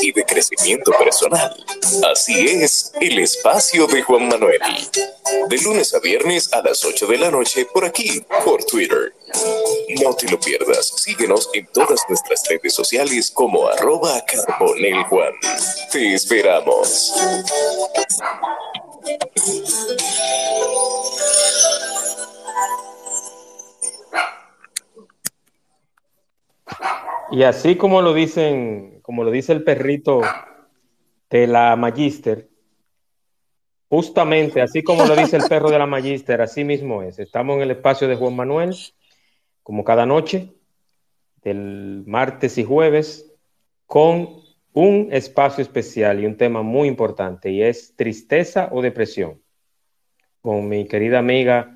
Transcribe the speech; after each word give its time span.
y 0.00 0.12
de 0.12 0.24
crecimiento 0.24 0.92
personal. 0.92 1.54
Así 2.10 2.62
es, 2.62 2.92
el 3.00 3.18
espacio 3.18 3.86
de 3.86 4.02
Juan 4.02 4.28
Manuel. 4.28 4.60
De 5.48 5.58
lunes 5.58 5.94
a 5.94 5.98
viernes 5.98 6.52
a 6.52 6.62
las 6.62 6.84
8 6.84 7.06
de 7.06 7.18
la 7.18 7.30
noche 7.30 7.66
por 7.72 7.84
aquí, 7.84 8.24
por 8.44 8.62
Twitter. 8.64 9.14
No 10.02 10.14
te 10.14 10.28
lo 10.30 10.38
pierdas, 10.38 10.92
síguenos 10.96 11.50
en 11.54 11.66
todas 11.66 12.00
nuestras 12.08 12.42
redes 12.48 12.74
sociales 12.74 13.30
como 13.30 13.66
arroba 13.68 14.24
carboneljuan. 14.24 15.32
Te 15.90 16.14
esperamos. 16.14 17.12
Y 27.30 27.42
así 27.42 27.76
como 27.76 28.02
lo 28.02 28.12
dicen, 28.12 29.00
como 29.02 29.24
lo 29.24 29.30
dice 29.30 29.52
el 29.52 29.64
perrito 29.64 30.20
de 31.30 31.46
la 31.46 31.74
Magister, 31.76 32.48
justamente 33.88 34.60
así 34.60 34.82
como 34.82 35.04
lo 35.06 35.16
dice 35.16 35.36
el 35.36 35.44
perro 35.48 35.70
de 35.70 35.78
la 35.78 35.86
Magister, 35.86 36.40
así 36.40 36.64
mismo 36.64 37.02
es. 37.02 37.18
Estamos 37.18 37.56
en 37.56 37.62
el 37.62 37.70
espacio 37.72 38.08
de 38.08 38.16
Juan 38.16 38.36
Manuel, 38.36 38.74
como 39.62 39.84
cada 39.84 40.06
noche, 40.06 40.54
del 41.42 42.04
martes 42.06 42.58
y 42.58 42.64
jueves, 42.64 43.32
con 43.86 44.42
un 44.72 45.08
espacio 45.10 45.62
especial 45.62 46.20
y 46.20 46.26
un 46.26 46.36
tema 46.36 46.62
muy 46.62 46.88
importante, 46.88 47.50
y 47.50 47.62
es 47.62 47.94
tristeza 47.96 48.68
o 48.72 48.82
depresión, 48.82 49.40
con 50.40 50.68
mi 50.68 50.86
querida 50.86 51.20
amiga 51.20 51.73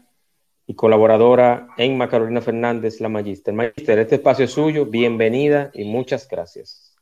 y 0.68 0.74
colaboradora 0.74 1.68
Emma 1.78 2.10
Carolina 2.10 2.42
Fernández, 2.42 3.00
la 3.00 3.08
Magister. 3.08 3.54
Magister, 3.54 3.98
este 4.00 4.16
espacio 4.16 4.44
es 4.44 4.50
suyo, 4.50 4.84
bienvenida 4.84 5.70
y 5.72 5.84
muchas 5.84 6.28
gracias. 6.28 6.94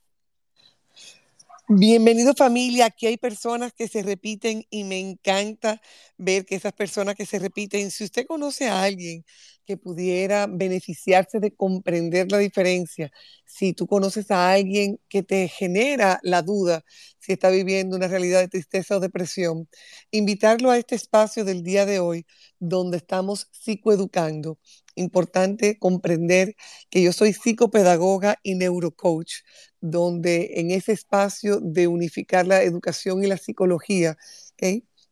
Bienvenido 1.67 2.33
familia, 2.35 2.87
aquí 2.87 3.09
hay 3.09 3.17
personas 3.17 3.73
que 3.73 3.89
se 3.89 4.05
repiten 4.05 4.65
y 4.71 4.85
me 4.85 5.01
encanta 5.01 5.83
ver 6.17 6.47
que 6.47 6.55
esas 6.55 6.75
personas 6.75 7.17
que 7.17 7.27
se 7.27 7.41
repiten, 7.41 7.91
si 7.91 8.05
usted 8.05 8.25
conoce 8.25 8.69
a 8.69 8.85
alguien 8.85 9.25
que 9.67 9.77
pudiera 9.77 10.47
beneficiarse 10.47 11.41
de 11.41 11.55
comprender 11.55 12.31
la 12.31 12.39
diferencia, 12.39 13.11
si 13.45 13.73
tú 13.73 13.87
conoces 13.87 14.31
a 14.31 14.53
alguien 14.53 14.99
que 15.09 15.23
te 15.23 15.49
genera 15.49 16.21
la 16.23 16.43
duda 16.43 16.85
si 17.19 17.33
está 17.33 17.51
viviendo 17.51 17.97
una 17.97 18.09
realidad 18.09 18.41
de 18.41 18.49
tristeza 18.49 18.97
o 18.97 19.01
depresión, 19.01 19.69
invitarlo 20.11 20.71
a 20.71 20.79
este 20.79 20.95
espacio 20.95 21.45
del 21.45 21.63
día 21.63 21.85
de 21.87 21.99
hoy 21.99 22.27
donde 22.59 22.99
estamos 22.99 23.49
psicoeducando. 23.53 24.59
Importante 24.95 25.79
comprender 25.79 26.55
que 26.89 27.03
yo 27.03 27.13
soy 27.13 27.33
psicopedagoga 27.33 28.37
y 28.43 28.55
neurocoach, 28.55 29.43
donde 29.81 30.53
en 30.55 30.71
ese 30.71 30.93
espacio 30.93 31.61
de 31.61 31.87
unificar 31.89 32.47
la 32.47 32.63
educación 32.63 33.23
y 33.23 33.27
la 33.27 33.37
psicología, 33.37 34.17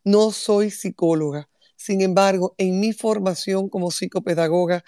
no 0.05 0.31
soy 0.33 0.71
psicóloga. 0.71 1.49
Sin 1.85 2.01
embargo, 2.01 2.55
en 2.57 2.81
mi 2.81 2.95
formación 2.95 3.69
como 3.69 3.91
psicopedagoga, 3.91 4.83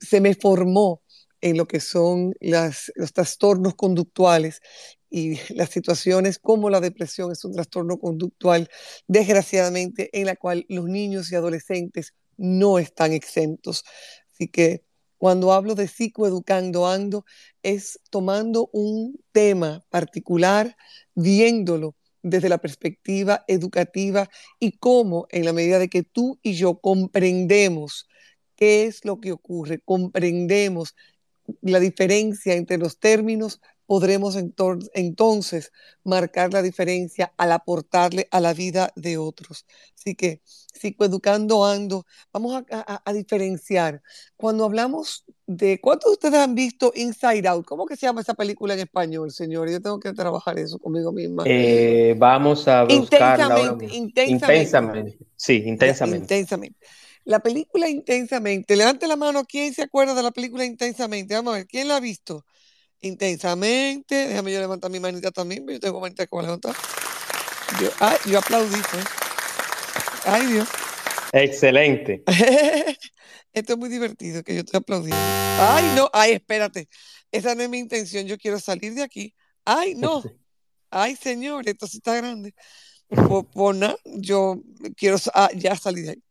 se 0.00 0.20
me 0.20 0.34
formó 0.34 1.00
en 1.40 1.56
lo 1.56 1.66
que 1.66 1.80
son 1.80 2.34
los 2.40 2.92
trastornos 3.14 3.74
conductuales 3.74 4.60
y 5.08 5.36
las 5.54 5.70
situaciones 5.70 6.38
como 6.38 6.68
la 6.68 6.80
depresión 6.80 7.32
es 7.32 7.42
un 7.46 7.54
trastorno 7.54 7.98
conductual, 7.98 8.68
desgraciadamente, 9.08 10.10
en 10.12 10.26
la 10.26 10.36
cual 10.36 10.66
los 10.68 10.84
niños 10.84 11.32
y 11.32 11.36
adolescentes 11.36 12.12
no 12.36 12.78
están 12.78 13.12
exentos. 13.14 13.82
Así 14.34 14.46
que 14.48 14.84
cuando 15.16 15.54
hablo 15.54 15.74
de 15.74 15.88
psicoeducando 15.88 16.86
ando, 16.86 17.24
es 17.62 17.98
tomando 18.10 18.68
un 18.74 19.18
tema 19.32 19.82
particular, 19.88 20.76
viéndolo 21.14 21.96
desde 22.22 22.48
la 22.48 22.58
perspectiva 22.58 23.44
educativa 23.48 24.28
y 24.58 24.78
cómo 24.78 25.26
en 25.30 25.44
la 25.44 25.52
medida 25.52 25.78
de 25.78 25.88
que 25.88 26.02
tú 26.02 26.38
y 26.42 26.54
yo 26.54 26.80
comprendemos 26.80 28.08
qué 28.56 28.84
es 28.84 29.04
lo 29.04 29.20
que 29.20 29.32
ocurre, 29.32 29.80
comprendemos 29.80 30.94
la 31.60 31.80
diferencia 31.80 32.54
entre 32.54 32.78
los 32.78 32.98
términos, 32.98 33.60
podremos 33.86 34.36
entonces 34.94 35.72
marcar 36.04 36.52
la 36.52 36.62
diferencia 36.62 37.32
al 37.36 37.52
aportarle 37.52 38.28
a 38.30 38.40
la 38.40 38.54
vida 38.54 38.92
de 38.96 39.18
otros. 39.18 39.66
Así 39.98 40.14
que, 40.14 40.40
psicoeducando 40.72 41.64
ando, 41.64 42.06
vamos 42.32 42.64
a, 42.70 43.12
diferenciar. 43.12 44.02
Cuando 44.36 44.64
hablamos 44.64 45.24
de, 45.56 45.80
¿cuántos 45.80 46.10
de 46.10 46.12
ustedes 46.12 46.34
han 46.40 46.54
visto 46.54 46.92
Inside 46.94 47.46
Out? 47.48 47.66
¿Cómo 47.66 47.86
que 47.86 47.96
se 47.96 48.06
llama 48.06 48.20
esa 48.20 48.34
película 48.34 48.74
en 48.74 48.80
español, 48.80 49.30
señor? 49.30 49.70
Yo 49.70 49.80
tengo 49.80 50.00
que 50.00 50.12
trabajar 50.12 50.58
eso 50.58 50.78
conmigo 50.78 51.12
misma. 51.12 51.44
Eh, 51.46 52.14
vamos 52.18 52.66
a 52.68 52.84
buscarla 52.84 53.60
intensamente, 53.72 54.26
intensamente. 54.26 55.18
Sí, 55.36 55.62
intensamente. 55.64 56.22
Intensamente. 56.22 56.78
La 57.24 57.38
película 57.38 57.88
Intensamente, 57.88 58.74
levante 58.74 59.06
la 59.06 59.16
mano, 59.16 59.44
¿quién 59.44 59.72
se 59.72 59.82
acuerda 59.82 60.14
de 60.14 60.22
la 60.22 60.32
película 60.32 60.64
Intensamente? 60.64 61.34
Vamos 61.34 61.54
a 61.54 61.56
ver, 61.58 61.66
¿quién 61.66 61.86
la 61.88 61.96
ha 61.96 62.00
visto? 62.00 62.44
intensamente. 63.02 64.28
Déjame 64.28 64.52
yo 64.52 64.60
levantar 64.60 64.90
mi 64.90 65.00
manita 65.00 65.30
también, 65.30 65.66
yo 65.68 65.78
tengo 65.78 66.00
manita 66.00 66.26
como 66.26 66.42
levantar. 66.42 66.74
Yo, 67.80 67.90
yo 68.30 68.38
aplaudí, 68.38 68.80
pues. 68.90 69.04
Ay, 70.24 70.46
Dios. 70.46 70.68
Excelente. 71.32 72.22
Esto 73.52 73.72
es 73.72 73.78
muy 73.78 73.88
divertido 73.88 74.42
que 74.42 74.54
yo 74.54 74.60
estoy 74.60 74.78
aplaudiendo. 74.78 75.22
Ay, 75.58 75.84
no, 75.96 76.08
ay, 76.12 76.32
espérate. 76.32 76.88
Esa 77.30 77.54
no 77.54 77.62
es 77.62 77.68
mi 77.68 77.78
intención. 77.78 78.26
Yo 78.26 78.38
quiero 78.38 78.60
salir 78.60 78.94
de 78.94 79.02
aquí. 79.02 79.34
Ay, 79.64 79.94
no. 79.94 80.22
Ay, 80.90 81.16
señor, 81.16 81.66
esto 81.66 81.86
sí 81.86 81.98
está 81.98 82.16
grande. 82.16 82.54
Por, 83.08 83.50
por 83.50 83.74
nada, 83.74 83.96
yo 84.04 84.62
quiero 84.96 85.16
ah, 85.34 85.50
ya 85.54 85.74
salir 85.76 86.04
de 86.04 86.10
ahí. 86.10 86.22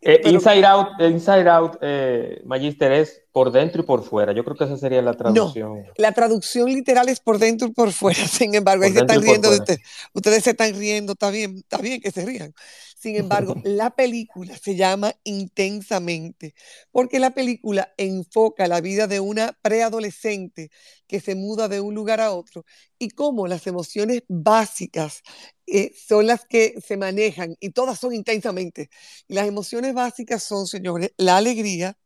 Eh, 0.00 0.20
inside 0.24 0.64
Out, 0.64 1.00
Inside 1.00 1.48
Out 1.48 1.78
eh, 1.82 2.40
Magister, 2.44 2.92
es 2.92 3.22
por 3.38 3.52
dentro 3.52 3.82
y 3.82 3.84
por 3.84 4.02
fuera. 4.02 4.32
Yo 4.32 4.42
creo 4.42 4.56
que 4.56 4.64
esa 4.64 4.76
sería 4.76 5.00
la 5.00 5.14
traducción. 5.14 5.84
la 5.96 6.10
traducción 6.10 6.72
literal 6.72 7.08
es 7.08 7.20
por 7.20 7.38
dentro 7.38 7.68
y 7.68 7.70
por 7.70 7.92
fuera. 7.92 8.18
Sin 8.26 8.52
embargo, 8.52 8.82
ahí 8.82 8.92
se 8.92 8.98
están 8.98 9.22
riendo 9.22 9.48
de 9.48 9.58
ustedes. 9.58 9.80
Ustedes 10.12 10.42
se 10.42 10.50
están 10.50 10.74
riendo, 10.74 11.12
está 11.12 11.30
bien, 11.30 11.58
está 11.58 11.78
bien 11.78 12.00
que 12.00 12.10
se 12.10 12.26
rían. 12.26 12.52
Sin 12.98 13.14
embargo, 13.14 13.54
la 13.62 13.90
película 13.90 14.58
se 14.58 14.74
llama 14.74 15.14
Intensamente, 15.22 16.56
porque 16.90 17.20
la 17.20 17.30
película 17.30 17.94
enfoca 17.96 18.66
la 18.66 18.80
vida 18.80 19.06
de 19.06 19.20
una 19.20 19.56
preadolescente 19.62 20.70
que 21.06 21.20
se 21.20 21.36
muda 21.36 21.68
de 21.68 21.80
un 21.80 21.94
lugar 21.94 22.20
a 22.20 22.32
otro 22.32 22.64
y 22.98 23.10
cómo 23.10 23.46
las 23.46 23.68
emociones 23.68 24.24
básicas 24.26 25.22
eh, 25.68 25.92
son 25.94 26.26
las 26.26 26.44
que 26.44 26.74
se 26.84 26.96
manejan 26.96 27.54
y 27.60 27.70
todas 27.70 28.00
son 28.00 28.14
intensamente. 28.14 28.90
Y 29.28 29.34
las 29.34 29.46
emociones 29.46 29.94
básicas 29.94 30.42
son, 30.42 30.66
señores, 30.66 31.12
la 31.16 31.36
alegría, 31.36 31.96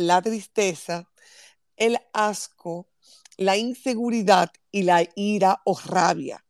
la 0.00 0.22
tristeza, 0.22 1.08
el 1.76 1.98
asco, 2.12 2.88
la 3.36 3.56
inseguridad 3.56 4.50
y 4.70 4.82
la 4.82 5.06
ira 5.14 5.62
o 5.64 5.78
rabia. 5.78 6.44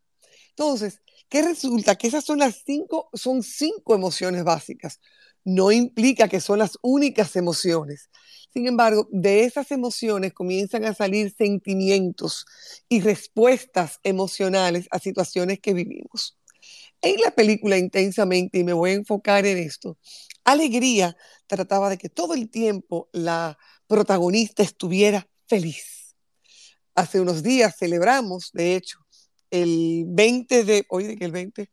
Entonces, 0.50 1.00
¿Qué 1.30 1.42
resulta? 1.42 1.94
Que 1.94 2.08
esas 2.08 2.24
son 2.24 2.40
las 2.40 2.62
cinco, 2.66 3.08
son 3.14 3.44
cinco 3.44 3.94
emociones 3.94 4.42
básicas. 4.42 5.00
No 5.44 5.70
implica 5.70 6.28
que 6.28 6.40
son 6.40 6.58
las 6.58 6.76
únicas 6.82 7.36
emociones. 7.36 8.10
Sin 8.52 8.66
embargo, 8.66 9.08
de 9.12 9.44
esas 9.44 9.70
emociones 9.70 10.32
comienzan 10.32 10.84
a 10.84 10.92
salir 10.92 11.32
sentimientos 11.32 12.46
y 12.88 13.00
respuestas 13.00 14.00
emocionales 14.02 14.88
a 14.90 14.98
situaciones 14.98 15.60
que 15.60 15.72
vivimos. 15.72 16.36
En 17.00 17.20
la 17.20 17.30
película 17.30 17.78
intensamente, 17.78 18.58
y 18.58 18.64
me 18.64 18.72
voy 18.72 18.90
a 18.90 18.94
enfocar 18.94 19.46
en 19.46 19.58
esto, 19.58 19.96
Alegría 20.44 21.16
trataba 21.50 21.90
de 21.90 21.98
que 21.98 22.08
todo 22.08 22.34
el 22.34 22.48
tiempo 22.48 23.08
la 23.12 23.58
protagonista 23.86 24.62
estuviera 24.62 25.26
feliz. 25.46 26.14
Hace 26.94 27.20
unos 27.20 27.42
días 27.42 27.76
celebramos, 27.76 28.50
de 28.52 28.76
hecho, 28.76 28.98
el 29.50 30.04
20 30.06 30.64
de, 30.64 30.86
que 31.18 31.24
el 31.24 31.32
20, 31.32 31.70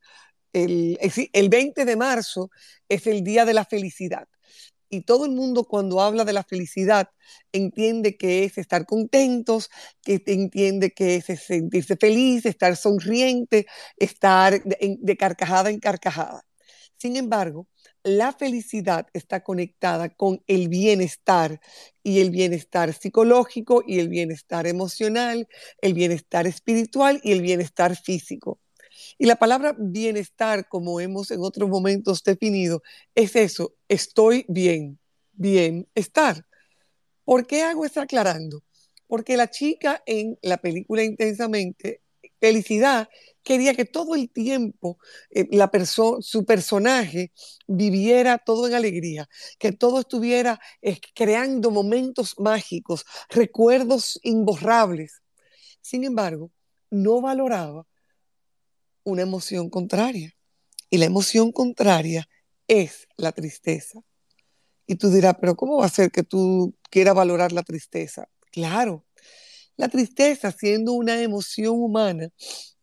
el, 0.53 0.97
eh, 0.99 1.29
el 1.31 1.49
20 1.49 1.85
de 1.85 1.95
marzo 1.95 2.49
es 2.89 3.05
el 3.05 3.23
día 3.23 3.45
de 3.45 3.53
la 3.53 3.65
felicidad. 3.65 4.27
Y 4.89 5.01
todo 5.01 5.25
el 5.25 5.31
mundo 5.31 5.65
cuando 5.65 6.01
habla 6.01 6.23
de 6.25 6.33
la 6.33 6.43
felicidad 6.43 7.09
entiende 7.51 8.17
que 8.17 8.45
es 8.45 8.57
estar 8.57 8.85
contentos, 8.85 9.69
que 10.01 10.23
entiende 10.25 10.91
que 10.91 11.17
es 11.17 11.25
sentirse 11.43 11.97
feliz, 11.97 12.45
estar 12.45 12.75
sonriente, 12.77 13.67
estar 13.97 14.63
de 14.63 15.17
carcajada 15.17 15.69
en 15.69 15.79
carcajada. 15.79 16.47
Sin 16.97 17.15
embargo, 17.15 17.67
la 18.07 18.31
felicidad 18.31 19.07
está 19.11 19.43
conectada 19.43 20.07
con 20.07 20.41
el 20.47 20.69
bienestar 20.69 21.59
y 22.03 22.21
el 22.21 22.29
bienestar 22.29 22.93
psicológico 22.93 23.83
y 23.85 23.99
el 23.99 24.07
bienestar 24.07 24.65
emocional, 24.65 25.49
el 25.81 25.93
bienestar 25.93 26.47
espiritual 26.47 27.19
y 27.21 27.33
el 27.33 27.41
bienestar 27.41 27.97
físico. 27.97 28.61
Y 29.17 29.25
la 29.25 29.35
palabra 29.35 29.75
bienestar, 29.77 30.69
como 30.69 31.01
hemos 31.01 31.31
en 31.31 31.41
otros 31.41 31.69
momentos 31.69 32.23
definido, 32.23 32.81
es 33.13 33.35
eso, 33.35 33.75
estoy 33.89 34.45
bien, 34.47 34.99
bienestar. 35.33 36.45
¿Por 37.25 37.45
qué 37.45 37.63
hago 37.63 37.83
esto 37.83 37.99
aclarando? 37.99 38.63
Porque 39.07 39.35
la 39.35 39.49
chica 39.49 40.01
en 40.05 40.39
la 40.41 40.57
película 40.57 41.03
Intensamente 41.03 42.01
felicidad 42.39 43.09
quería 43.43 43.73
que 43.73 43.85
todo 43.85 44.15
el 44.15 44.29
tiempo 44.29 44.99
eh, 45.29 45.47
la 45.51 45.71
su 45.85 46.45
personaje 46.45 47.31
viviera 47.65 48.37
todo 48.37 48.67
en 48.67 48.73
alegría, 48.73 49.29
que 49.57 49.71
todo 49.71 50.01
estuviera 50.01 50.59
eh, 50.81 50.99
creando 51.15 51.71
momentos 51.71 52.35
mágicos, 52.37 53.05
recuerdos 53.29 54.19
imborrables. 54.23 55.21
Sin 55.81 56.03
embargo, 56.03 56.51
no 56.89 57.21
valoraba 57.21 57.87
una 59.07 59.21
emoción 59.21 59.69
contraria. 59.69 60.33
Y 60.89 60.97
la 60.97 61.05
emoción 61.05 61.51
contraria 61.51 62.27
es 62.67 63.07
la 63.15 63.31
tristeza. 63.31 64.01
Y 64.85 64.95
tú 64.95 65.09
dirás, 65.09 65.35
pero 65.39 65.55
¿cómo 65.55 65.77
va 65.77 65.85
a 65.85 65.89
ser 65.89 66.11
que 66.11 66.23
tú 66.23 66.75
quieras 66.89 67.15
valorar 67.15 67.51
la 67.51 67.63
tristeza? 67.63 68.27
Claro, 68.51 69.05
la 69.77 69.87
tristeza 69.89 70.51
siendo 70.51 70.93
una 70.93 71.21
emoción 71.21 71.75
humana 71.79 72.29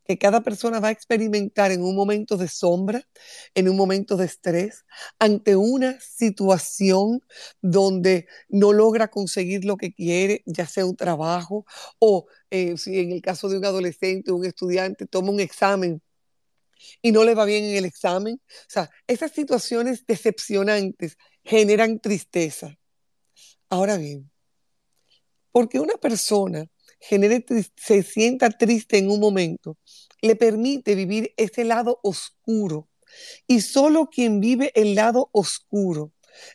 que 0.04 0.18
cada 0.18 0.42
persona 0.42 0.80
va 0.80 0.88
a 0.88 0.92
experimentar 0.92 1.72
en 1.72 1.82
un 1.82 1.96
momento 1.96 2.36
de 2.36 2.48
sombra, 2.48 3.08
en 3.54 3.68
un 3.68 3.76
momento 3.76 4.16
de 4.16 4.26
estrés, 4.26 4.84
ante 5.18 5.56
una 5.56 5.98
situación 6.00 7.22
donde 7.62 8.26
no 8.48 8.72
logra 8.72 9.08
conseguir 9.08 9.64
lo 9.64 9.76
que 9.76 9.94
quiere, 9.94 10.42
ya 10.46 10.66
sea 10.66 10.84
un 10.84 10.96
trabajo 10.96 11.64
o 11.98 12.26
eh, 12.50 12.76
si 12.76 12.98
en 12.98 13.12
el 13.12 13.22
caso 13.22 13.48
de 13.48 13.58
un 13.58 13.64
adolescente 13.64 14.30
o 14.30 14.36
un 14.36 14.44
estudiante 14.44 15.06
toma 15.06 15.30
un 15.30 15.40
examen 15.40 16.02
y 17.00 17.12
no 17.12 17.24
le 17.24 17.34
va 17.34 17.46
bien 17.46 17.64
en 17.64 17.76
el 17.76 17.86
examen. 17.86 18.40
O 18.46 18.68
sea, 18.68 18.90
esas 19.06 19.32
situaciones 19.32 20.04
decepcionantes 20.06 21.16
generan 21.42 21.98
tristeza. 21.98 22.76
Ahora 23.70 23.96
bien, 23.96 24.30
porque 25.50 25.80
una 25.80 25.94
persona 25.94 26.68
genere, 27.08 27.44
se 27.76 28.02
sienta 28.02 28.50
triste 28.50 28.98
en 28.98 29.10
un 29.10 29.20
momento, 29.20 29.76
le 30.22 30.36
permite 30.36 30.94
vivir 30.94 31.32
ese 31.36 31.64
lado 31.64 32.00
oscuro. 32.02 32.88
Y 33.46 33.60
solo 33.60 34.08
quien 34.10 34.40
vive 34.40 34.72
el 34.74 34.94
lado 34.94 35.30
oscuro, 35.32 36.12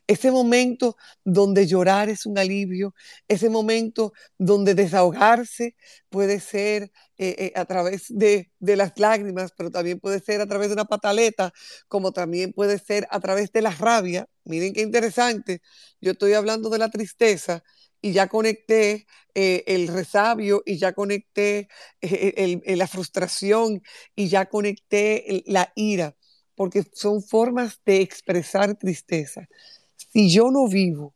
ese 0.07 0.31
momento 0.31 0.97
donde 1.23 1.67
llorar 1.67 2.09
es 2.09 2.25
un 2.25 2.37
alivio, 2.37 2.93
ese 3.27 3.49
momento 3.49 4.13
donde 4.37 4.75
desahogarse 4.75 5.75
puede 6.09 6.39
ser 6.39 6.91
eh, 7.17 7.35
eh, 7.37 7.51
a 7.55 7.65
través 7.65 8.05
de, 8.09 8.51
de, 8.59 8.75
las 8.75 8.97
lágrimas, 8.97 9.53
pero 9.55 9.71
también 9.71 9.99
puede 9.99 10.19
ser 10.19 10.41
a 10.41 10.47
través 10.47 10.69
de 10.69 10.73
una 10.73 10.85
pataleta, 10.85 11.53
como 11.87 12.11
también 12.11 12.53
puede 12.53 12.79
ser 12.79 13.07
a 13.11 13.19
través 13.19 13.51
de 13.51 13.61
la 13.61 13.71
rabia. 13.71 14.27
Miren 14.43 14.73
qué 14.73 14.81
interesante, 14.81 15.61
yo 16.01 16.11
estoy 16.11 16.33
hablando 16.33 16.69
de 16.69 16.79
la 16.79 16.89
tristeza, 16.89 17.63
y 18.01 18.11
ya 18.13 18.27
conecté 18.27 19.07
eh, 19.35 19.63
el 19.67 19.87
resabio 19.87 20.63
y 20.65 20.77
ya 20.77 20.93
conecté 20.93 21.67
eh, 22.01 22.75
la 22.75 22.87
frustración 22.87 23.81
y 24.15 24.29
ya 24.29 24.47
conecté 24.47 25.43
la 25.45 25.71
ira, 25.75 26.15
porque 26.55 26.83
son 26.93 27.21
formas 27.21 27.79
de 27.85 28.01
expresar 28.01 28.75
tristeza. 28.77 29.47
Si 29.95 30.29
yo 30.29 30.51
no 30.51 30.67
vivo 30.67 31.15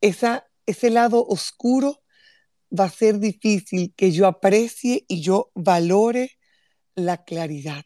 esa, 0.00 0.46
ese 0.66 0.90
lado 0.90 1.24
oscuro, 1.26 2.02
va 2.76 2.84
a 2.84 2.90
ser 2.90 3.18
difícil 3.18 3.94
que 3.96 4.10
yo 4.10 4.26
aprecie 4.26 5.04
y 5.08 5.20
yo 5.20 5.50
valore 5.54 6.38
la 6.94 7.24
claridad, 7.24 7.84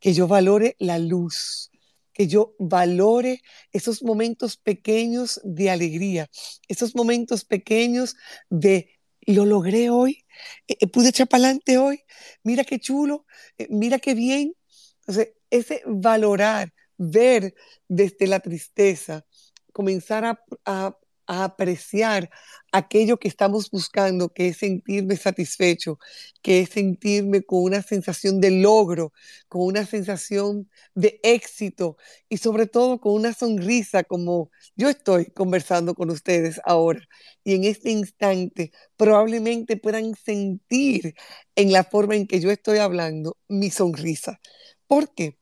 que 0.00 0.12
yo 0.12 0.26
valore 0.26 0.76
la 0.78 0.98
luz, 0.98 1.70
que 2.18 2.26
yo 2.26 2.56
valore 2.58 3.42
esos 3.72 4.02
momentos 4.02 4.56
pequeños 4.56 5.40
de 5.44 5.70
alegría, 5.70 6.28
esos 6.66 6.96
momentos 6.96 7.44
pequeños 7.44 8.16
de 8.50 8.90
lo 9.20 9.46
logré 9.46 9.88
hoy, 9.88 10.26
eh, 10.66 10.76
eh, 10.80 10.88
pude 10.88 11.10
echar 11.10 11.28
para 11.28 11.44
adelante 11.44 11.78
hoy, 11.78 12.02
mira 12.42 12.64
qué 12.64 12.80
chulo, 12.80 13.24
eh, 13.56 13.68
mira 13.70 14.00
qué 14.00 14.14
bien. 14.14 14.56
Entonces, 15.00 15.34
ese 15.48 15.82
valorar, 15.86 16.72
ver 16.96 17.54
desde 17.86 18.26
la 18.26 18.40
tristeza, 18.40 19.24
comenzar 19.72 20.24
a, 20.24 20.44
a 20.64 20.98
apreciar 21.28 22.30
aquello 22.72 23.18
que 23.18 23.28
estamos 23.28 23.70
buscando, 23.70 24.30
que 24.30 24.48
es 24.48 24.58
sentirme 24.58 25.16
satisfecho, 25.16 25.98
que 26.42 26.60
es 26.60 26.70
sentirme 26.70 27.42
con 27.42 27.62
una 27.64 27.82
sensación 27.82 28.40
de 28.40 28.50
logro, 28.50 29.12
con 29.48 29.62
una 29.62 29.86
sensación 29.86 30.70
de 30.94 31.20
éxito 31.22 31.96
y 32.28 32.38
sobre 32.38 32.66
todo 32.66 33.00
con 33.00 33.12
una 33.12 33.34
sonrisa 33.34 34.04
como 34.04 34.50
yo 34.76 34.88
estoy 34.88 35.26
conversando 35.26 35.94
con 35.94 36.10
ustedes 36.10 36.60
ahora. 36.64 37.00
Y 37.44 37.54
en 37.54 37.64
este 37.64 37.90
instante 37.90 38.72
probablemente 38.96 39.76
puedan 39.76 40.14
sentir 40.14 41.14
en 41.56 41.72
la 41.72 41.84
forma 41.84 42.16
en 42.16 42.26
que 42.26 42.40
yo 42.40 42.50
estoy 42.50 42.78
hablando 42.78 43.36
mi 43.48 43.70
sonrisa. 43.70 44.40
¿Por 44.86 45.14
qué? 45.14 45.38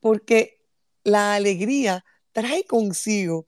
Porque 0.00 0.60
la 1.04 1.34
alegría 1.34 2.04
trae 2.32 2.64
consigo 2.64 3.47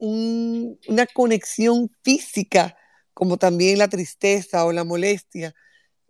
una 0.00 1.06
conexión 1.06 1.90
física, 2.02 2.76
como 3.14 3.36
también 3.36 3.78
la 3.78 3.88
tristeza 3.88 4.64
o 4.64 4.72
la 4.72 4.84
molestia. 4.84 5.54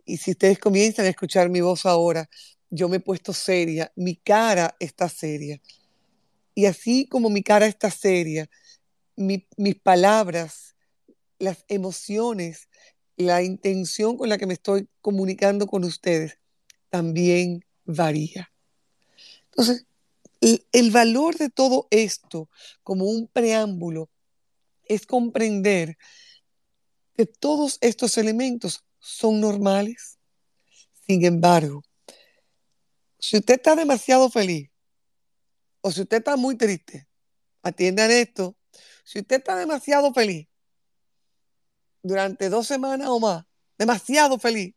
Y 0.05 0.17
si 0.17 0.31
ustedes 0.31 0.59
comienzan 0.59 1.05
a 1.05 1.09
escuchar 1.09 1.49
mi 1.49 1.61
voz 1.61 1.85
ahora, 1.85 2.29
yo 2.69 2.87
me 2.87 2.97
he 2.97 3.01
puesto 3.01 3.33
seria, 3.33 3.91
mi 3.95 4.15
cara 4.15 4.75
está 4.79 5.09
seria. 5.09 5.61
Y 6.55 6.65
así 6.65 7.05
como 7.07 7.29
mi 7.29 7.43
cara 7.43 7.67
está 7.67 7.91
seria, 7.91 8.49
mis 9.15 9.75
palabras, 9.83 10.75
las 11.37 11.65
emociones, 11.67 12.69
la 13.17 13.43
intención 13.43 14.17
con 14.17 14.29
la 14.29 14.37
que 14.37 14.47
me 14.47 14.53
estoy 14.53 14.87
comunicando 15.01 15.67
con 15.67 15.83
ustedes 15.83 16.39
también 16.89 17.65
varía. 17.85 18.51
Entonces, 19.45 19.85
el 20.41 20.91
valor 20.91 21.37
de 21.37 21.49
todo 21.49 21.87
esto 21.91 22.49
como 22.83 23.05
un 23.05 23.27
preámbulo 23.27 24.09
es 24.83 25.05
comprender 25.05 25.97
que 27.15 27.25
todos 27.25 27.77
estos 27.81 28.17
elementos 28.17 28.83
son 28.99 29.39
normales. 29.39 30.19
Sin 31.07 31.23
embargo, 31.25 31.83
si 33.19 33.37
usted 33.37 33.55
está 33.55 33.75
demasiado 33.75 34.29
feliz 34.29 34.69
o 35.81 35.91
si 35.91 36.01
usted 36.01 36.17
está 36.17 36.35
muy 36.37 36.55
triste, 36.55 37.07
atiendan 37.61 38.11
esto. 38.11 38.55
Si 39.03 39.19
usted 39.19 39.37
está 39.37 39.55
demasiado 39.55 40.13
feliz 40.13 40.47
durante 42.03 42.49
dos 42.49 42.67
semanas 42.67 43.07
o 43.09 43.19
más, 43.19 43.45
demasiado 43.77 44.39
feliz, 44.39 44.75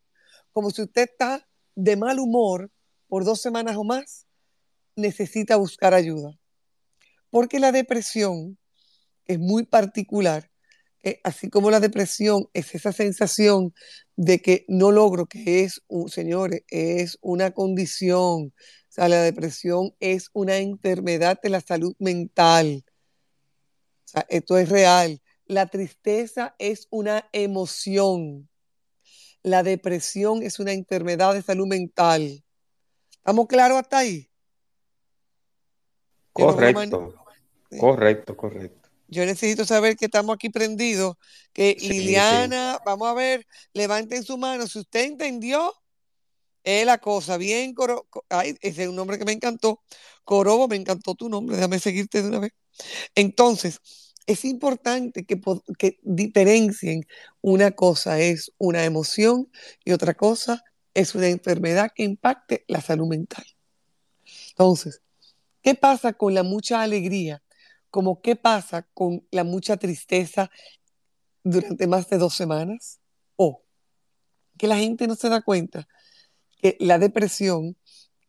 como 0.52 0.70
si 0.70 0.82
usted 0.82 1.08
está 1.11 1.49
de 1.75 1.96
mal 1.96 2.19
humor 2.19 2.70
por 3.08 3.25
dos 3.25 3.40
semanas 3.40 3.76
o 3.76 3.85
más, 3.85 4.24
necesita 4.97 5.57
buscar 5.57 5.95
ayuda. 5.95 6.39
Porque 7.31 7.59
la 7.59 7.73
depresión 7.73 8.59
es 9.27 9.39
muy 9.39 9.65
particular, 9.65 10.51
así 11.23 11.51
como 11.51 11.71
la 11.71 11.81
depresión 11.81 12.49
es 12.53 12.75
esa 12.75 12.93
sensación 12.93 13.75
de 14.17 14.41
que 14.41 14.65
no 14.69 14.91
logro, 14.91 15.27
que 15.27 15.65
es, 15.65 15.83
un, 15.89 16.09
señores, 16.09 16.63
es 16.69 17.19
una 17.21 17.51
condición. 17.51 18.55
O 18.55 18.93
sea, 18.95 19.09
la 19.09 19.23
depresión 19.23 19.95
es 20.01 20.31
una 20.33 20.59
enfermedad 20.59 21.39
de 21.43 21.51
la 21.51 21.61
salud 21.61 21.95
mental. 21.99 22.85
O 24.05 24.09
sea, 24.09 24.27
esto 24.29 24.57
es 24.57 24.69
real. 24.69 25.21
La 25.47 25.67
tristeza 25.67 26.55
es 26.59 26.87
una 26.91 27.29
emoción. 27.33 28.49
La 29.43 29.63
depresión 29.63 30.43
es 30.43 30.59
una 30.59 30.73
enfermedad 30.73 31.35
de 31.35 31.43
salud 31.43 31.67
mental. 31.67 32.45
¿Estamos 33.11 33.47
claros 33.47 33.79
hasta 33.79 33.99
ahí? 33.99 34.31
Correcto, 36.35 37.14
correcto, 37.79 38.37
correcto. 38.37 38.91
Yo 39.07 39.25
necesito 39.25 39.64
saber 39.64 39.97
que 39.97 40.07
estamos 40.07 40.35
aquí 40.35 40.50
prendidos, 40.50 41.17
que 41.53 41.76
Liliana, 41.81 42.81
vamos 42.85 43.09
a 43.09 43.14
ver, 43.14 43.47
levanten 43.73 44.25
su 44.25 44.37
mano, 44.37 44.67
si 44.67 44.81
usted 44.81 45.05
entendió, 45.05 45.73
es 46.64 46.85
la 46.85 46.99
cosa, 46.99 47.37
bien, 47.37 47.75
Coro, 47.75 48.09
ay, 48.29 48.57
ese 48.61 48.83
es 48.83 48.88
un 48.88 48.97
nombre 48.97 49.19
que 49.19 49.25
me 49.25 49.33
encantó, 49.33 49.83
Corobo, 50.25 50.67
me 50.67 50.76
encantó 50.76 51.14
tu 51.14 51.29
nombre, 51.29 51.57
déjame 51.57 51.79
seguirte 51.79 52.23
de 52.23 52.29
una 52.29 52.41
vez. 52.41 52.53
Entonces, 53.14 53.81
es 54.26 54.45
importante 54.45 55.25
que, 55.25 55.41
que 55.79 55.99
diferencien 56.03 57.07
una 57.41 57.73
cosa 57.73 58.19
es 58.19 58.53
una 58.59 58.85
emoción 58.85 59.50
y 59.85 59.93
otra 59.93 60.14
cosa 60.14 60.64
es 60.95 61.14
una 61.14 61.29
enfermedad 61.29 61.93
que 61.95 62.03
impacte 62.03 62.64
la 62.67 62.81
salud 62.81 63.07
mental. 63.07 63.45
Entonces, 64.50 65.03
¿Qué 65.64 65.75
pasa 65.75 66.12
con 66.12 66.35
la 66.35 66.42
mucha 66.42 66.83
alegría? 66.83 67.42
Como 67.88 68.21
qué 68.21 68.37
pasa 68.37 68.87
con 68.92 69.26
la 69.30 69.44
mucha 69.44 69.78
tristeza 69.78 70.50
durante 71.42 71.87
más 71.87 72.11
de 72.11 72.18
dos 72.18 72.35
semanas? 72.35 73.00
O 73.37 73.62
que 74.59 74.66
la 74.66 74.76
gente 74.76 75.06
no 75.09 75.16
se 75.16 75.30
da 75.30 75.40
cuenta 75.40 75.88
que 76.61 76.76
la 76.80 76.99
depresión, 76.99 77.78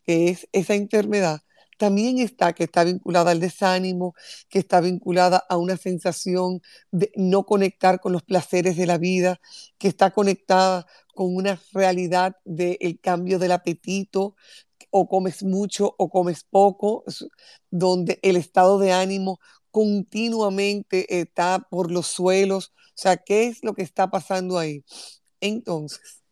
que 0.04 0.30
es 0.30 0.48
esa 0.54 0.76
enfermedad, 0.76 1.42
también 1.78 2.20
está, 2.20 2.54
que 2.54 2.64
está 2.64 2.86
vinculada 2.86 3.32
al 3.32 3.42
desánimo, 3.42 4.16
que 4.48 4.60
está 4.60 4.80
vinculada 4.80 5.44
a 5.50 5.58
una 5.58 5.76
sensación 5.76 6.62
de 6.92 7.12
no 7.18 7.46
conectar 7.46 8.00
con 8.00 8.14
los 8.14 8.24
placeres 8.24 8.78
de 8.78 8.86
la 8.86 8.98
vida, 8.98 9.42
que 9.78 9.90
está 9.90 10.12
conectada 10.12 10.88
con 11.14 11.36
una 11.36 11.60
realidad 11.74 12.38
del 12.46 13.00
cambio 13.02 13.40
del 13.40 13.52
apetito, 13.52 14.38
o 14.98 15.10
comes 15.10 15.44
mucho 15.44 15.94
o 15.98 16.10
comes 16.10 16.46
poco, 16.46 17.04
donde 17.70 18.18
el 18.22 18.38
estado 18.38 18.80
de 18.80 18.94
ánimo 18.94 19.40
continuamente 19.70 21.20
está 21.20 21.60
por 21.70 21.92
los 21.92 22.08
suelos. 22.08 22.72
O 22.90 22.94
sea, 22.96 23.18
¿qué 23.18 23.48
es 23.48 23.62
lo 23.62 23.74
que 23.74 23.84
está 23.84 24.10
pasando 24.10 24.58
ahí? 24.58 24.86
Entonces, 25.42 26.24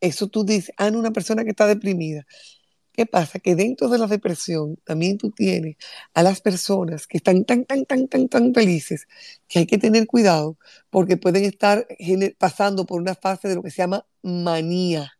eso 0.00 0.28
tú 0.28 0.44
dices, 0.44 0.72
ah, 0.76 0.86
una 0.94 1.10
persona 1.10 1.42
que 1.42 1.50
está 1.50 1.66
deprimida. 1.66 2.24
¿Qué 2.92 3.06
pasa? 3.06 3.40
Que 3.40 3.56
dentro 3.56 3.88
de 3.88 3.98
la 3.98 4.06
depresión 4.06 4.76
también 4.84 5.18
tú 5.18 5.32
tienes 5.32 5.76
a 6.14 6.22
las 6.22 6.40
personas 6.40 7.08
que 7.08 7.16
están 7.16 7.44
tan, 7.44 7.64
tan, 7.64 7.86
tan, 7.86 8.06
tan, 8.06 8.28
tan 8.28 8.54
felices 8.54 9.08
que 9.48 9.60
hay 9.60 9.66
que 9.66 9.78
tener 9.78 10.06
cuidado 10.06 10.58
porque 10.90 11.16
pueden 11.16 11.44
estar 11.44 11.88
pasando 12.38 12.86
por 12.86 13.00
una 13.00 13.16
fase 13.16 13.48
de 13.48 13.56
lo 13.56 13.64
que 13.64 13.72
se 13.72 13.78
llama 13.78 14.06
manía. 14.22 15.12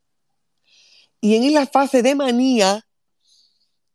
Y 1.25 1.37
en 1.37 1.55
la 1.55 1.67
fase 1.67 2.03
de 2.03 2.15
manía, 2.15 2.87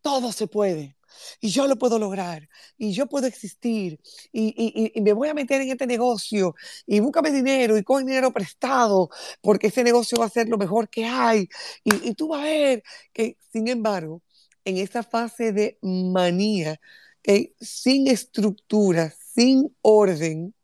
todo 0.02 0.32
se 0.32 0.48
puede. 0.48 0.98
Y 1.40 1.50
yo 1.50 1.68
lo 1.68 1.78
puedo 1.78 2.00
lograr, 2.00 2.50
y 2.76 2.92
yo 2.92 3.06
puedo 3.06 3.28
existir, 3.28 4.00
y, 4.32 4.92
me 5.00 5.14
voy 5.14 5.28
a 5.28 5.36
meter 5.36 5.62
en 5.62 5.70
este 5.70 5.86
negocio, 5.86 6.56
y 6.88 7.00
búscame 7.02 7.30
dinero, 7.30 7.78
y 7.78 7.84
coge 7.84 8.04
dinero 8.04 8.34
prestado, 8.34 9.12
porque 9.42 9.68
ese 9.68 9.84
negocio 9.84 10.18
va 10.18 10.26
a 10.26 10.30
ser 10.30 10.50
lo 10.50 10.58
mejor 10.58 10.90
que 10.90 11.06
hay, 11.06 11.48
y, 11.84 12.16
tú 12.16 12.30
vas 12.30 12.42
a 12.42 12.46
ver 12.46 12.84
que, 13.14 13.38
sin 13.54 13.68
embargo, 13.68 14.24
en 14.66 14.78
esta 14.78 15.04
fase 15.04 15.52
de 15.52 15.78
manía, 15.84 16.82
que 17.22 17.54
sin 17.62 18.08
estructura, 18.08 19.14
sin 19.36 19.78
orden, 19.84 20.56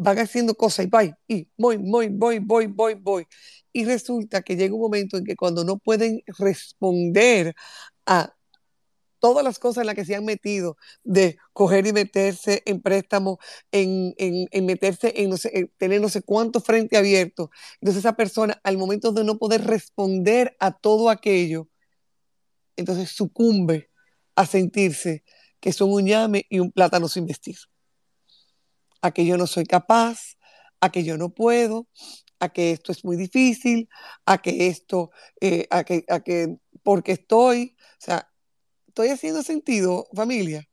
van 0.00 0.18
haciendo 0.18 0.54
cosas 0.54 0.86
y 0.86 0.88
voy, 0.88 1.14
y 1.28 1.48
voy, 1.58 1.76
voy, 1.76 2.08
voy, 2.08 2.38
voy, 2.38 2.66
voy, 2.66 2.94
voy. 2.94 3.26
Y 3.72 3.84
resulta 3.84 4.42
que 4.42 4.56
llega 4.56 4.74
un 4.74 4.80
momento 4.80 5.18
en 5.18 5.24
que 5.24 5.36
cuando 5.36 5.62
no 5.62 5.78
pueden 5.78 6.22
responder 6.38 7.54
a 8.06 8.34
todas 9.20 9.44
las 9.44 9.58
cosas 9.58 9.82
en 9.82 9.86
las 9.88 9.94
que 9.94 10.06
se 10.06 10.14
han 10.16 10.24
metido, 10.24 10.78
de 11.04 11.38
coger 11.52 11.86
y 11.86 11.92
meterse 11.92 12.62
en 12.64 12.80
préstamo, 12.80 13.38
en, 13.72 14.14
meterse 14.64 15.12
en, 15.16 15.30
no 15.30 15.36
sé, 15.36 15.70
tener 15.76 16.00
no 16.00 16.08
sé 16.08 16.22
cuánto 16.22 16.60
frente 16.62 16.96
abierto. 16.96 17.50
Entonces 17.80 18.00
esa 18.00 18.16
persona, 18.16 18.58
al 18.64 18.78
momento 18.78 19.12
de 19.12 19.24
no 19.24 19.38
poder 19.38 19.64
responder 19.66 20.56
a 20.60 20.72
todo 20.72 21.10
aquello, 21.10 21.68
entonces 22.76 23.10
sucumbe 23.10 23.90
a 24.34 24.46
sentirse 24.46 25.24
que 25.60 25.72
son 25.72 25.92
un 25.92 26.06
llame 26.06 26.46
y 26.48 26.60
un 26.60 26.72
plátano 26.72 27.08
sin 27.08 27.26
vestir. 27.26 27.56
A 29.02 29.12
que 29.12 29.24
yo 29.24 29.36
no 29.36 29.46
soy 29.46 29.64
capaz, 29.64 30.36
a 30.80 30.90
que 30.90 31.04
yo 31.04 31.16
no 31.16 31.30
puedo, 31.30 31.88
a 32.38 32.50
que 32.50 32.72
esto 32.72 32.92
es 32.92 33.04
muy 33.04 33.16
difícil, 33.16 33.88
a 34.26 34.38
que 34.38 34.68
esto, 34.68 35.10
eh, 35.40 35.66
a, 35.70 35.84
que, 35.84 36.04
a 36.08 36.20
que 36.20 36.56
porque 36.82 37.12
estoy, 37.12 37.76
o 37.78 38.04
sea, 38.04 38.30
¿Estoy 38.90 39.10
haciendo 39.10 39.44
sentido, 39.44 40.08
familia? 40.12 40.68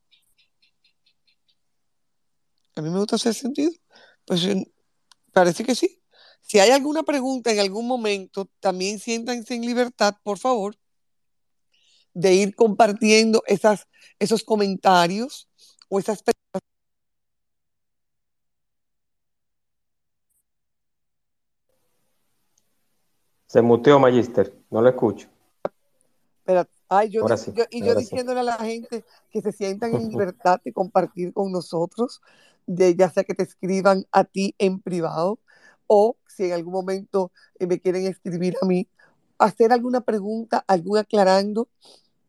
A 2.75 2.81
mí 2.81 2.89
me 2.89 2.97
gusta 2.97 3.15
hacer 3.15 3.35
sentido. 3.35 3.71
Pues 4.25 4.41
parece 5.31 5.63
que 5.63 5.75
sí. 5.75 6.01
Si 6.41 6.57
hay 6.57 6.71
alguna 6.71 7.03
pregunta 7.03 7.51
en 7.51 7.59
algún 7.59 7.85
momento, 7.85 8.49
también 8.59 8.97
siéntanse 8.97 9.53
en 9.53 9.67
libertad, 9.67 10.15
por 10.23 10.39
favor, 10.39 10.75
de 12.15 12.33
ir 12.33 12.55
compartiendo 12.55 13.43
esas, 13.45 13.87
esos 14.17 14.43
comentarios 14.43 15.47
o 15.87 15.99
esas 15.99 16.23
Se 23.47 23.61
muteó, 23.61 23.97
Magister. 23.99 24.53
No 24.69 24.81
lo 24.81 24.89
escucho. 24.89 25.29
Espérate. 26.39 26.71
Ay, 26.89 27.09
yo, 27.09 27.25
y 27.69 27.83
yo 27.83 27.95
diciéndole 27.95 28.39
a 28.39 28.43
la 28.43 28.57
gente 28.57 29.03
que 29.29 29.41
se 29.41 29.51
sientan 29.51 29.93
en 29.93 30.09
libertad 30.09 30.61
de 30.63 30.71
compartir 30.71 31.33
con 31.33 31.51
nosotros, 31.51 32.21
de 32.65 32.95
ya 32.95 33.09
sea 33.09 33.23
que 33.23 33.33
te 33.33 33.43
escriban 33.43 34.05
a 34.11 34.23
ti 34.23 34.55
en 34.57 34.79
privado 34.79 35.39
o 35.87 36.17
si 36.27 36.45
en 36.45 36.53
algún 36.53 36.73
momento 36.73 37.31
eh, 37.59 37.67
me 37.67 37.79
quieren 37.79 38.05
escribir 38.05 38.55
a 38.61 38.65
mí, 38.65 38.87
hacer 39.37 39.71
alguna 39.71 40.01
pregunta, 40.01 40.63
algún 40.67 40.97
aclarando, 40.97 41.69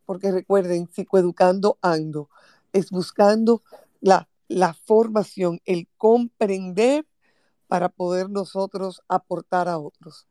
porque 0.07 0.31
recuerden, 0.31 0.89
psicoeducando 0.91 1.79
ando, 1.83 2.31
es 2.73 2.91
buscando 2.91 3.63
la, 4.01 4.29
la 4.47 4.75
formación, 4.75 5.61
el 5.65 5.89
comprender 5.97 7.07
para 7.67 7.89
poder 7.89 8.31
nosotros 8.31 9.03
aportar 9.09 9.69
a 9.69 9.79
otros. 9.79 10.28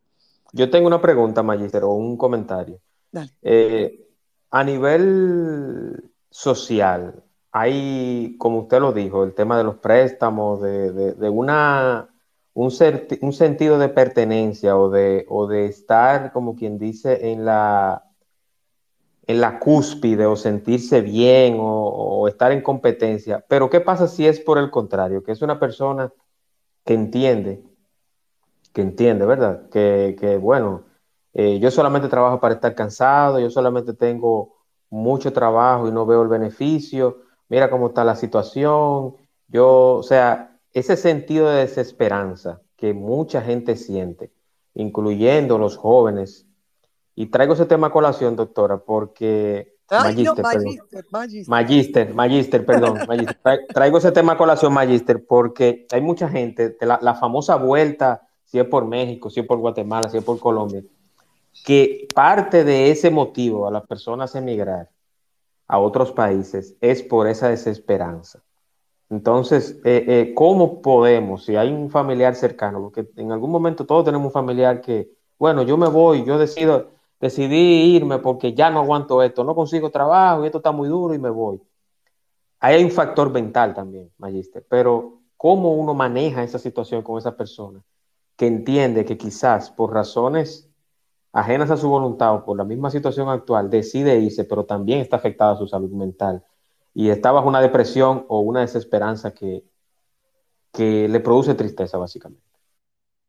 Yo 0.54 0.70
tengo 0.70 0.88
una 0.88 1.01
pregunta, 1.01 1.44
Magister, 1.44 1.84
o 1.84 1.92
un 1.92 2.18
comentario. 2.18 2.80
Dale. 3.12 3.32
Eh, 3.42 4.08
a 4.50 4.63
nivel 4.63 6.12
social, 6.30 7.24
hay, 7.51 8.36
como 8.38 8.60
usted 8.60 8.80
lo 8.80 8.94
dijo, 8.94 9.24
el 9.24 9.34
tema 9.34 9.58
de 9.58 9.63
los 9.63 9.77
préstamos, 9.77 10.62
de, 10.62 11.30
una, 11.30 12.10
un, 12.54 12.72
un, 13.22 13.34
sentido 13.34 13.80
de 13.80 13.89
pertenencia 13.89 14.77
o 14.77 14.89
de, 14.89 15.25
o 15.30 15.48
de 15.48 15.66
estar, 15.66 16.32
como 16.32 16.56
quien 16.56 16.77
dice, 16.77 17.32
en 17.32 17.46
la, 17.46 18.08
en 19.27 19.42
la 19.42 19.60
cúspide 19.60 20.25
o 20.25 20.36
sentirse 20.36 21.01
bien 21.01 21.58
o, 21.60 22.27
estar 22.27 22.51
en 22.51 22.62
competencia. 22.62 23.44
Pero 23.48 23.70
¿qué 23.70 23.82
pasa 23.82 24.08
si 24.08 24.25
es 24.25 24.39
por 24.39 24.58
el 24.58 24.72
contrario? 24.72 25.24
Que 25.24 25.34
es 25.34 25.42
una 25.42 25.60
persona 25.60 26.12
que 26.86 26.94
entiende, 26.94 27.62
que 28.77 28.84
entiende, 28.84 29.25
¿verdad? 29.25 29.67
Que, 29.72 30.15
que 30.19 30.38
bueno, 30.38 30.84
eh, 31.34 31.57
yo 31.57 31.72
solamente 31.72 32.10
trabajo 32.10 32.39
para 32.39 32.53
estar 32.53 32.75
cansado, 32.75 33.39
yo 33.39 33.50
solamente 33.50 33.96
tengo 33.96 34.53
mucho 34.91 35.34
trabajo 35.34 35.88
y 35.88 35.91
no 35.91 36.05
veo 36.05 36.22
el 36.22 36.27
beneficio, 36.27 37.24
mira 37.50 37.72
cómo 37.72 37.88
está 37.88 38.03
la 38.03 38.15
situación, 38.15 39.15
yo, 39.48 39.96
o 39.96 40.03
sea, 40.03 40.60
ese 40.74 40.96
sentido 40.96 41.50
de 41.50 41.62
desesperanza 41.62 42.62
que 42.75 42.93
mucha 42.93 43.41
gente 43.41 43.77
siente, 43.77 44.31
incluyendo 44.75 45.57
los 45.57 45.75
jóvenes, 45.75 46.46
y 47.15 47.25
traigo 47.31 47.53
ese 47.53 47.65
tema 47.65 47.88
a 47.88 47.91
colación, 47.91 48.36
doctora, 48.36 48.77
porque... 48.77 49.75
magister, 50.62 51.05
magister, 51.48 52.13
magister, 52.13 52.63
perdón, 52.63 53.00
Traigo 53.74 53.98
ese 53.98 54.12
tema 54.12 54.34
a 54.34 54.38
colación, 54.38 54.72
magister, 54.72 55.25
porque 55.25 55.88
hay 55.91 56.01
mucha 56.01 56.29
gente, 56.29 56.77
la, 56.81 57.00
la 57.01 57.15
famosa 57.15 57.55
vuelta, 57.55 58.26
si 58.48 58.60
es 58.60 58.66
por 58.66 58.86
México, 58.86 59.30
si 59.30 59.42
es 59.42 59.46
por 59.46 59.60
Guatemala, 59.60 60.10
si 60.10 60.18
es 60.18 60.24
por 60.24 60.39
Colombia, 60.39 60.82
que 61.66 62.08
parte 62.16 62.63
de 62.63 62.89
ese 62.92 63.12
motivo 63.12 63.68
a 63.68 63.72
las 63.72 63.86
personas 63.86 64.34
emigrar 64.36 64.89
a 65.68 65.80
otros 65.80 66.13
países 66.13 66.75
es 66.80 67.04
por 67.04 67.27
esa 67.27 67.50
desesperanza. 67.50 68.42
Entonces, 69.10 69.80
eh, 69.84 70.06
eh, 70.08 70.34
¿cómo 70.34 70.82
podemos, 70.82 71.44
si 71.44 71.56
hay 71.58 71.72
un 71.72 71.89
familiar 71.89 72.36
cercano, 72.36 72.82
porque 72.82 73.08
en 73.18 73.32
algún 73.32 73.51
momento 73.51 73.86
todos 73.86 74.06
tenemos 74.06 74.27
un 74.27 74.32
familiar 74.32 74.82
que, 74.82 75.10
bueno, 75.38 75.63
yo 75.63 75.77
me 75.77 75.88
voy, 75.89 76.24
yo 76.25 76.38
decido, 76.38 76.92
decidí 77.20 77.96
irme 77.96 78.20
porque 78.20 78.54
ya 78.54 78.70
no 78.70 78.80
aguanto 78.80 79.22
esto, 79.24 79.44
no 79.44 79.56
consigo 79.56 79.89
trabajo 79.89 80.44
y 80.44 80.48
esto 80.48 80.60
está 80.60 80.72
muy 80.72 80.88
duro 80.88 81.13
y 81.13 81.20
me 81.20 81.30
voy. 81.30 81.62
Hay 82.60 82.82
un 82.84 82.92
factor 82.92 83.30
mental 83.30 83.74
también, 83.74 84.10
Magister, 84.18 84.66
pero 84.70 85.20
¿cómo 85.36 85.74
uno 85.74 85.94
maneja 85.94 86.44
esa 86.44 86.60
situación 86.60 87.01
con 87.01 87.18
esa 87.18 87.36
persona 87.36 87.82
que 88.38 88.48
entiende 88.48 89.06
que 89.06 89.17
quizás 89.17 89.72
por 89.72 89.94
razones 89.94 90.70
ajenas 91.34 91.72
a 91.72 91.77
su 91.77 91.89
voluntad 91.89 92.36
o 92.36 92.46
por 92.46 92.58
la 92.58 92.63
misma 92.65 92.91
situación 92.91 93.29
actual, 93.29 93.70
decide 93.70 94.20
irse, 94.20 94.46
pero 94.46 94.65
también 94.65 95.00
está 95.01 95.17
afectada 95.17 95.56
su 95.58 95.67
salud 95.67 95.91
mental 95.91 96.44
y 96.94 97.10
está 97.10 97.32
bajo 97.32 97.48
una 97.50 97.62
depresión 97.62 98.25
o 98.29 98.41
una 98.41 98.62
desesperanza 98.62 99.34
que, 99.34 99.63
que 100.72 101.08
le 101.10 101.20
produce 101.20 101.56
tristeza, 101.56 101.98
básicamente. 101.98 102.44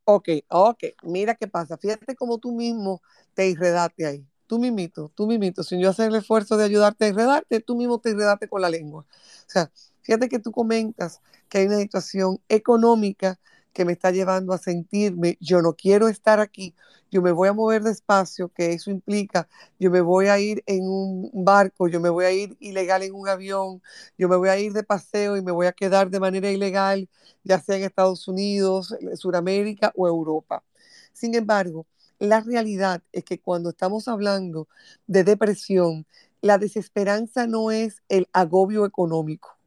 Ok, 0.04 0.28
ok, 0.48 0.84
mira 1.02 1.34
qué 1.34 1.46
pasa. 1.48 1.76
Fíjate 1.76 2.16
cómo 2.16 2.38
tú 2.38 2.52
mismo 2.52 3.02
te 3.34 3.50
enredaste 3.50 4.06
ahí. 4.06 4.26
Tú 4.46 4.58
mismito, 4.58 5.12
tú 5.14 5.26
mismito, 5.26 5.62
sin 5.62 5.80
yo 5.80 5.90
hacer 5.90 6.08
el 6.08 6.14
esfuerzo 6.14 6.56
de 6.56 6.64
ayudarte 6.64 7.04
a 7.04 7.08
enredarte, 7.08 7.60
tú 7.60 7.76
mismo 7.76 7.98
te 8.00 8.10
enredaste 8.10 8.48
con 8.48 8.62
la 8.62 8.70
lengua. 8.70 9.02
O 9.02 9.50
sea, 9.50 9.70
fíjate 10.00 10.28
que 10.30 10.38
tú 10.38 10.50
comentas 10.52 11.20
que 11.50 11.58
hay 11.58 11.66
una 11.66 11.76
situación 11.78 12.40
económica 12.48 13.38
que 13.78 13.84
me 13.84 13.92
está 13.92 14.10
llevando 14.10 14.52
a 14.52 14.58
sentirme, 14.58 15.38
yo 15.40 15.62
no 15.62 15.74
quiero 15.74 16.08
estar 16.08 16.40
aquí, 16.40 16.74
yo 17.12 17.22
me 17.22 17.30
voy 17.30 17.46
a 17.46 17.52
mover 17.52 17.84
despacio, 17.84 18.48
que 18.48 18.72
eso 18.72 18.90
implica, 18.90 19.48
yo 19.78 19.88
me 19.92 20.00
voy 20.00 20.26
a 20.26 20.40
ir 20.40 20.64
en 20.66 20.82
un 20.82 21.30
barco, 21.32 21.86
yo 21.86 22.00
me 22.00 22.08
voy 22.08 22.24
a 22.24 22.32
ir 22.32 22.56
ilegal 22.58 23.04
en 23.04 23.14
un 23.14 23.28
avión, 23.28 23.80
yo 24.18 24.28
me 24.28 24.34
voy 24.34 24.48
a 24.48 24.58
ir 24.58 24.72
de 24.72 24.82
paseo 24.82 25.36
y 25.36 25.42
me 25.42 25.52
voy 25.52 25.68
a 25.68 25.72
quedar 25.72 26.10
de 26.10 26.18
manera 26.18 26.50
ilegal, 26.50 27.08
ya 27.44 27.60
sea 27.60 27.76
en 27.76 27.84
Estados 27.84 28.26
Unidos, 28.26 28.96
Sudamérica 29.14 29.92
o 29.94 30.08
Europa. 30.08 30.64
Sin 31.12 31.36
embargo, 31.36 31.86
la 32.18 32.40
realidad 32.40 33.00
es 33.12 33.22
que 33.22 33.38
cuando 33.40 33.70
estamos 33.70 34.08
hablando 34.08 34.66
de 35.06 35.22
depresión, 35.22 36.04
la 36.40 36.58
desesperanza 36.58 37.46
no 37.46 37.70
es 37.70 38.02
el 38.08 38.26
agobio 38.32 38.84
económico. 38.86 39.57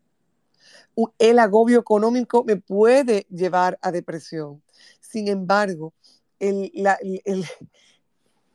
El 1.17 1.39
agobio 1.39 1.79
económico 1.79 2.43
me 2.43 2.57
puede 2.57 3.25
llevar 3.29 3.79
a 3.81 3.91
depresión. 3.91 4.61
Sin 4.99 5.27
embargo, 5.27 5.93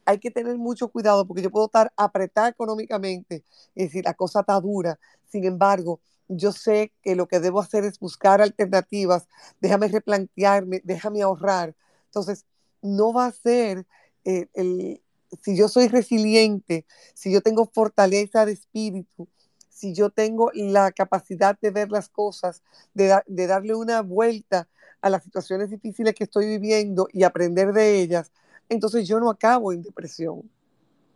hay 0.04 0.18
que 0.18 0.30
tener 0.30 0.56
mucho 0.56 0.88
cuidado 0.88 1.26
porque 1.26 1.42
yo 1.42 1.50
puedo 1.50 1.66
estar 1.66 1.92
apretada 1.96 2.48
económicamente, 2.48 3.44
es 3.74 3.88
decir, 3.88 4.04
la 4.04 4.14
cosa 4.14 4.40
está 4.40 4.60
dura. 4.60 4.98
Sin 5.28 5.44
embargo, 5.44 6.00
yo 6.28 6.52
sé 6.52 6.92
que 7.02 7.14
lo 7.14 7.26
que 7.26 7.40
debo 7.40 7.60
hacer 7.60 7.84
es 7.84 7.98
buscar 7.98 8.40
alternativas, 8.40 9.26
déjame 9.60 9.88
replantearme, 9.88 10.80
déjame 10.84 11.22
ahorrar. 11.22 11.74
Entonces, 12.06 12.44
no 12.82 13.12
va 13.12 13.26
a 13.26 13.32
ser 13.32 13.86
eh, 14.24 14.48
el, 14.54 15.00
si 15.42 15.56
yo 15.56 15.68
soy 15.68 15.88
resiliente, 15.88 16.84
si 17.14 17.32
yo 17.32 17.40
tengo 17.40 17.66
fortaleza 17.66 18.46
de 18.46 18.52
espíritu, 18.52 19.28
si 19.76 19.92
yo 19.92 20.08
tengo 20.08 20.50
la 20.54 20.90
capacidad 20.90 21.58
de 21.60 21.70
ver 21.70 21.90
las 21.90 22.08
cosas, 22.08 22.62
de, 22.94 23.14
de 23.26 23.46
darle 23.46 23.74
una 23.74 24.00
vuelta 24.00 24.68
a 25.02 25.10
las 25.10 25.22
situaciones 25.22 25.68
difíciles 25.68 26.14
que 26.14 26.24
estoy 26.24 26.46
viviendo 26.46 27.08
y 27.12 27.24
aprender 27.24 27.74
de 27.74 28.00
ellas, 28.00 28.32
entonces 28.70 29.06
yo 29.06 29.20
no 29.20 29.28
acabo 29.28 29.74
en 29.74 29.82
depresión. 29.82 30.50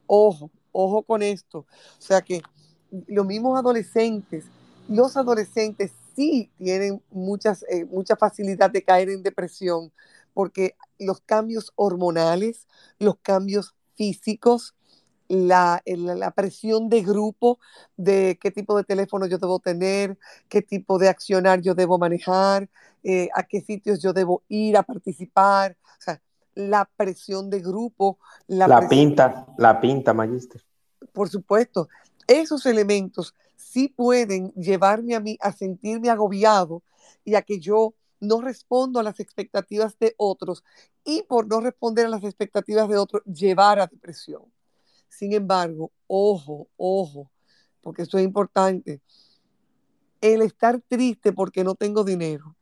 Ojo, 0.07 0.51
ojo 0.73 1.03
con 1.03 1.23
esto. 1.23 1.61
O 1.61 2.03
sea 2.03 2.21
que 2.21 2.43
los 3.07 3.25
mismos 3.25 3.59
adolescentes, 3.59 4.45
los 4.89 5.17
adolescentes 5.17 5.93
sí 6.15 6.51
tienen 6.59 7.03
muchas, 7.11 7.65
eh, 7.71 7.87
mucha 7.87 8.15
facilidad 8.15 8.71
de 8.71 8.83
caer 8.83 9.09
en 9.09 9.23
depresión 9.23 9.91
porque 10.35 10.77
los 10.99 11.23
cambios 11.23 11.73
hormonales, 11.77 12.67
los 12.99 13.17
cambios 13.23 13.75
físicos, 13.95 14.75
la, 15.31 15.81
la, 15.87 16.31
presión 16.33 16.89
de 16.89 17.03
grupo, 17.03 17.61
de 17.97 18.37
qué 18.41 18.51
tipo 18.51 18.77
de 18.77 18.83
teléfono 18.83 19.27
yo 19.27 19.39
debo 19.39 19.61
tener, 19.61 20.19
qué 20.49 20.61
tipo 20.61 20.99
de 20.99 21.09
accionar 21.09 21.61
yo 21.61 21.77
debo 21.77 21.99
manejar, 21.99 22.69
eh, 23.05 23.29
a 23.35 23.45
qué 23.45 23.61
sitios 23.61 24.03
yo 24.03 24.13
debo 24.13 24.43
ir 24.49 24.77
a 24.77 24.83
participar, 24.83 25.77
o 25.85 26.03
sea, 26.03 26.21
la 26.55 26.91
presión 26.97 27.49
de 27.49 27.61
grupo. 27.61 28.19
La, 28.49 28.89
pinta, 28.89 29.47
la 29.57 29.81
pinta, 29.81 30.13
Magister. 30.13 30.63
Por 31.13 31.29
supuesto, 31.29 31.89
esos 32.27 32.67
elementos 32.67 33.37
sí 33.55 33.87
pueden 33.89 34.53
llevarme 34.55 35.15
a 35.15 35.21
mí 35.21 35.39
a 35.41 35.53
sentirme 35.53 36.11
agobiado 36.11 36.83
y 37.25 37.37
a 37.37 37.43
que 37.43 37.61
yo 37.61 37.95
no 38.19 38.41
respondo 38.41 38.99
a 38.99 39.05
las 39.05 39.21
expectativas 39.21 39.97
de 40.01 40.15
otros 40.17 40.65
y 41.05 41.23
por 41.23 41.47
no 41.47 41.61
responder 41.61 42.07
a 42.07 42.11
las 42.11 42.25
expectativas 42.25 42.89
de 42.89 42.99
otros 42.99 43.23
llevar 43.25 43.79
a 43.79 43.87
depresión. 43.87 44.43
Sin 45.11 45.35
embargo, 45.35 45.93
ojo, 46.07 46.69
ojo, 46.79 47.31
porque 47.83 48.03
esto 48.03 48.17
es 48.17 48.25
importante. 48.25 49.03
El 50.21 50.41
estar 50.41 50.81
triste 50.89 51.33
porque 51.33 51.65
no 51.65 51.75
tengo 51.75 52.05
dinero. 52.05 52.57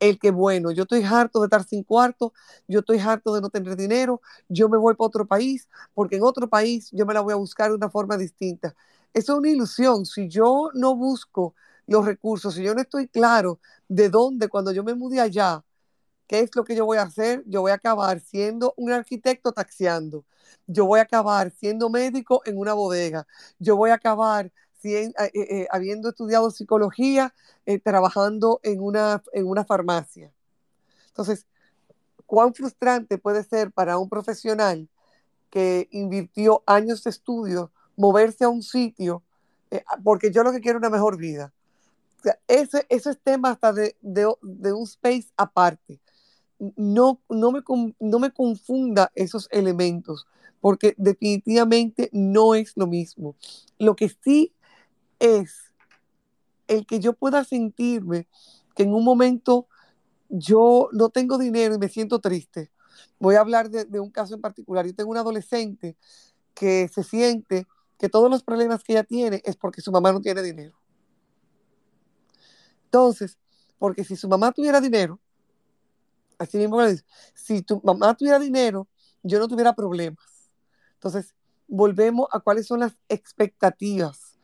El 0.00 0.18
que, 0.18 0.30
bueno, 0.30 0.70
yo 0.70 0.84
estoy 0.84 1.02
harto 1.04 1.40
de 1.40 1.46
estar 1.46 1.64
sin 1.64 1.82
cuarto, 1.82 2.32
yo 2.68 2.80
estoy 2.80 2.98
harto 2.98 3.34
de 3.34 3.40
no 3.40 3.50
tener 3.50 3.76
dinero, 3.76 4.20
yo 4.48 4.68
me 4.68 4.78
voy 4.78 4.94
para 4.94 5.06
otro 5.06 5.26
país, 5.26 5.68
porque 5.94 6.16
en 6.16 6.22
otro 6.22 6.48
país 6.48 6.90
yo 6.92 7.06
me 7.06 7.14
la 7.14 7.20
voy 7.20 7.32
a 7.32 7.36
buscar 7.36 7.70
de 7.70 7.76
una 7.76 7.90
forma 7.90 8.16
distinta. 8.16 8.74
Eso 9.12 9.32
es 9.34 9.38
una 9.38 9.50
ilusión. 9.50 10.06
Si 10.06 10.28
yo 10.28 10.70
no 10.74 10.96
busco 10.96 11.54
los 11.86 12.04
recursos, 12.04 12.54
si 12.54 12.62
yo 12.62 12.74
no 12.74 12.80
estoy 12.80 13.08
claro 13.08 13.60
de 13.88 14.08
dónde, 14.08 14.48
cuando 14.48 14.72
yo 14.72 14.84
me 14.84 14.94
mude 14.94 15.20
allá, 15.20 15.64
¿qué 16.26 16.40
es 16.40 16.50
lo 16.54 16.64
que 16.64 16.76
yo 16.76 16.86
voy 16.86 16.98
a 16.98 17.02
hacer? 17.02 17.42
Yo 17.46 17.62
voy 17.62 17.72
a 17.72 17.74
acabar 17.74 18.20
siendo 18.20 18.74
un 18.76 18.92
arquitecto 18.92 19.52
taxiando 19.52 20.24
yo 20.66 20.86
voy 20.86 21.00
a 21.00 21.02
acabar 21.02 21.50
siendo 21.50 21.90
médico 21.90 22.42
en 22.44 22.58
una 22.58 22.74
bodega, 22.74 23.26
yo 23.58 23.76
voy 23.76 23.90
a 23.90 23.94
acabar 23.94 24.52
eh, 24.82 25.12
eh, 25.18 25.30
eh, 25.34 25.66
habiendo 25.70 26.10
estudiado 26.10 26.50
psicología, 26.50 27.34
trabajando 27.82 28.60
en 28.62 28.82
una, 28.82 29.22
en 29.32 29.46
una 29.46 29.64
farmacia. 29.64 30.30
Entonces, 31.08 31.46
¿cuán 32.26 32.52
frustrante 32.54 33.16
puede 33.16 33.44
ser 33.44 33.72
para 33.72 33.96
un 33.98 34.10
profesional 34.10 34.88
que 35.48 35.88
invirtió 35.90 36.62
años 36.66 37.02
de 37.04 37.10
estudio 37.10 37.70
moverse 37.96 38.44
a 38.44 38.48
un 38.48 38.62
sitio 38.62 39.22
porque 40.02 40.30
yo 40.30 40.42
lo 40.42 40.52
que 40.52 40.60
quiero 40.60 40.78
es 40.78 40.82
una 40.82 40.90
mejor 40.90 41.16
vida? 41.16 41.52
ese, 42.48 42.86
ese 42.88 43.10
es 43.10 43.18
tema 43.22 43.50
hasta 43.50 43.72
de, 43.72 43.96
de, 44.00 44.32
de 44.42 44.72
un 44.72 44.84
space 44.84 45.26
aparte. 45.36 46.00
No, 46.58 47.20
no, 47.28 47.52
me, 47.52 47.62
no 48.00 48.18
me 48.18 48.30
confunda 48.30 49.10
esos 49.14 49.48
elementos 49.50 50.26
porque 50.60 50.94
definitivamente 50.96 52.08
no 52.12 52.54
es 52.54 52.72
lo 52.76 52.86
mismo. 52.86 53.36
Lo 53.78 53.96
que 53.96 54.08
sí 54.08 54.54
es 55.18 55.74
el 56.68 56.86
que 56.86 57.00
yo 57.00 57.12
pueda 57.12 57.44
sentirme 57.44 58.28
que 58.74 58.84
en 58.84 58.94
un 58.94 59.04
momento 59.04 59.68
yo 60.28 60.88
no 60.92 61.10
tengo 61.10 61.38
dinero 61.38 61.74
y 61.74 61.78
me 61.78 61.88
siento 61.88 62.18
triste. 62.18 62.70
Voy 63.18 63.34
a 63.34 63.40
hablar 63.40 63.70
de, 63.70 64.00
un 64.00 64.10
caso 64.10 64.34
en 64.34 64.40
particular. 64.40 64.86
Yo 64.86 64.94
tengo 64.94 65.10
un 65.10 65.16
adolescente 65.16 65.96
que 66.54 66.88
se 66.88 67.02
siente 67.02 67.66
que 67.98 68.08
todos 68.08 68.30
los 68.30 68.42
problemas 68.42 68.82
que 68.82 68.92
ella 68.94 69.04
tiene 69.04 69.42
es 69.44 69.56
porque 69.56 69.80
su 69.80 69.92
mamá 69.92 70.12
no 70.12 70.20
tiene 70.20 70.42
dinero. 70.42 70.76
Entonces, 72.86 73.38
porque 73.78 74.04
si 74.04 74.16
su 74.16 74.28
mamá 74.28 74.52
tuviera 74.52 74.80
dinero, 74.80 75.20
así 76.38 76.58
mismo 76.58 76.78
si 77.34 77.62
tu 77.62 77.80
mamá 77.84 78.14
tuviera 78.14 78.38
dinero, 78.38 78.88
yo 79.22 79.38
no 79.38 79.48
tuviera 79.48 79.74
problemas. 79.74 80.24
Entonces, 80.94 81.34
volvemos 81.66 82.28
a 82.32 82.40
cuáles 82.40 82.66
son 82.66 82.80
las 82.80 82.96
expectativas, 83.08 84.38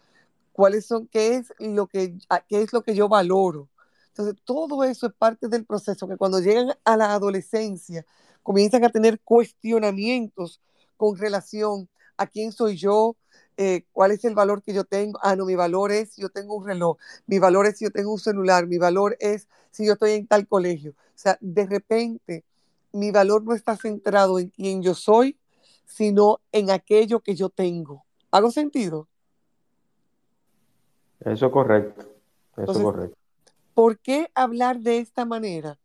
cuáles 0.52 0.86
son, 0.86 1.06
qué 1.08 1.36
es 1.36 1.52
lo 1.58 1.86
que, 1.86 2.16
qué 2.48 2.62
es 2.62 2.72
lo 2.72 2.82
que 2.82 2.94
yo 2.94 3.08
valoro. 3.08 3.68
Entonces, 4.08 4.34
todo 4.44 4.84
eso 4.84 5.06
es 5.06 5.12
parte 5.14 5.48
del 5.48 5.64
proceso 5.64 6.08
que 6.08 6.16
cuando 6.16 6.40
llegan 6.40 6.74
a 6.84 6.96
la 6.96 7.12
adolescencia 7.14 8.04
comienzan 8.42 8.84
a 8.84 8.90
tener 8.90 9.20
cuestionamientos 9.20 10.60
con 10.96 11.16
relación 11.16 11.88
a 12.16 12.26
quién 12.26 12.52
soy 12.52 12.76
yo, 12.76 13.16
eh, 13.62 13.84
cuál 13.92 14.10
es 14.12 14.24
el 14.24 14.34
valor 14.34 14.62
que 14.62 14.72
yo 14.72 14.84
tengo. 14.84 15.18
Ah, 15.22 15.36
no, 15.36 15.44
mi 15.44 15.54
valor 15.54 15.92
es 15.92 16.14
si 16.14 16.22
yo 16.22 16.30
tengo 16.30 16.54
un 16.54 16.66
reloj, 16.66 16.96
mi 17.26 17.38
valor 17.38 17.66
es 17.66 17.76
si 17.76 17.84
yo 17.84 17.90
tengo 17.90 18.10
un 18.10 18.18
celular, 18.18 18.66
mi 18.66 18.78
valor 18.78 19.18
es 19.20 19.48
si 19.70 19.84
yo 19.84 19.92
estoy 19.92 20.12
en 20.12 20.26
tal 20.26 20.48
colegio. 20.48 20.92
O 20.92 21.18
sea, 21.18 21.36
de 21.42 21.66
repente 21.66 22.42
mi 22.90 23.10
valor 23.10 23.44
no 23.44 23.54
está 23.54 23.76
centrado 23.76 24.38
en 24.38 24.48
quién 24.48 24.82
yo 24.82 24.94
soy, 24.94 25.38
sino 25.84 26.40
en 26.52 26.70
aquello 26.70 27.20
que 27.20 27.34
yo 27.34 27.50
tengo. 27.50 28.06
¿Hago 28.30 28.50
sentido? 28.50 29.08
Eso 31.20 31.44
es 31.44 31.52
correcto. 31.52 32.06
Eso 32.56 32.72
es 32.72 32.78
correcto. 32.78 33.18
¿Por 33.74 33.98
qué 33.98 34.30
hablar 34.34 34.80
de 34.80 35.00
esta 35.00 35.26
manera? 35.26 35.78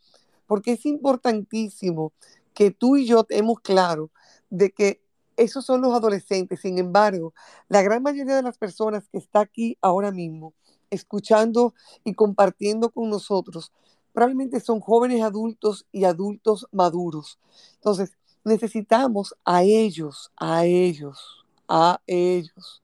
Porque 0.48 0.72
es 0.72 0.86
importantísimo 0.86 2.14
que 2.54 2.72
tú 2.72 2.96
y 2.96 3.06
yo 3.06 3.26
tenemos 3.26 3.60
claro 3.60 4.12
de 4.50 4.72
que 4.72 5.05
esos 5.38 5.66
son 5.66 5.82
los 5.82 5.94
adolescentes. 5.94 6.62
Sin 6.62 6.78
embargo, 6.78 7.34
la 7.68 7.82
gran 7.82 8.04
mayoría 8.04 8.36
de 8.36 8.42
las 8.44 8.58
personas 8.58 9.08
que 9.10 9.18
está 9.18 9.42
aquí 9.42 9.78
ahora 9.82 10.12
mismo, 10.12 10.54
escuchando 10.90 11.74
y 12.04 12.14
compartiendo 12.14 12.90
con 12.90 13.10
nosotros, 13.10 13.72
probablemente 14.14 14.60
son 14.60 14.80
jóvenes 14.80 15.22
adultos 15.22 15.86
y 15.92 16.06
adultos 16.06 16.68
maduros. 16.72 17.40
Entonces, 17.76 18.14
necesitamos 18.44 19.36
a 19.44 19.64
ellos, 19.64 20.32
a 20.38 20.66
ellos, 20.66 21.46
a 21.68 22.00
ellos, 22.08 22.84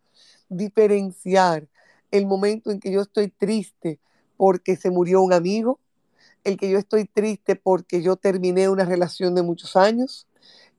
diferenciar 0.50 1.68
el 2.10 2.26
momento 2.26 2.72
en 2.72 2.80
que 2.80 2.92
yo 2.92 3.02
estoy 3.02 3.30
triste 3.30 4.00
porque 4.36 4.76
se 4.76 4.92
murió 4.92 5.22
un 5.22 5.34
amigo, 5.34 5.80
el 6.44 6.58
que 6.58 6.70
yo 6.70 6.78
estoy 6.78 7.06
triste 7.06 7.56
porque 7.56 8.02
yo 8.02 8.16
terminé 8.16 8.68
una 8.68 8.84
relación 8.84 9.36
de 9.36 9.44
muchos 9.44 9.76
años, 9.76 10.28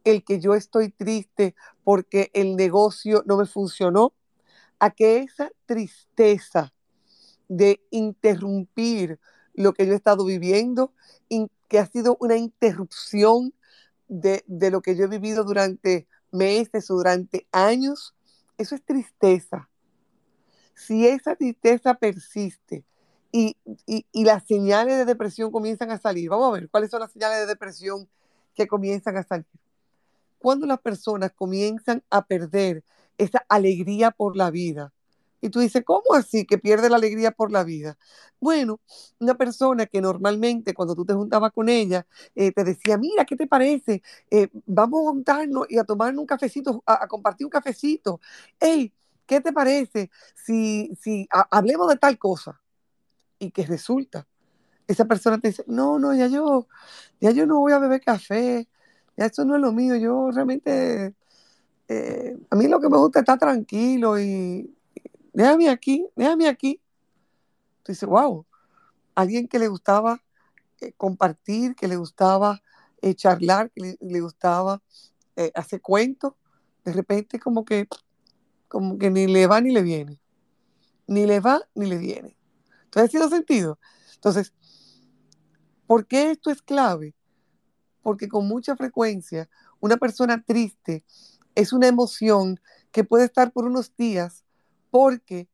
el 0.05 0.25
que 0.25 0.41
yo 0.41 0.55
estoy 0.55 0.91
triste 0.91 1.55
porque 1.85 2.31
el 2.35 2.57
negocio 2.57 3.23
no 3.27 3.37
me 3.37 3.47
funcionó, 3.47 4.15
a 4.79 4.91
que 4.91 5.19
esa 5.19 5.51
tristeza 5.67 6.73
de 7.49 7.81
interrumpir 7.91 9.21
lo 9.55 9.75
que 9.75 9.87
yo 9.87 9.93
he 9.93 9.97
estado 9.97 10.25
viviendo, 10.25 10.93
que 11.69 11.79
ha 11.79 11.87
sido 11.87 12.17
una 12.21 12.37
interrupción 12.37 13.55
de, 14.09 14.45
lo 14.49 14.83
que 14.83 14.95
yo 14.95 15.05
he 15.05 15.09
vivido 15.09 15.45
durante 15.45 16.07
meses 16.31 16.91
o 16.91 16.97
durante 16.97 17.47
años, 17.51 18.15
eso 18.59 18.75
es 18.75 18.85
tristeza. 18.85 19.71
Si 20.75 21.07
esa 21.07 21.37
tristeza 21.37 21.95
persiste 21.95 22.85
y, 23.31 23.57
y, 23.87 24.25
las 24.25 24.45
señales 24.47 24.99
de 24.99 25.05
depresión 25.07 25.51
comienzan 25.51 25.91
a 25.91 25.99
salir, 25.99 26.29
vamos 26.29 26.49
a 26.49 26.61
ver 26.61 26.69
cuáles 26.69 26.91
son 26.91 27.01
las 27.01 27.13
señales 27.13 27.39
de 27.39 27.47
depresión 27.47 28.09
que 28.55 28.67
comienzan 28.67 29.17
a 29.17 29.23
salir. 29.23 29.47
Cuando 30.43 30.67
las 30.67 30.81
personas 30.81 31.33
comienzan 31.33 32.03
a 32.11 32.27
perder 32.27 32.85
esa 33.17 33.45
alegría 33.49 34.11
por 34.11 34.37
la 34.37 34.51
vida, 34.51 34.93
y 35.41 35.51
tú 35.51 35.59
dices, 35.61 35.83
¿cómo 35.85 36.15
así 36.15 36.47
que 36.47 36.57
pierde 36.57 36.89
la 36.89 36.97
alegría 36.97 37.33
por 37.33 37.51
la 37.51 37.65
vida? 37.65 37.99
Bueno, 38.41 38.81
una 39.19 39.35
persona 39.37 39.87
que 39.87 40.01
normalmente 40.01 40.73
cuando 40.73 40.95
tú 40.95 41.05
te 41.05 41.15
juntabas 41.15 41.53
con 41.53 41.69
ella, 41.69 42.07
eh, 42.37 42.53
te 42.53 42.65
decía, 42.65 42.97
mira, 42.97 43.25
¿qué 43.25 43.37
te 43.37 43.49
parece? 43.49 44.03
Eh, 44.31 44.49
vamos 44.67 45.01
a 45.01 45.11
juntarnos 45.11 45.67
y 45.69 45.79
a 45.79 45.85
tomar 45.85 46.17
un 46.17 46.27
cafecito, 46.27 46.83
a, 46.87 47.09
compartir 47.09 47.47
un 47.47 47.51
cafecito. 47.51 48.21
Hey, 48.61 48.93
¿qué 49.27 49.41
te 49.41 49.53
parece 49.53 50.11
si, 50.35 50.93
si 51.01 51.29
hablemos 51.51 51.89
de 51.89 51.97
tal 51.97 52.19
cosa? 52.19 52.61
Y 53.41 53.51
que 53.51 53.67
resulta, 53.67 54.29
esa 54.87 55.07
persona 55.07 55.39
te 55.39 55.49
dice, 55.49 55.65
no, 55.67 55.99
no, 55.99 56.15
ya 56.15 56.29
yo, 56.29 56.69
ya 57.21 57.33
yo 57.33 57.47
no 57.47 57.59
voy 57.61 57.73
a 57.73 57.79
beber 57.81 58.01
café, 58.01 58.69
Ya 59.17 59.27
eso 59.27 59.45
no 59.45 59.57
es 59.57 59.61
lo 59.61 59.73
mío. 59.73 59.97
Yo 59.97 60.31
realmente, 60.31 61.15
eh, 61.89 62.39
a 62.51 62.57
mí 62.57 62.69
lo 62.69 62.81
que 62.81 62.89
me 62.89 62.97
gusta 62.97 63.21
es 63.21 63.23
estar 63.23 63.39
tranquilo 63.39 64.19
y 64.19 64.75
déjame 65.33 65.69
aquí, 65.69 66.07
déjame 66.17 66.49
aquí. 66.49 66.81
Dices, 67.87 68.09
wow, 68.09 68.47
alguien 69.15 69.49
que 69.49 69.59
le 69.59 69.69
gustaba 69.69 70.23
eh, 70.81 70.93
compartir, 70.97 71.75
que 71.75 71.89
le 71.89 71.97
gustaba 71.97 72.63
eh, 73.03 73.15
charlar, 73.15 73.71
que 73.71 73.97
le, 74.01 74.21
gustaba 74.21 74.81
hacer 75.55 75.81
cuentos, 75.81 76.35
de 76.85 76.93
repente 76.93 77.41
como 77.41 77.65
que, 77.65 77.89
como 78.69 78.99
que 78.99 79.11
ni 79.11 79.27
le 79.27 79.47
va 79.47 79.61
ni 79.61 79.73
le 79.73 79.83
viene. 79.83 80.21
Ni 81.07 81.27
le 81.27 81.41
va 81.41 81.61
ni 81.75 81.87
le 81.87 81.99
viene. 81.99 82.37
Entonces, 82.85 83.09
¿ha 83.09 83.13
sido 83.13 83.29
sentido? 83.29 83.79
Entonces, 84.15 84.53
¿por 85.87 86.07
qué 86.07 86.31
esto 86.31 86.51
es 86.51 86.63
clave? 86.63 87.15
Porque 88.03 88.29
con 88.29 88.47
mucha 88.47 88.77
frecuencia 88.77 89.49
una 89.81 89.97
persona 89.97 90.43
triste 90.43 91.05
es 91.55 91.73
una 91.73 91.89
emoción 91.89 92.61
que 92.91 93.05
puede 93.05 93.25
estar 93.25 93.53
por 93.53 93.65
unos 93.65 93.95
días 93.97 94.45
porque 94.91 95.49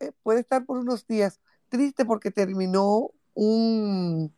eh, 0.00 0.12
puede 0.22 0.40
estar 0.40 0.64
por 0.64 0.78
unos 0.78 1.06
días 1.06 1.40
triste 1.68 2.04
porque 2.04 2.30
terminó 2.30 3.10
una 3.34 4.30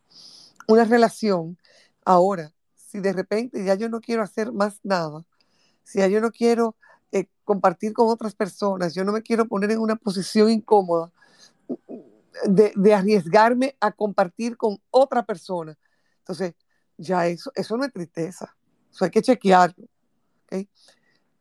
relación. 0.85 1.57
Ahora, 2.03 2.53
si 2.75 2.99
de 2.99 3.13
repente 3.13 3.63
ya 3.63 3.75
yo 3.75 3.89
no 3.89 4.01
quiero 4.01 4.23
hacer 4.23 4.51
más 4.51 4.79
nada, 4.83 5.23
si 5.83 5.99
ya 5.99 6.07
yo 6.07 6.19
no 6.19 6.31
quiero 6.31 6.75
eh, 7.11 7.27
compartir 7.43 7.93
con 7.93 8.09
otras 8.09 8.33
personas, 8.35 8.93
yo 8.93 9.03
no 9.03 9.11
me 9.11 9.21
quiero 9.21 9.47
poner 9.47 9.71
en 9.71 9.79
una 9.79 9.95
posición 9.95 10.49
incómoda 10.49 11.11
de, 12.45 12.73
de 12.75 12.93
arriesgarme 12.93 13.75
a 13.79 13.91
compartir 13.91 14.57
con 14.57 14.79
otra 14.89 15.23
persona. 15.23 15.77
Entonces, 16.19 16.55
ya 16.97 17.27
eso, 17.27 17.51
eso 17.55 17.77
no 17.77 17.85
es 17.85 17.93
tristeza, 17.93 18.55
eso 18.91 19.05
hay 19.05 19.11
que 19.11 19.21
chequearlo. 19.21 19.87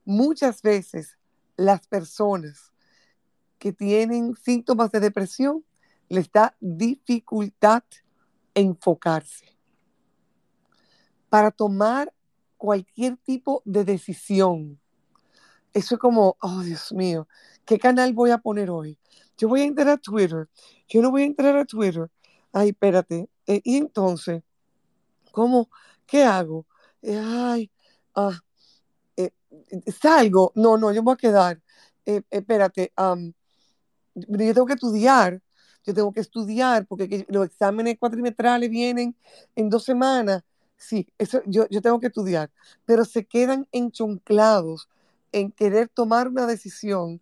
Muchas 0.04 0.62
veces 0.62 1.18
las 1.56 1.86
personas 1.86 2.72
que 3.58 3.72
tienen 3.72 4.36
síntomas 4.36 4.92
de 4.92 5.00
depresión 5.00 5.64
les 6.08 6.30
da 6.30 6.56
dificultad 6.60 7.82
enfocarse 8.54 9.56
para 11.28 11.50
tomar 11.50 12.12
cualquier 12.56 13.16
tipo 13.18 13.62
de 13.64 13.84
decisión. 13.84 14.80
Eso 15.72 15.96
es 15.96 16.00
como, 16.00 16.36
oh 16.40 16.60
Dios 16.60 16.92
mío, 16.92 17.28
¿qué 17.64 17.78
canal 17.78 18.12
voy 18.12 18.30
a 18.30 18.38
poner 18.38 18.70
hoy? 18.70 18.98
Yo 19.36 19.48
voy 19.48 19.60
a 19.62 19.64
entrar 19.64 19.88
a 19.88 19.98
Twitter, 19.98 20.48
yo 20.88 21.02
no 21.02 21.10
voy 21.10 21.22
a 21.22 21.26
entrar 21.26 21.56
a 21.56 21.64
Twitter. 21.64 22.10
Ay, 22.52 22.70
espérate. 22.70 23.28
Eh, 23.46 23.60
y 23.64 23.76
entonces, 23.76 24.42
¿Cómo? 25.36 25.68
¿Qué 26.06 26.24
hago? 26.24 26.66
Eh, 27.02 27.20
ay, 27.22 27.70
ah, 28.14 28.40
eh, 29.18 29.30
salgo. 30.00 30.50
No, 30.54 30.78
no, 30.78 30.90
yo 30.92 31.02
me 31.02 31.04
voy 31.04 31.14
a 31.14 31.16
quedar. 31.18 31.62
Eh, 32.06 32.22
espérate, 32.30 32.90
yo 34.14 34.54
tengo 34.54 34.66
que 34.66 34.72
estudiar. 34.72 35.42
Yo 35.84 35.92
tengo 35.92 36.10
que 36.10 36.20
estudiar 36.20 36.86
porque 36.86 37.26
los 37.28 37.44
exámenes 37.44 37.98
cuatrimetrales 37.98 38.70
vienen 38.70 39.14
en 39.54 39.68
dos 39.68 39.84
semanas. 39.84 40.42
Sí, 40.78 41.06
eso, 41.18 41.42
yo, 41.44 41.68
yo 41.68 41.82
tengo 41.82 42.00
que 42.00 42.06
estudiar. 42.06 42.50
Pero 42.86 43.04
se 43.04 43.26
quedan 43.26 43.68
enchonclados 43.72 44.88
en 45.32 45.52
querer 45.52 45.88
tomar 45.90 46.28
una 46.28 46.46
decisión 46.46 47.20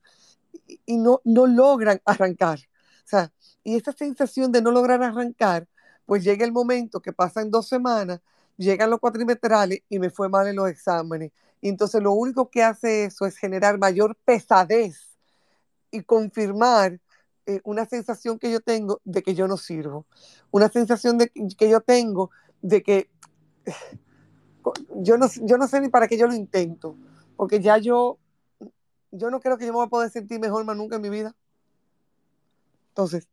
y, 0.86 0.98
no, 0.98 1.20
no 1.24 1.48
logran 1.48 2.00
arrancar. 2.04 2.60
O 3.04 3.08
sea, 3.08 3.32
y 3.64 3.74
esa 3.74 3.90
sensación 3.90 4.52
de 4.52 4.62
no 4.62 4.70
lograr 4.70 5.02
arrancar 5.02 5.66
pues 6.06 6.24
llega 6.24 6.44
el 6.44 6.52
momento 6.52 7.00
que 7.00 7.12
pasan 7.12 7.50
dos 7.50 7.68
semanas, 7.68 8.20
llegan 8.56 8.90
los 8.90 9.00
cuatrimetrales 9.00 9.80
y 9.88 9.98
me 9.98 10.10
fue 10.10 10.28
mal 10.28 10.46
en 10.46 10.56
los 10.56 10.68
exámenes. 10.68 11.32
Y 11.60 11.68
entonces 11.68 12.02
lo 12.02 12.12
único 12.12 12.50
que 12.50 12.62
hace 12.62 13.04
eso 13.04 13.26
es 13.26 13.36
generar 13.36 13.78
mayor 13.78 14.16
pesadez 14.24 15.16
y 15.90 16.02
confirmar 16.02 17.00
eh, 17.46 17.60
una 17.64 17.86
sensación 17.86 18.38
que 18.38 18.50
yo 18.50 18.60
tengo 18.60 19.00
de 19.04 19.22
que 19.22 19.34
yo 19.34 19.48
no 19.48 19.56
sirvo. 19.56 20.06
Una 20.50 20.68
sensación 20.68 21.18
de 21.18 21.30
que 21.30 21.68
yo 21.68 21.80
tengo 21.80 22.30
de 22.62 22.82
que 22.82 23.08
yo 24.96 25.16
no, 25.18 25.28
yo 25.42 25.58
no 25.58 25.68
sé 25.68 25.80
ni 25.80 25.88
para 25.88 26.08
qué 26.08 26.16
yo 26.16 26.26
lo 26.26 26.34
intento. 26.34 26.96
Porque 27.36 27.60
ya 27.60 27.78
yo, 27.78 28.18
yo 29.10 29.30
no 29.30 29.40
creo 29.40 29.58
que 29.58 29.66
yo 29.66 29.72
me 29.72 29.76
voy 29.76 29.86
a 29.86 29.90
poder 29.90 30.10
sentir 30.10 30.40
mejor 30.40 30.64
más 30.64 30.76
nunca 30.76 30.96
en 30.96 31.02
mi 31.02 31.10
vida. 31.10 31.34
Entonces, 32.88 33.26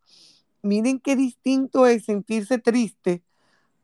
miren 0.61 0.99
qué 0.99 1.15
distinto 1.15 1.85
es 1.85 2.05
sentirse 2.05 2.57
triste 2.57 3.23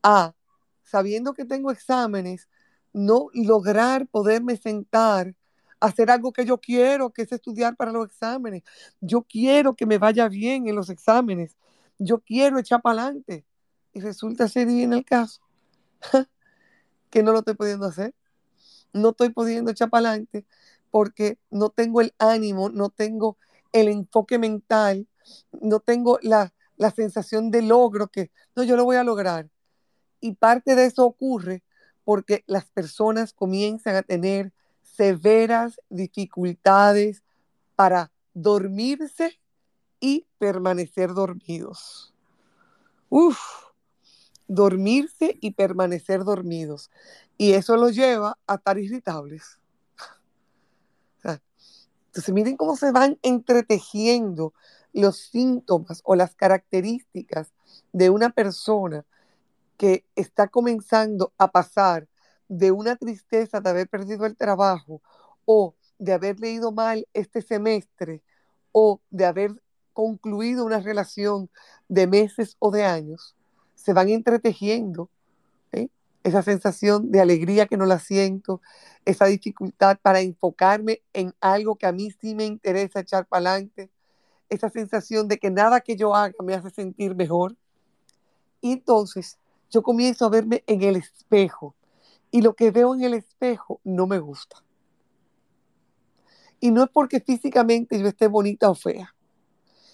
a, 0.02 0.34
sabiendo 0.82 1.34
que 1.34 1.44
tengo 1.44 1.70
exámenes, 1.70 2.48
no 2.92 3.28
lograr 3.34 4.06
poderme 4.06 4.56
sentar, 4.56 5.34
hacer 5.80 6.10
algo 6.10 6.32
que 6.32 6.44
yo 6.44 6.58
quiero, 6.58 7.10
que 7.10 7.22
es 7.22 7.32
estudiar 7.32 7.76
para 7.76 7.92
los 7.92 8.06
exámenes. 8.06 8.62
Yo 9.00 9.22
quiero 9.22 9.74
que 9.74 9.86
me 9.86 9.98
vaya 9.98 10.28
bien 10.28 10.68
en 10.68 10.74
los 10.74 10.90
exámenes. 10.90 11.56
Yo 11.98 12.20
quiero 12.20 12.58
echar 12.58 12.82
para 12.82 13.02
adelante. 13.02 13.44
Y 13.92 14.00
resulta 14.00 14.48
ser 14.48 14.66
bien 14.66 14.92
el 14.92 15.04
caso 15.04 15.40
que 17.10 17.22
no 17.22 17.32
lo 17.32 17.40
estoy 17.40 17.54
pudiendo 17.54 17.86
hacer. 17.86 18.14
No 18.92 19.10
estoy 19.10 19.30
pudiendo 19.30 19.70
echar 19.70 19.90
para 19.90 20.10
adelante 20.10 20.46
porque 20.90 21.38
no 21.50 21.70
tengo 21.70 22.00
el 22.00 22.14
ánimo, 22.18 22.70
no 22.70 22.88
tengo 22.90 23.36
el 23.72 23.88
enfoque 23.88 24.38
mental, 24.38 25.06
no 25.52 25.80
tengo 25.80 26.18
la, 26.22 26.52
la 26.78 26.90
sensación 26.90 27.50
de 27.50 27.62
logro 27.62 28.08
que, 28.08 28.30
no, 28.56 28.62
yo 28.62 28.76
lo 28.76 28.84
voy 28.84 28.96
a 28.96 29.04
lograr. 29.04 29.50
Y 30.20 30.34
parte 30.34 30.74
de 30.74 30.86
eso 30.86 31.04
ocurre 31.04 31.62
porque 32.04 32.44
las 32.46 32.64
personas 32.64 33.32
comienzan 33.34 33.96
a 33.96 34.02
tener 34.02 34.52
severas 34.82 35.80
dificultades 35.90 37.22
para 37.76 38.10
dormirse 38.32 39.38
y 40.00 40.26
permanecer 40.38 41.12
dormidos. 41.12 42.14
Uf, 43.08 43.38
dormirse 44.46 45.36
y 45.40 45.52
permanecer 45.52 46.24
dormidos. 46.24 46.90
Y 47.36 47.52
eso 47.52 47.76
los 47.76 47.94
lleva 47.94 48.38
a 48.46 48.54
estar 48.54 48.78
irritables. 48.78 49.58
Entonces 52.06 52.34
miren 52.34 52.56
cómo 52.56 52.76
se 52.76 52.90
van 52.90 53.18
entretejiendo 53.22 54.54
los 54.92 55.18
síntomas 55.18 56.00
o 56.04 56.14
las 56.16 56.34
características 56.34 57.52
de 57.92 58.10
una 58.10 58.30
persona 58.30 59.04
que 59.76 60.04
está 60.16 60.48
comenzando 60.48 61.32
a 61.38 61.50
pasar 61.50 62.08
de 62.48 62.72
una 62.72 62.96
tristeza 62.96 63.60
de 63.60 63.70
haber 63.70 63.88
perdido 63.88 64.26
el 64.26 64.36
trabajo 64.36 65.02
o 65.44 65.74
de 65.98 66.12
haber 66.12 66.40
leído 66.40 66.72
mal 66.72 67.06
este 67.12 67.42
semestre 67.42 68.22
o 68.72 69.00
de 69.10 69.24
haber 69.24 69.62
concluido 69.92 70.64
una 70.64 70.80
relación 70.80 71.50
de 71.88 72.06
meses 72.06 72.56
o 72.60 72.70
de 72.70 72.84
años, 72.84 73.34
se 73.74 73.92
van 73.92 74.08
entretejiendo. 74.08 75.10
¿eh? 75.72 75.88
Esa 76.22 76.42
sensación 76.42 77.10
de 77.10 77.20
alegría 77.20 77.66
que 77.66 77.76
no 77.76 77.86
la 77.86 77.98
siento, 77.98 78.60
esa 79.04 79.26
dificultad 79.26 79.98
para 80.00 80.20
enfocarme 80.20 81.02
en 81.12 81.34
algo 81.40 81.76
que 81.76 81.86
a 81.86 81.92
mí 81.92 82.10
sí 82.20 82.34
me 82.34 82.44
interesa 82.44 83.00
echar 83.00 83.26
para 83.26 83.50
adelante, 83.50 83.90
esa 84.48 84.70
sensación 84.70 85.28
de 85.28 85.38
que 85.38 85.50
nada 85.50 85.80
que 85.80 85.96
yo 85.96 86.14
haga 86.14 86.34
me 86.42 86.54
hace 86.54 86.70
sentir 86.70 87.14
mejor. 87.14 87.56
Y 88.60 88.72
entonces 88.72 89.38
yo 89.70 89.82
comienzo 89.82 90.24
a 90.24 90.30
verme 90.30 90.64
en 90.66 90.82
el 90.82 90.96
espejo 90.96 91.74
y 92.30 92.42
lo 92.42 92.54
que 92.54 92.70
veo 92.70 92.94
en 92.94 93.02
el 93.02 93.14
espejo 93.14 93.80
no 93.84 94.06
me 94.06 94.18
gusta. 94.18 94.62
Y 96.60 96.70
no 96.70 96.82
es 96.82 96.90
porque 96.90 97.20
físicamente 97.20 97.98
yo 98.00 98.08
esté 98.08 98.26
bonita 98.26 98.68
o 98.68 98.74
fea, 98.74 99.14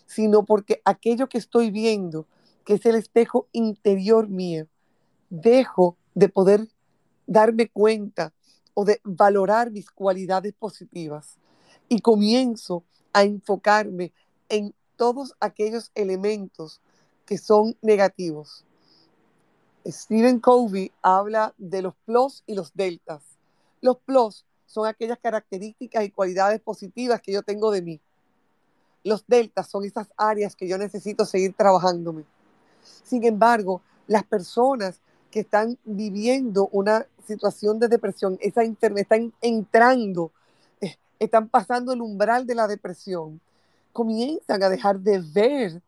sino 0.06 0.44
porque 0.44 0.80
aquello 0.84 1.28
que 1.28 1.38
estoy 1.38 1.70
viendo, 1.70 2.26
que 2.64 2.74
es 2.74 2.86
el 2.86 2.94
espejo 2.94 3.48
interior 3.52 4.28
mío, 4.28 4.66
dejo 5.28 5.96
de 6.14 6.28
poder 6.28 6.68
darme 7.26 7.68
cuenta 7.68 8.32
o 8.72 8.84
de 8.84 9.00
valorar 9.04 9.70
mis 9.70 9.90
cualidades 9.90 10.54
positivas 10.54 11.38
y 11.88 12.00
comienzo 12.00 12.84
a 13.12 13.22
enfocarme 13.24 14.12
en 14.48 14.74
todos 14.96 15.34
aquellos 15.40 15.90
elementos 15.94 16.80
que 17.26 17.38
son 17.38 17.76
negativos. 17.82 18.64
Stephen 19.86 20.40
Covey 20.40 20.92
habla 21.02 21.54
de 21.58 21.82
los 21.82 21.94
plus 22.06 22.42
y 22.46 22.54
los 22.54 22.72
deltas. 22.74 23.22
Los 23.80 23.98
plus 23.98 24.44
son 24.66 24.86
aquellas 24.86 25.18
características 25.18 26.04
y 26.04 26.10
cualidades 26.10 26.60
positivas 26.60 27.20
que 27.20 27.32
yo 27.32 27.42
tengo 27.42 27.70
de 27.70 27.82
mí. 27.82 28.00
Los 29.02 29.26
deltas 29.26 29.68
son 29.68 29.84
esas 29.84 30.08
áreas 30.16 30.56
que 30.56 30.66
yo 30.66 30.78
necesito 30.78 31.26
seguir 31.26 31.54
trabajándome. 31.54 32.24
Sin 32.82 33.24
embargo, 33.24 33.82
las 34.06 34.24
personas 34.24 35.00
que 35.30 35.40
están 35.40 35.78
viviendo 35.84 36.68
una 36.72 37.06
situación 37.26 37.78
de 37.78 37.88
depresión, 37.88 38.38
esa 38.40 38.62
están 38.62 39.32
entrando, 39.42 40.30
eh, 40.80 40.96
están 41.18 41.48
pasando 41.48 41.92
el 41.92 42.00
umbral 42.00 42.46
de 42.46 42.54
la 42.54 42.66
depresión, 42.66 43.40
comienzan 43.94 44.62
a 44.62 44.68
dejar 44.68 45.00
de 45.00 45.20
ver 45.20 45.82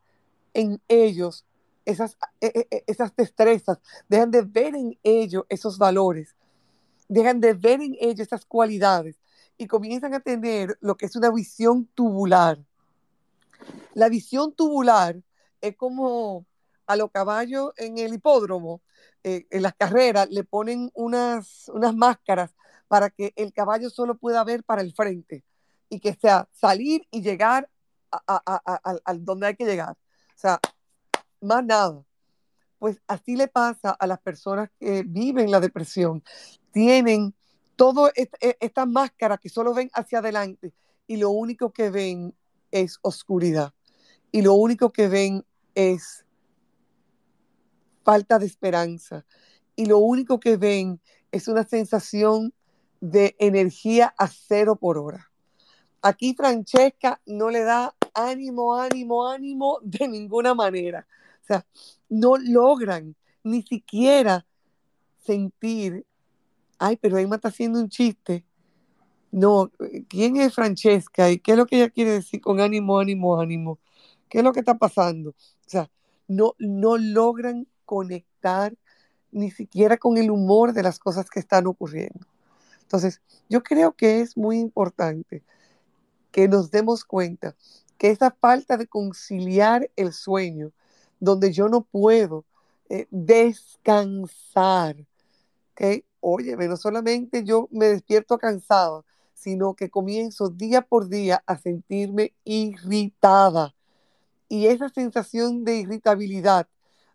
en 0.55 0.81
ellos 0.88 1.45
esas, 1.85 2.16
e, 2.40 2.47
e, 2.47 2.66
e, 2.71 2.85
esas 2.87 3.14
destrezas, 3.14 3.79
dejan 4.09 4.31
de 4.31 4.40
ver 4.40 4.75
en 4.75 4.99
ellos 5.03 5.45
esos 5.51 5.77
valores 5.77 6.35
dejan 7.09 7.40
de 7.40 7.55
ver 7.55 7.81
en 7.81 7.97
ellos 8.01 8.21
estas 8.21 8.45
cualidades 8.45 9.16
y 9.59 9.66
comienzan 9.66 10.14
a 10.14 10.21
tener 10.21 10.77
lo 10.81 10.97
que 10.97 11.07
es 11.07 11.16
una 11.16 11.31
visión 11.31 11.87
tubular. 11.95 12.59
La 13.95 14.09
visión 14.09 14.53
tubular 14.53 15.16
es 15.61 15.77
como 15.77 16.45
a 16.87 16.97
los 16.97 17.11
caballos 17.11 17.73
en 17.77 17.99
el 17.99 18.14
hipódromo, 18.14 18.83
eh, 19.25 19.47
en 19.51 19.62
las 19.62 19.75
carreras, 19.75 20.29
le 20.31 20.45
ponen 20.45 20.90
unas, 20.95 21.69
unas 21.69 21.95
máscaras 21.95 22.55
para 22.87 23.11
que 23.11 23.33
el 23.37 23.53
caballo 23.53 23.90
solo 23.90 24.16
pueda 24.16 24.45
ver 24.45 24.62
para 24.62 24.83
el 24.83 24.92
frente 24.92 25.42
y 25.88 26.01
que 26.01 26.14
sea 26.14 26.49
salir 26.53 27.07
y 27.11 27.23
llegar 27.23 27.69
a, 28.11 29.14
donde 29.14 29.49
hay 29.49 29.57
que 29.57 29.64
llegar. 29.64 29.92
O 29.92 30.38
sea, 30.38 30.61
más 31.40 31.64
nada. 31.64 32.03
Pues 32.79 33.01
así 33.07 33.37
le 33.37 33.49
pasa 33.49 33.90
a 33.90 34.07
las 34.07 34.21
personas 34.21 34.71
que 34.79 35.03
viven 35.03 35.51
la 35.51 35.61
depresión. 35.61 36.23
Tienen 36.73 37.35
todo 37.75 38.09
e, 38.14 38.29
esta 38.61 38.87
máscara 38.87 39.38
que 39.38 39.49
solo 39.49 39.75
ven 39.75 39.90
hacia 39.95 40.19
adelante 40.19 40.73
y 41.07 41.16
lo 41.16 41.31
único 41.31 41.73
que 41.73 41.90
ven 41.90 42.35
es 42.71 42.99
oscuridad. 43.03 43.73
Y 44.33 44.42
lo 44.42 44.55
único 44.55 44.92
que 44.92 45.09
ven 45.09 45.45
es 45.75 46.27
falta 48.05 48.38
de 48.38 48.47
esperanza. 48.47 49.25
Y 49.75 49.87
lo 49.87 49.99
único 49.99 50.38
que 50.38 50.57
ven 50.57 51.01
es 51.33 51.49
una 51.49 51.64
sensación 51.64 52.53
de 53.01 53.37
energía 53.38 54.14
a 54.19 54.29
cero 54.29 54.77
por 54.77 54.99
hora. 54.99 55.31
Aquí 56.03 56.35
Francesca 56.35 57.21
no 57.27 57.51
le 57.51 57.62
da 57.64 57.96
ánimo, 58.16 58.74
ánimo, 58.74 59.29
ánimo 59.29 59.79
de 59.83 60.09
ninguna 60.09 60.55
manera. 60.55 61.07
O 61.42 61.46
sea, 61.46 61.66
no 62.09 62.37
logran 62.38 63.14
ni 63.44 63.62
siquiera 63.62 64.44
sentir, 65.18 66.05
ay, 66.79 66.96
pero 66.96 67.18
Emma 67.18 67.37
está 67.37 67.48
haciendo 67.48 67.79
un 67.79 67.88
chiste. 67.88 68.44
No, 69.31 69.70
¿quién 70.09 70.37
es 70.37 70.55
Francesca? 70.55 71.31
¿Y 71.31 71.38
qué 71.38 71.52
es 71.52 71.59
lo 71.59 71.66
que 71.66 71.76
ella 71.76 71.90
quiere 71.90 72.12
decir 72.12 72.40
con 72.40 72.61
ánimo, 72.61 72.98
ánimo, 72.98 73.38
ánimo? 73.38 73.79
¿Qué 74.29 74.38
es 74.38 74.44
lo 74.44 74.52
que 74.52 74.61
está 74.61 74.79
pasando? 74.79 75.31
O 75.31 75.68
sea, 75.68 75.90
no, 76.26 76.55
no 76.59 76.96
logran 76.96 77.66
conectar 77.85 78.74
ni 79.31 79.50
siquiera 79.50 79.98
con 79.98 80.16
el 80.16 80.31
humor 80.31 80.72
de 80.72 80.83
las 80.83 80.98
cosas 80.98 81.29
que 81.29 81.40
están 81.40 81.66
ocurriendo. 81.66 82.26
Entonces, 82.83 83.20
yo 83.48 83.62
creo 83.62 83.92
que 83.92 84.20
es 84.20 84.37
muy 84.37 84.59
importante 84.59 85.42
que 86.31 86.48
nos 86.48 86.70
demos 86.70 87.05
cuenta 87.05 87.57
que 87.99 88.11
esa 88.11 88.31
falta 88.31 88.77
de 88.77 88.87
conciliar 88.87 89.91
el 89.97 90.13
sueño, 90.13 90.73
donde 91.21 91.53
yo 91.53 91.69
no 91.69 91.83
puedo 91.83 92.45
eh, 92.89 93.07
descansar, 93.11 94.97
¿okay? 95.73 96.05
oye, 96.21 96.57
no 96.57 96.77
solamente 96.77 97.45
yo 97.45 97.69
me 97.71 97.87
despierto 97.87 98.39
cansado, 98.39 99.05
sino 99.35 99.75
que 99.75 99.91
comienzo 99.91 100.49
día 100.49 100.83
por 100.83 101.09
día 101.09 101.43
a 101.47 101.57
sentirme 101.59 102.35
irritada. 102.45 103.75
Y 104.49 104.67
esa 104.67 104.89
sensación 104.89 105.65
de 105.65 105.77
irritabilidad 105.79 106.69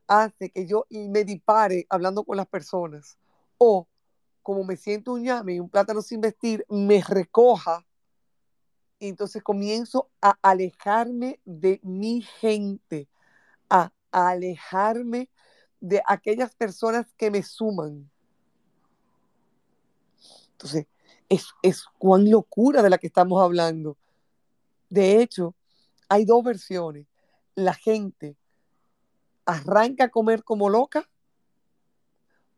hace 0.07 0.49
que 0.49 0.65
yo 0.65 0.85
me 0.89 1.23
dipare 1.23 1.85
hablando 1.89 2.23
con 2.23 2.37
las 2.37 2.47
personas. 2.47 3.17
O 3.57 3.87
como 4.41 4.63
me 4.63 4.77
siento 4.77 5.13
un 5.13 5.23
llame 5.23 5.55
y 5.55 5.59
un 5.59 5.69
plátano 5.69 6.01
sin 6.01 6.21
vestir, 6.21 6.65
me 6.69 7.01
recoja. 7.01 7.85
Y 9.01 9.07
entonces 9.07 9.41
comienzo 9.41 10.11
a 10.21 10.37
alejarme 10.43 11.39
de 11.43 11.79
mi 11.81 12.21
gente, 12.21 13.09
a, 13.67 13.91
alejarme 14.11 15.27
de 15.79 16.03
aquellas 16.05 16.53
personas 16.53 17.07
que 17.17 17.31
me 17.31 17.41
suman. 17.41 18.11
Entonces, 20.51 20.85
es, 21.29 21.47
es 21.63 21.83
cuán 21.97 22.29
locura 22.29 22.83
de 22.83 22.91
la 22.91 22.99
que 22.99 23.07
estamos 23.07 23.41
hablando. 23.41 23.97
De 24.87 25.19
hecho, 25.19 25.55
hay 26.07 26.23
dos 26.23 26.43
versiones. 26.43 27.07
La 27.55 27.73
gente 27.73 28.37
arranca 29.45 30.03
a 30.03 30.09
comer 30.09 30.43
como 30.43 30.69
loca 30.69 31.09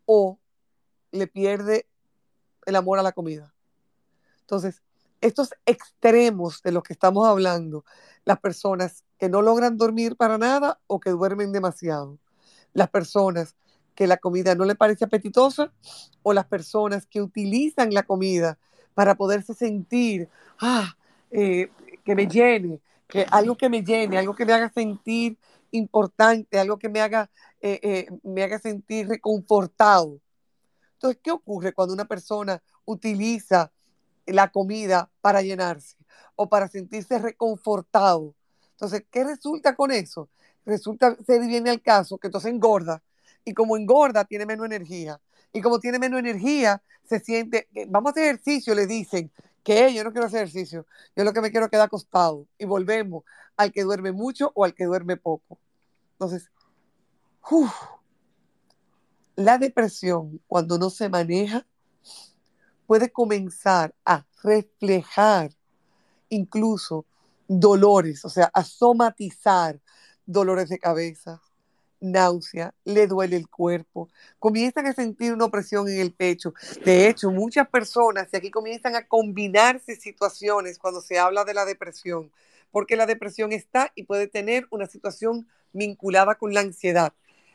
o 0.05 0.37
le 1.13 1.27
pierde 1.27 1.87
el 2.65 2.75
amor 2.75 2.99
a 2.99 3.03
la 3.03 3.13
comida. 3.13 3.55
Entonces, 4.41 4.81
estos 5.23 5.53
extremos 5.65 6.61
de 6.63 6.73
los 6.73 6.83
que 6.83 6.93
estamos 6.93 7.25
hablando, 7.25 7.85
las 8.25 8.39
personas 8.39 9.05
que 9.17 9.29
no 9.29 9.41
logran 9.41 9.77
dormir 9.77 10.17
para 10.17 10.37
nada 10.37 10.81
o 10.85 10.99
que 10.99 11.11
duermen 11.11 11.53
demasiado, 11.53 12.19
las 12.73 12.89
personas 12.89 13.55
que 13.95 14.05
la 14.05 14.17
comida 14.17 14.53
no 14.53 14.65
le 14.65 14.75
parece 14.75 15.05
apetitosa 15.05 15.71
o 16.23 16.33
las 16.33 16.45
personas 16.45 17.05
que 17.05 17.21
utilizan 17.21 17.93
la 17.93 18.03
comida 18.03 18.57
para 18.93 19.15
poderse 19.15 19.53
sentir, 19.53 20.27
ah, 20.59 20.97
eh, 21.31 21.69
que 22.03 22.15
me 22.15 22.27
llene, 22.27 22.81
que 23.07 23.25
algo 23.31 23.55
que 23.55 23.69
me 23.69 23.81
llene, 23.81 24.17
algo 24.17 24.35
que 24.35 24.45
me 24.45 24.53
haga 24.53 24.69
sentir 24.73 25.37
importante, 25.71 26.59
algo 26.59 26.77
que 26.77 26.89
me 26.89 26.99
haga, 26.99 27.29
eh, 27.61 27.79
eh, 27.81 28.07
me 28.23 28.43
haga 28.43 28.59
sentir 28.59 29.07
reconfortado. 29.07 30.19
Entonces, 30.93 31.19
¿qué 31.23 31.31
ocurre 31.31 31.71
cuando 31.71 31.93
una 31.93 32.05
persona 32.05 32.61
utiliza 32.85 33.71
la 34.25 34.51
comida 34.51 35.09
para 35.21 35.41
llenarse 35.41 35.97
o 36.35 36.49
para 36.49 36.67
sentirse 36.67 37.19
reconfortado? 37.19 38.35
Entonces, 38.71 39.03
¿qué 39.11 39.23
resulta 39.23 39.75
con 39.75 39.91
eso? 39.91 40.29
Resulta, 40.65 41.17
se 41.25 41.39
viene 41.39 41.69
al 41.69 41.81
caso 41.81 42.17
que 42.17 42.27
entonces 42.27 42.51
engorda 42.51 43.01
y 43.45 43.53
como 43.53 43.77
engorda 43.77 44.25
tiene 44.25 44.45
menos 44.45 44.65
energía 44.65 45.19
y 45.51 45.61
como 45.61 45.79
tiene 45.79 45.99
menos 45.99 46.19
energía 46.19 46.81
se 47.03 47.19
siente, 47.19 47.67
vamos 47.87 48.09
a 48.09 48.11
hacer 48.11 48.23
ejercicio, 48.23 48.73
le 48.73 48.87
dicen, 48.87 49.31
que 49.63 49.93
yo 49.93 50.03
no 50.03 50.11
quiero 50.11 50.27
hacer 50.27 50.43
ejercicio, 50.43 50.85
yo 51.15 51.23
lo 51.23 51.33
que 51.33 51.41
me 51.41 51.51
quiero 51.51 51.69
quedar 51.69 51.85
acostado 51.85 52.47
y 52.57 52.65
volvemos 52.65 53.23
al 53.55 53.71
que 53.71 53.83
duerme 53.83 54.11
mucho 54.11 54.51
o 54.55 54.65
al 54.65 54.73
que 54.73 54.85
duerme 54.85 55.17
poco. 55.17 55.57
Entonces, 56.13 56.51
la 59.35 59.57
depresión, 59.57 60.41
cuando 60.47 60.77
no 60.77 60.89
se 60.89 61.09
maneja, 61.09 61.65
puede 62.85 63.11
comenzar 63.11 63.93
a 64.05 64.25
reflejar 64.43 65.51
incluso 66.29 67.05
dolores, 67.47 68.25
o 68.25 68.29
sea, 68.29 68.49
a 68.53 68.63
somatizar 68.63 69.79
dolores 70.25 70.69
de 70.69 70.79
cabeza, 70.79 71.41
náusea, 71.99 72.73
le 72.83 73.07
duele 73.07 73.37
el 73.37 73.47
cuerpo, 73.47 74.09
comienzan 74.39 74.87
a 74.87 74.93
sentir 74.93 75.33
una 75.33 75.45
opresión 75.45 75.87
en 75.87 75.99
el 75.99 76.13
pecho. 76.13 76.53
De 76.83 77.07
hecho, 77.07 77.31
muchas 77.31 77.67
personas, 77.69 78.27
y 78.31 78.37
aquí 78.37 78.51
comienzan 78.51 78.95
a 78.95 79.07
combinarse 79.07 79.95
situaciones 79.95 80.77
cuando 80.77 81.01
se 81.01 81.17
habla 81.17 81.45
de 81.45 81.53
la 81.53 81.65
depresión, 81.65 82.31
porque 82.71 82.95
la 82.95 83.05
depresión 83.05 83.53
está 83.53 83.91
y 83.95 84.03
puede 84.03 84.27
tener 84.27 84.67
una 84.69 84.87
situación 84.87 85.47
vinculada 85.71 86.35
con 86.35 86.53
la 86.53 86.59
ansiedad. 86.59 87.13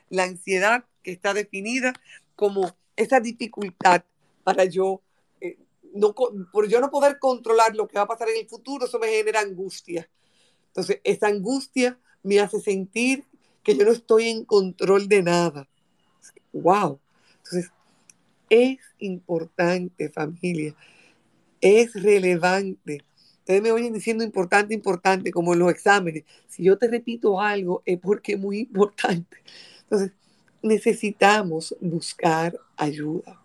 La 0.09 0.25
ansiedad 0.25 0.85
está 1.05 1.35
definida 1.35 1.93
como 2.35 2.75
esa 2.97 3.21
dificultad 3.21 4.03
para 4.45 4.65
yo, 4.65 5.03
no, 5.95 6.15
por 6.53 6.69
yo 6.69 6.81
no 6.81 6.91
poder 6.91 7.19
controlar 7.19 7.75
lo 7.75 7.89
que 7.89 7.97
va 7.97 8.03
a 8.05 8.09
pasar 8.09 8.29
en 8.29 8.39
el 8.39 8.49
futuro, 8.49 8.87
eso 8.87 8.99
me 8.99 9.09
genera 9.09 9.41
angustia. 9.41 10.09
Entonces, 10.69 11.01
esa 11.05 11.29
angustia 11.29 11.99
me 12.23 12.41
hace 12.41 12.61
sentir 12.61 13.25
que 13.63 13.77
yo 13.77 13.85
no 13.85 13.93
estoy 13.93 14.29
en 14.29 14.45
control 14.45 15.09
de 15.09 15.23
nada. 15.23 15.69
¡Wow! 16.53 17.01
Entonces, 17.39 17.71
es 18.51 18.79
importante, 18.99 20.09
familia, 20.11 20.75
es 21.61 21.93
relevante. 21.95 23.05
Ustedes 23.39 23.63
me 23.63 23.73
oyen 23.73 23.93
diciendo 23.93 24.25
importante, 24.25 24.75
importante, 24.75 25.31
como 25.31 25.53
en 25.53 25.61
los 25.61 25.71
exámenes. 25.71 26.25
Si 26.47 26.63
yo 26.63 26.77
te 26.79 26.89
repito 26.89 27.41
algo, 27.41 27.83
es 27.85 27.99
porque 27.99 28.35
es 28.35 28.39
muy 28.39 28.61
importante. 28.61 29.39
Entonces, 29.83 30.13
necesitamos 30.63 31.75
buscar 31.81 32.59
ayuda, 32.77 33.41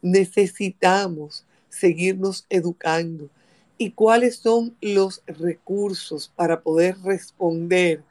necesitamos 0.00 1.44
seguirnos 1.68 2.46
educando. 2.48 3.30
¿Y 3.76 3.92
cuáles 3.92 4.36
son 4.36 4.76
los 4.80 5.22
recursos 5.26 6.32
para 6.34 6.62
poder 6.62 6.98
responder 7.02 8.02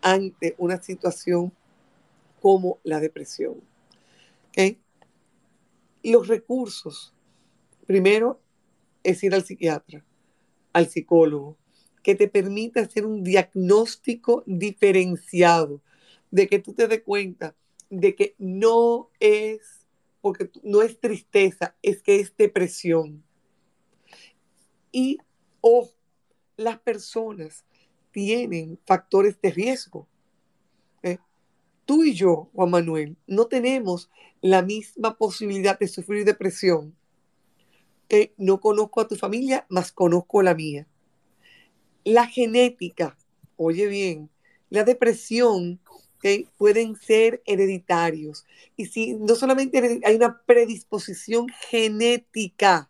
ante 0.00 0.54
una 0.58 0.82
situación 0.82 1.52
como 2.40 2.78
la 2.82 3.00
depresión? 3.00 3.60
¿Okay? 4.48 4.78
Los 6.02 6.28
recursos, 6.28 7.12
primero, 7.86 8.40
es 9.02 9.22
ir 9.22 9.34
al 9.34 9.44
psiquiatra, 9.44 10.04
al 10.72 10.88
psicólogo, 10.88 11.56
que 12.02 12.14
te 12.14 12.28
permita 12.28 12.80
hacer 12.80 13.06
un 13.06 13.22
diagnóstico 13.22 14.42
diferenciado, 14.46 15.80
de 16.30 16.48
que 16.48 16.58
tú 16.58 16.72
te 16.72 16.88
des 16.88 17.02
cuenta 17.02 17.54
de 17.92 18.14
que 18.14 18.34
no 18.38 19.10
es, 19.20 19.71
porque 20.22 20.50
no 20.62 20.80
es 20.80 20.98
tristeza, 20.98 21.76
es 21.82 22.00
que 22.02 22.20
es 22.20 22.34
depresión. 22.36 23.22
Y, 24.92 25.18
o 25.60 25.90
las 26.56 26.78
personas 26.78 27.64
tienen 28.12 28.78
factores 28.86 29.40
de 29.42 29.50
riesgo. 29.50 30.06
¿eh? 31.02 31.18
Tú 31.84 32.04
y 32.04 32.14
yo, 32.14 32.50
Juan 32.54 32.70
Manuel, 32.70 33.16
no 33.26 33.46
tenemos 33.46 34.10
la 34.40 34.62
misma 34.62 35.18
posibilidad 35.18 35.78
de 35.78 35.88
sufrir 35.88 36.24
depresión 36.24 36.94
que 38.08 38.32
no 38.36 38.60
conozco 38.60 39.00
a 39.00 39.08
tu 39.08 39.16
familia, 39.16 39.66
más 39.68 39.90
conozco 39.90 40.42
la 40.42 40.54
mía. 40.54 40.86
La 42.04 42.26
genética, 42.26 43.16
oye 43.56 43.86
bien, 43.86 44.30
la 44.68 44.84
depresión 44.84 45.80
que 46.22 46.46
pueden 46.56 46.94
ser 46.96 47.42
hereditarios. 47.44 48.46
Y 48.76 48.86
si 48.86 49.14
no 49.14 49.34
solamente 49.34 50.00
hay 50.04 50.14
una 50.14 50.40
predisposición 50.46 51.48
genética, 51.68 52.88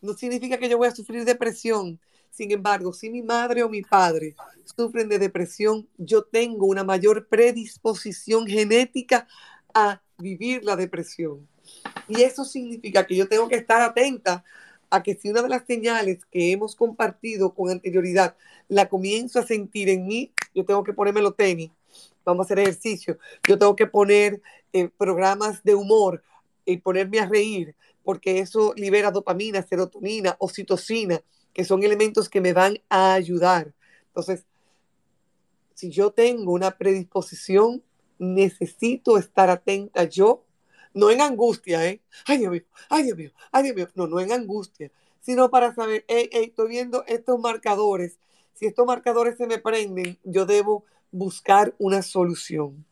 no 0.00 0.14
significa 0.14 0.58
que 0.58 0.68
yo 0.68 0.78
voy 0.78 0.88
a 0.88 0.94
sufrir 0.94 1.24
depresión. 1.24 1.98
Sin 2.30 2.50
embargo, 2.52 2.92
si 2.92 3.10
mi 3.10 3.22
madre 3.22 3.62
o 3.62 3.68
mi 3.68 3.82
padre 3.82 4.34
sufren 4.76 5.08
de 5.08 5.18
depresión, 5.18 5.88
yo 5.98 6.22
tengo 6.22 6.66
una 6.66 6.84
mayor 6.84 7.26
predisposición 7.26 8.46
genética 8.46 9.26
a 9.72 10.00
vivir 10.18 10.64
la 10.64 10.76
depresión. 10.76 11.48
Y 12.08 12.22
eso 12.22 12.44
significa 12.44 13.06
que 13.06 13.16
yo 13.16 13.28
tengo 13.28 13.48
que 13.48 13.56
estar 13.56 13.82
atenta 13.82 14.44
a 14.90 15.02
que 15.02 15.14
si 15.14 15.30
una 15.30 15.42
de 15.42 15.48
las 15.48 15.64
señales 15.66 16.24
que 16.30 16.52
hemos 16.52 16.76
compartido 16.76 17.54
con 17.54 17.70
anterioridad 17.70 18.36
la 18.68 18.88
comienzo 18.88 19.40
a 19.40 19.46
sentir 19.46 19.88
en 19.88 20.06
mí, 20.06 20.32
yo 20.54 20.64
tengo 20.64 20.84
que 20.84 20.92
ponerme 20.92 21.22
los 21.22 21.36
tenis, 21.36 21.70
vamos 22.24 22.44
a 22.44 22.46
hacer 22.46 22.58
ejercicio, 22.60 23.18
yo 23.46 23.58
tengo 23.58 23.76
que 23.76 23.86
poner 23.86 24.40
eh, 24.72 24.88
programas 24.88 25.62
de 25.62 25.74
humor 25.74 26.22
y 26.64 26.78
ponerme 26.78 27.20
a 27.20 27.26
reír, 27.26 27.74
porque 28.02 28.38
eso 28.38 28.72
libera 28.76 29.10
dopamina, 29.10 29.62
serotonina, 29.62 30.36
oxitocina, 30.38 31.20
que 31.52 31.64
son 31.64 31.82
elementos 31.82 32.28
que 32.28 32.40
me 32.40 32.52
van 32.52 32.78
a 32.88 33.14
ayudar. 33.14 33.72
Entonces, 34.06 34.46
si 35.74 35.90
yo 35.90 36.10
tengo 36.10 36.52
una 36.52 36.72
predisposición, 36.72 37.82
necesito 38.18 39.18
estar 39.18 39.50
atenta 39.50 40.04
yo 40.04 40.44
no 40.94 41.10
en 41.10 41.20
angustia, 41.20 41.86
¿eh? 41.86 42.00
Ay, 42.24 42.38
Dios 42.38 42.52
mío, 42.52 42.62
ay, 42.88 43.02
Dios 43.02 43.18
mío, 43.18 43.32
ay, 43.50 43.64
Dios 43.64 43.76
mío. 43.76 43.88
No, 43.94 44.06
no 44.06 44.20
en 44.20 44.32
angustia, 44.32 44.90
sino 45.20 45.50
para 45.50 45.74
saber, 45.74 46.04
hey, 46.08 46.30
hey, 46.32 46.46
estoy 46.46 46.68
viendo 46.68 47.04
estos 47.06 47.38
marcadores. 47.40 48.18
Si 48.54 48.66
estos 48.66 48.86
marcadores 48.86 49.36
se 49.36 49.48
me 49.48 49.58
prenden, 49.58 50.18
yo 50.22 50.46
debo 50.46 50.84
buscar 51.14 51.76
una 51.78 52.02
solución. 52.02 52.84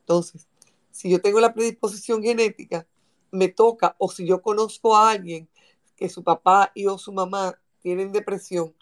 Entonces, 0.00 0.46
si 0.90 1.08
yo 1.08 1.20
tengo 1.20 1.40
la 1.40 1.54
predisposición 1.54 2.22
genética, 2.22 2.86
me 3.30 3.48
toca, 3.48 3.96
o 3.98 4.10
si 4.10 4.26
yo 4.26 4.42
conozco 4.42 4.94
a 4.94 5.10
alguien 5.10 5.48
que 5.96 6.10
su 6.10 6.22
papá 6.22 6.72
y 6.74 6.86
o 6.86 6.98
su 6.98 7.12
mamá 7.12 7.58
tienen 7.80 8.12
depresión, 8.12 8.74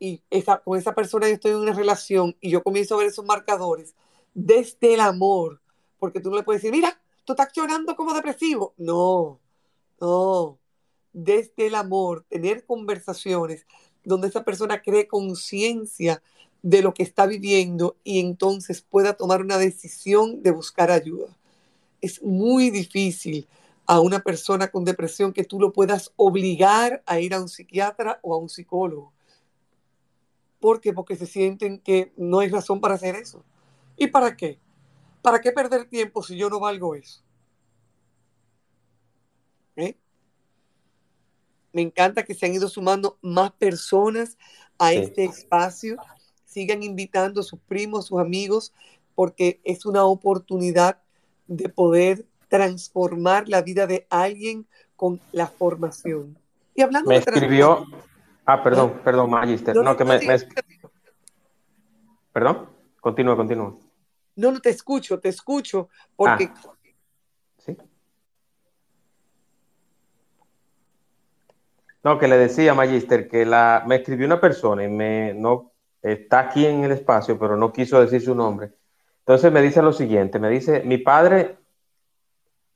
y 0.00 0.20
esa, 0.30 0.58
con 0.58 0.78
esa 0.78 0.94
persona 0.94 1.28
yo 1.28 1.34
estoy 1.34 1.52
en 1.52 1.58
una 1.58 1.72
relación 1.72 2.36
y 2.40 2.50
yo 2.50 2.62
comienzo 2.62 2.94
a 2.94 2.98
ver 2.98 3.06
esos 3.06 3.24
marcadores 3.24 3.94
desde 4.34 4.94
el 4.94 5.00
amor, 5.00 5.60
porque 5.98 6.20
tú 6.20 6.30
no 6.30 6.38
le 6.38 6.42
puedes 6.42 6.62
decir, 6.62 6.74
mira, 6.74 7.00
tú 7.24 7.34
estás 7.34 7.52
llorando 7.54 7.94
como 7.94 8.14
depresivo. 8.14 8.74
No, 8.78 9.38
no. 10.00 10.58
Desde 11.12 11.66
el 11.66 11.74
amor, 11.74 12.24
tener 12.28 12.64
conversaciones 12.64 13.66
donde 14.02 14.28
esa 14.28 14.42
persona 14.44 14.82
cree 14.82 15.06
conciencia 15.06 16.22
de 16.62 16.82
lo 16.82 16.94
que 16.94 17.02
está 17.02 17.26
viviendo 17.26 17.96
y 18.04 18.20
entonces 18.20 18.82
pueda 18.82 19.14
tomar 19.14 19.40
una 19.40 19.58
decisión 19.58 20.42
de 20.42 20.50
buscar 20.50 20.90
ayuda. 20.90 21.36
Es 22.00 22.22
muy 22.22 22.70
difícil 22.70 23.48
a 23.86 24.00
una 24.00 24.20
persona 24.20 24.68
con 24.68 24.84
depresión 24.84 25.32
que 25.32 25.44
tú 25.44 25.58
lo 25.58 25.72
puedas 25.72 26.12
obligar 26.16 27.02
a 27.06 27.18
ir 27.20 27.34
a 27.34 27.40
un 27.40 27.48
psiquiatra 27.48 28.20
o 28.22 28.34
a 28.34 28.38
un 28.38 28.48
psicólogo. 28.48 29.12
¿Por 30.60 30.80
qué? 30.80 30.92
Porque 30.92 31.16
se 31.16 31.26
sienten 31.26 31.78
que 31.78 32.12
no 32.16 32.40
hay 32.40 32.48
razón 32.48 32.80
para 32.80 32.94
hacer 32.94 33.16
eso. 33.16 33.44
¿Y 33.96 34.06
para 34.08 34.36
qué? 34.36 34.58
¿Para 35.22 35.40
qué 35.40 35.52
perder 35.52 35.86
tiempo 35.86 36.22
si 36.22 36.36
yo 36.36 36.48
no 36.48 36.60
valgo 36.60 36.94
eso? 36.94 37.22
¿Eh? 39.76 39.96
Me 41.72 41.82
encanta 41.82 42.24
que 42.24 42.34
se 42.34 42.46
han 42.46 42.54
ido 42.54 42.68
sumando 42.68 43.18
más 43.22 43.52
personas 43.52 44.36
a 44.78 44.92
este 44.92 45.24
espacio. 45.24 45.96
Sigan 46.50 46.82
invitando 46.82 47.42
a 47.42 47.44
sus 47.44 47.60
primos, 47.60 48.06
sus 48.06 48.18
amigos, 48.18 48.72
porque 49.14 49.60
es 49.62 49.86
una 49.86 50.04
oportunidad 50.04 50.98
de 51.46 51.68
poder 51.68 52.26
transformar 52.48 53.48
la 53.48 53.62
vida 53.62 53.86
de 53.86 54.04
alguien 54.10 54.66
con 54.96 55.20
la 55.30 55.46
formación. 55.46 56.36
Y 56.74 56.82
hablando 56.82 57.08
me 57.08 57.18
escribió, 57.18 57.86
ah, 58.44 58.62
perdón, 58.64 59.00
perdón, 59.04 59.30
Magister, 59.30 59.76
no, 59.76 59.96
que 59.96 60.04
me, 60.04 60.18
perdón, 62.32 62.68
continúa, 63.00 63.36
continúa. 63.36 63.76
No, 64.34 64.50
no 64.50 64.60
te 64.60 64.70
escucho, 64.70 65.20
te 65.20 65.28
escucho, 65.28 65.88
porque... 66.16 66.50
Ah, 66.52 66.74
¿Sí? 67.58 67.76
No, 72.02 72.18
que 72.18 72.26
le 72.26 72.36
decía, 72.36 72.74
Magister, 72.74 73.28
que 73.28 73.46
la, 73.46 73.84
me 73.86 73.96
escribió 73.96 74.26
una 74.26 74.40
persona 74.40 74.82
y 74.82 74.88
me, 74.88 75.34
no, 75.34 75.69
está 76.02 76.40
aquí 76.40 76.66
en 76.66 76.84
el 76.84 76.92
espacio, 76.92 77.38
pero 77.38 77.56
no 77.56 77.72
quiso 77.72 78.00
decir 78.00 78.22
su 78.22 78.34
nombre. 78.34 78.72
Entonces 79.20 79.52
me 79.52 79.62
dice 79.62 79.82
lo 79.82 79.92
siguiente, 79.92 80.38
me 80.38 80.48
dice, 80.48 80.82
mi 80.84 80.98
padre 80.98 81.56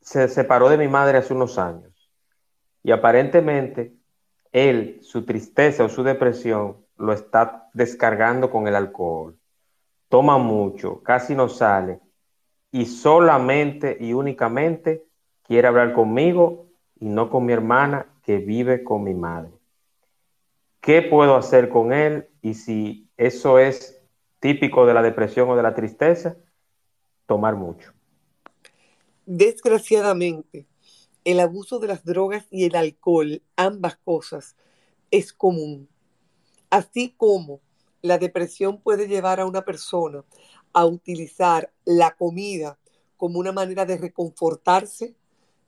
se 0.01 0.27
separó 0.27 0.69
de 0.69 0.77
mi 0.77 0.87
madre 0.87 1.17
hace 1.17 1.33
unos 1.33 1.57
años 1.57 2.11
y 2.83 2.91
aparentemente 2.91 3.95
él, 4.51 4.99
su 5.01 5.25
tristeza 5.25 5.83
o 5.83 5.89
su 5.89 6.03
depresión, 6.03 6.77
lo 6.97 7.11
está 7.11 7.69
descargando 7.73 8.49
con 8.49 8.67
el 8.67 8.75
alcohol 8.75 9.37
toma 10.09 10.37
mucho, 10.37 11.01
casi 11.03 11.35
no 11.35 11.49
sale 11.49 11.99
y 12.71 12.85
solamente 12.85 13.97
y 13.99 14.13
únicamente 14.13 15.03
quiere 15.43 15.67
hablar 15.67 15.93
conmigo 15.93 16.67
y 16.99 17.07
no 17.07 17.29
con 17.29 17.45
mi 17.45 17.53
hermana 17.53 18.05
que 18.23 18.37
vive 18.37 18.83
con 18.83 19.03
mi 19.03 19.13
madre. 19.13 19.51
¿Qué 20.79 21.01
puedo 21.01 21.35
hacer 21.35 21.69
con 21.69 21.93
él? 21.93 22.29
Y 22.41 22.53
si 22.53 23.04
eso 23.17 23.59
es 23.59 24.01
típico 24.39 24.85
de 24.85 24.93
la 24.93 25.01
depresión 25.01 25.49
o 25.49 25.55
de 25.55 25.63
la 25.63 25.73
tristeza, 25.73 26.37
tomar 27.25 27.55
mucho. 27.55 27.91
Desgraciadamente, 29.25 30.67
el 31.23 31.39
abuso 31.39 31.79
de 31.79 31.87
las 31.87 32.05
drogas 32.05 32.45
y 32.51 32.65
el 32.65 32.75
alcohol, 32.75 33.41
ambas 33.55 33.97
cosas, 33.97 34.55
es 35.09 35.33
común. 35.33 35.89
Así 36.69 37.15
como 37.17 37.61
la 38.01 38.19
depresión 38.19 38.79
puede 38.79 39.07
llevar 39.07 39.39
a 39.39 39.47
una 39.47 39.65
persona 39.65 40.23
a 40.73 40.85
utilizar 40.85 41.71
la 41.85 42.15
comida 42.15 42.77
como 43.17 43.39
una 43.39 43.51
manera 43.51 43.85
de 43.85 43.97
reconfortarse. 43.97 45.15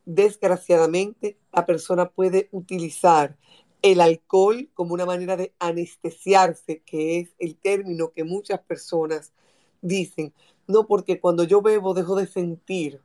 Desgraciadamente, 0.05 1.39
la 1.51 1.65
persona 1.65 2.09
puede 2.09 2.49
utilizar 2.51 3.37
el 3.81 4.01
alcohol 4.01 4.69
como 4.73 4.93
una 4.93 5.05
manera 5.05 5.37
de 5.37 5.53
anestesiarse, 5.59 6.81
que 6.85 7.19
es 7.19 7.29
el 7.39 7.55
término 7.55 8.11
que 8.11 8.23
muchas 8.23 8.59
personas 8.61 9.33
dicen. 9.81 10.33
No, 10.67 10.87
porque 10.87 11.19
cuando 11.19 11.43
yo 11.43 11.61
bebo 11.61 11.93
dejo 11.93 12.15
de 12.15 12.27
sentir. 12.27 13.01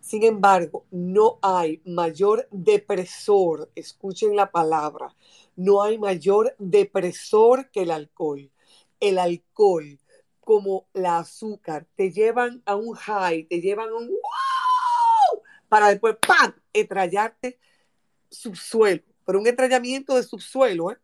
Sin 0.00 0.22
embargo, 0.22 0.84
no 0.90 1.38
hay 1.40 1.80
mayor 1.86 2.46
depresor, 2.50 3.70
escuchen 3.74 4.36
la 4.36 4.50
palabra, 4.50 5.16
no 5.56 5.82
hay 5.82 5.96
mayor 5.96 6.54
depresor 6.58 7.70
que 7.70 7.82
el 7.82 7.90
alcohol 7.90 8.50
el 9.08 9.18
alcohol 9.18 9.98
como 10.40 10.86
la 10.92 11.18
azúcar 11.18 11.86
te 11.96 12.10
llevan 12.10 12.62
a 12.66 12.76
un 12.76 12.94
high, 12.94 13.44
te 13.44 13.60
llevan 13.60 13.88
a 13.88 13.94
un 13.94 14.08
wow, 14.08 15.42
para 15.68 15.88
después 15.88 16.16
¡pam! 16.26 16.54
estrellarte 16.72 17.58
subsuelo, 18.30 19.02
pero 19.24 19.40
un 19.40 19.46
estrellamiento 19.46 20.14
de 20.16 20.22
subsuelo. 20.22 20.92
¿eh? 20.92 20.98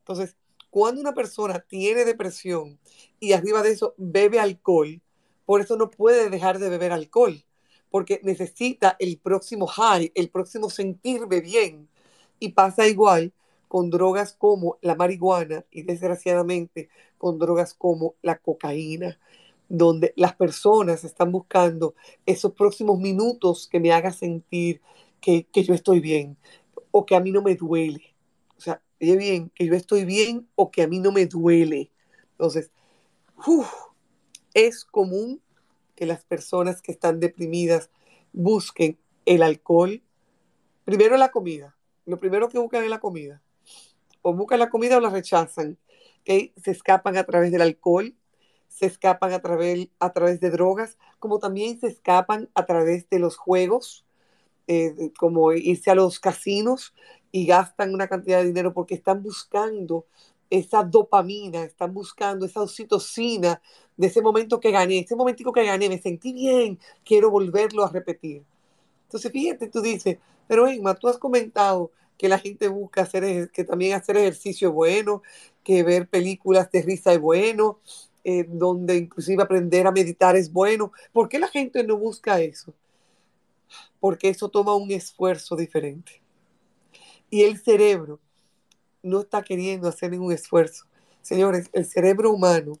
Entonces, 0.00 0.36
cuando 0.70 1.00
una 1.00 1.14
persona 1.14 1.60
tiene 1.60 2.04
depresión 2.04 2.78
y 3.20 3.32
arriba 3.32 3.62
de 3.62 3.70
eso 3.70 3.94
bebe 3.96 4.40
alcohol, 4.40 5.00
por 5.44 5.60
eso 5.60 5.76
no 5.76 5.90
puede 5.90 6.28
dejar 6.28 6.58
de 6.58 6.68
beber 6.68 6.92
alcohol, 6.92 7.44
porque 7.90 8.20
necesita 8.22 8.96
el 8.98 9.18
próximo 9.18 9.66
high, 9.66 10.12
el 10.14 10.28
próximo 10.28 10.70
sentirme 10.70 11.40
bien. 11.40 11.88
Y 12.38 12.50
pasa 12.50 12.86
igual 12.86 13.32
con 13.68 13.90
drogas 13.90 14.34
como 14.34 14.78
la 14.82 14.94
marihuana 14.94 15.64
y 15.70 15.82
desgraciadamente 15.82 16.88
con 17.18 17.38
drogas 17.38 17.74
como 17.74 18.14
la 18.22 18.38
cocaína, 18.38 19.18
donde 19.68 20.12
las 20.16 20.34
personas 20.34 21.04
están 21.04 21.32
buscando 21.32 21.94
esos 22.24 22.52
próximos 22.52 22.98
minutos 22.98 23.68
que 23.70 23.80
me 23.80 23.92
haga 23.92 24.12
sentir 24.12 24.80
que, 25.20 25.46
yo 25.52 25.74
estoy 25.74 26.00
bien 26.00 26.36
o 26.98 27.04
que 27.04 27.14
a 27.14 27.20
mí 27.20 27.30
no 27.30 27.42
me 27.42 27.54
duele. 27.54 28.14
O 28.56 28.60
sea, 28.62 28.80
bien, 28.98 29.50
que 29.50 29.66
yo 29.66 29.74
estoy 29.74 30.06
bien 30.06 30.48
o 30.54 30.70
que 30.70 30.82
a 30.82 30.88
mí 30.88 30.98
no 30.98 31.12
me 31.12 31.26
duele. 31.26 31.90
Entonces, 32.30 32.70
es 34.54 34.82
común 34.86 35.42
que 35.94 36.06
las 36.06 36.24
personas 36.24 36.80
que 36.80 36.92
están 36.92 37.20
deprimidas 37.20 37.90
busquen 38.32 38.98
el 39.26 39.42
alcohol, 39.42 40.02
primero 40.86 41.18
la 41.18 41.30
comida. 41.30 41.76
Lo 42.06 42.18
primero 42.18 42.48
que 42.48 42.58
buscan 42.58 42.82
es 42.82 42.88
la 42.88 43.00
comida 43.00 43.42
o 44.22 44.32
buscan 44.32 44.58
la 44.58 44.70
comida 44.70 44.96
o 44.96 45.00
la 45.00 45.10
rechazan. 45.10 45.76
que 46.24 46.54
Se 46.56 46.70
escapan 46.70 47.18
a 47.18 47.24
través 47.24 47.52
del 47.52 47.60
alcohol, 47.60 48.14
se 48.68 48.86
escapan 48.86 49.34
a 49.34 49.40
través, 49.40 49.88
a 49.98 50.14
través 50.14 50.40
de 50.40 50.48
drogas, 50.48 50.96
como 51.18 51.40
también 51.40 51.78
se 51.78 51.88
escapan 51.88 52.48
a 52.54 52.64
través 52.64 53.06
de 53.10 53.18
los 53.18 53.36
juegos, 53.36 54.05
eh, 54.66 55.12
como 55.18 55.52
irse 55.52 55.90
a 55.90 55.94
los 55.94 56.18
casinos 56.20 56.94
y 57.32 57.46
gastan 57.46 57.94
una 57.94 58.08
cantidad 58.08 58.38
de 58.38 58.46
dinero 58.46 58.72
porque 58.72 58.94
están 58.94 59.22
buscando 59.22 60.06
esa 60.50 60.82
dopamina, 60.82 61.62
están 61.64 61.92
buscando 61.92 62.46
esa 62.46 62.62
oxitocina 62.62 63.60
de 63.96 64.06
ese 64.06 64.22
momento 64.22 64.60
que 64.60 64.70
gané, 64.70 65.00
ese 65.00 65.16
momentico 65.16 65.52
que 65.52 65.64
gané, 65.64 65.88
me 65.88 65.98
sentí 65.98 66.32
bien, 66.32 66.78
quiero 67.04 67.30
volverlo 67.30 67.84
a 67.84 67.90
repetir. 67.90 68.44
Entonces, 69.04 69.32
fíjate, 69.32 69.68
tú 69.68 69.80
dices, 69.80 70.18
pero 70.46 70.66
Emma, 70.68 70.94
tú 70.94 71.08
has 71.08 71.18
comentado 71.18 71.90
que 72.18 72.28
la 72.28 72.38
gente 72.38 72.68
busca 72.68 73.02
hacer, 73.02 73.50
que 73.50 73.64
también 73.64 73.94
hacer 73.94 74.16
ejercicio 74.16 74.68
es 74.68 74.74
bueno, 74.74 75.22
que 75.62 75.82
ver 75.82 76.08
películas 76.08 76.70
de 76.70 76.82
risa 76.82 77.12
es 77.12 77.20
bueno, 77.20 77.80
eh, 78.24 78.44
donde 78.48 78.96
inclusive 78.96 79.42
aprender 79.42 79.86
a 79.86 79.92
meditar 79.92 80.36
es 80.36 80.52
bueno. 80.52 80.92
¿Por 81.12 81.28
qué 81.28 81.38
la 81.38 81.48
gente 81.48 81.84
no 81.84 81.96
busca 81.96 82.40
eso? 82.40 82.72
Porque 84.00 84.28
eso 84.28 84.48
toma 84.48 84.74
un 84.74 84.90
esfuerzo 84.90 85.56
diferente. 85.56 86.22
Y 87.30 87.42
el 87.42 87.58
cerebro 87.58 88.20
no 89.02 89.20
está 89.20 89.42
queriendo 89.42 89.88
hacer 89.88 90.10
ningún 90.10 90.32
esfuerzo. 90.32 90.86
Señores, 91.22 91.68
el 91.72 91.84
cerebro 91.84 92.30
humano 92.30 92.78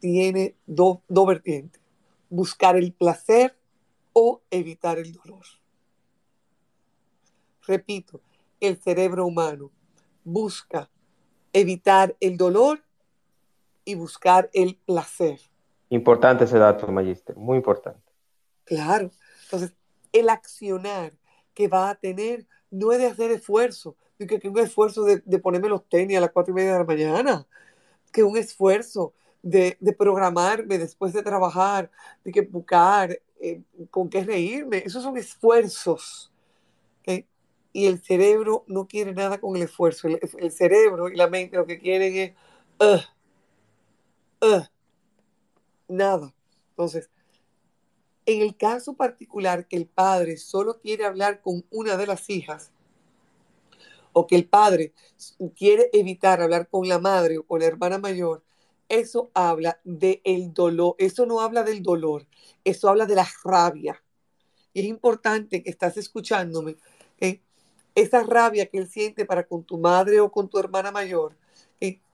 tiene 0.00 0.54
dos 0.66 1.00
vertientes. 1.08 1.80
Buscar 2.28 2.76
el 2.76 2.92
placer 2.92 3.56
o 4.12 4.42
evitar 4.50 4.98
el 4.98 5.12
dolor. 5.12 5.44
Repito, 7.66 8.20
el 8.60 8.76
cerebro 8.76 9.26
humano 9.26 9.70
busca 10.24 10.90
evitar 11.52 12.16
el 12.20 12.36
dolor 12.36 12.82
y 13.84 13.94
buscar 13.94 14.50
el 14.52 14.76
placer. 14.76 15.40
Importante 15.90 16.44
ese 16.44 16.58
dato, 16.58 16.86
Magister, 16.88 17.36
muy 17.36 17.56
importante. 17.56 18.12
Claro. 18.64 19.10
Entonces, 19.44 19.72
el 20.14 20.30
accionar 20.30 21.12
que 21.52 21.68
va 21.68 21.90
a 21.90 21.94
tener 21.96 22.46
no 22.70 22.92
es 22.92 22.98
de 22.98 23.06
hacer 23.06 23.30
esfuerzo, 23.30 23.96
de 24.18 24.26
que, 24.26 24.48
un 24.48 24.58
esfuerzo 24.58 25.04
de, 25.04 25.38
ponerme 25.38 25.68
los 25.68 25.86
tenis 25.88 26.16
a 26.16 26.20
las 26.20 26.30
cuatro 26.30 26.52
y 26.52 26.54
media 26.54 26.72
de 26.72 26.78
la 26.78 26.84
mañana, 26.84 27.46
que 28.12 28.22
un 28.22 28.36
esfuerzo 28.36 29.12
de, 29.42 29.76
programarme 29.98 30.78
después 30.78 31.12
de 31.12 31.22
trabajar, 31.22 31.90
de 32.24 32.32
que 32.32 32.42
buscar 32.42 33.20
eh, 33.40 33.60
con 33.90 34.08
qué 34.08 34.24
reírme. 34.24 34.78
Esos 34.78 35.02
son 35.02 35.16
esfuerzos. 35.16 36.30
Y 37.76 37.86
el 37.86 38.00
cerebro 38.00 38.64
no 38.68 38.86
quiere 38.86 39.12
nada 39.12 39.38
con 39.38 39.56
el 39.56 39.62
esfuerzo. 39.62 40.06
El, 40.06 40.52
cerebro 40.52 41.08
y 41.08 41.16
la 41.16 41.26
mente 41.26 41.56
lo 41.56 41.66
que 41.66 41.80
quieren 41.80 42.14
es 42.78 43.10
nada. 45.88 46.32
Entonces, 46.70 47.10
en 48.26 48.42
el 48.42 48.56
caso 48.56 48.94
particular 48.94 49.66
que 49.66 49.76
el 49.76 49.86
padre 49.86 50.36
solo 50.36 50.80
quiere 50.80 51.04
hablar 51.04 51.40
con 51.40 51.64
una 51.70 51.96
de 51.96 52.06
las 52.06 52.30
hijas, 52.30 52.70
o 54.12 54.26
que 54.26 54.36
el 54.36 54.46
padre 54.46 54.92
quiere 55.56 55.90
evitar 55.92 56.40
hablar 56.40 56.68
con 56.68 56.88
la 56.88 56.98
madre 56.98 57.38
o 57.46 57.58
la 57.58 57.66
hermana 57.66 57.98
mayor, 57.98 58.42
eso 58.88 59.30
habla 59.34 59.80
del 59.82 60.20
el 60.24 60.54
dolor, 60.54 60.94
eso 60.98 61.26
no 61.26 61.40
habla 61.40 61.64
del 61.64 61.82
dolor, 61.82 62.26
eso 62.62 62.88
habla 62.88 63.06
de 63.06 63.16
la 63.16 63.28
rabia. 63.42 64.02
Y 64.72 64.80
es 64.80 64.86
importante 64.86 65.62
que 65.62 65.70
estás 65.70 65.96
escuchándome, 65.96 66.76
esa 67.96 68.22
rabia 68.24 68.66
que 68.66 68.78
él 68.78 68.88
siente 68.88 69.24
para 69.24 69.46
con 69.46 69.62
tu 69.64 69.78
madre 69.78 70.20
o 70.20 70.30
con 70.30 70.48
tu 70.48 70.58
hermana 70.58 70.90
mayor, 70.90 71.36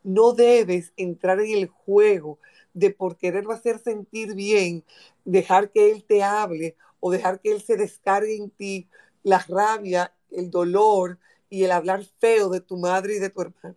no 0.03 0.33
debes 0.33 0.93
entrar 0.97 1.41
en 1.41 1.59
el 1.59 1.67
juego 1.67 2.39
de 2.75 2.91
por 2.91 3.17
quererlo 3.17 3.53
hacer 3.53 3.79
sentir 3.79 4.35
bien, 4.35 4.85
dejar 5.25 5.71
que 5.71 5.91
él 5.91 6.05
te 6.05 6.23
hable 6.23 6.77
o 7.01 7.11
dejar 7.11 7.41
que 7.41 7.53
él 7.53 7.63
se 7.63 7.77
descargue 7.77 8.37
en 8.37 8.51
ti 8.51 8.89
la 9.23 9.39
rabia, 9.49 10.15
el 10.31 10.51
dolor 10.51 11.19
y 11.49 11.65
el 11.65 11.73
hablar 11.73 12.05
feo 12.19 12.49
de 12.49 12.61
tu 12.61 12.77
madre 12.77 13.17
y 13.17 13.19
de 13.19 13.31
tu 13.31 13.43
hermana 13.43 13.77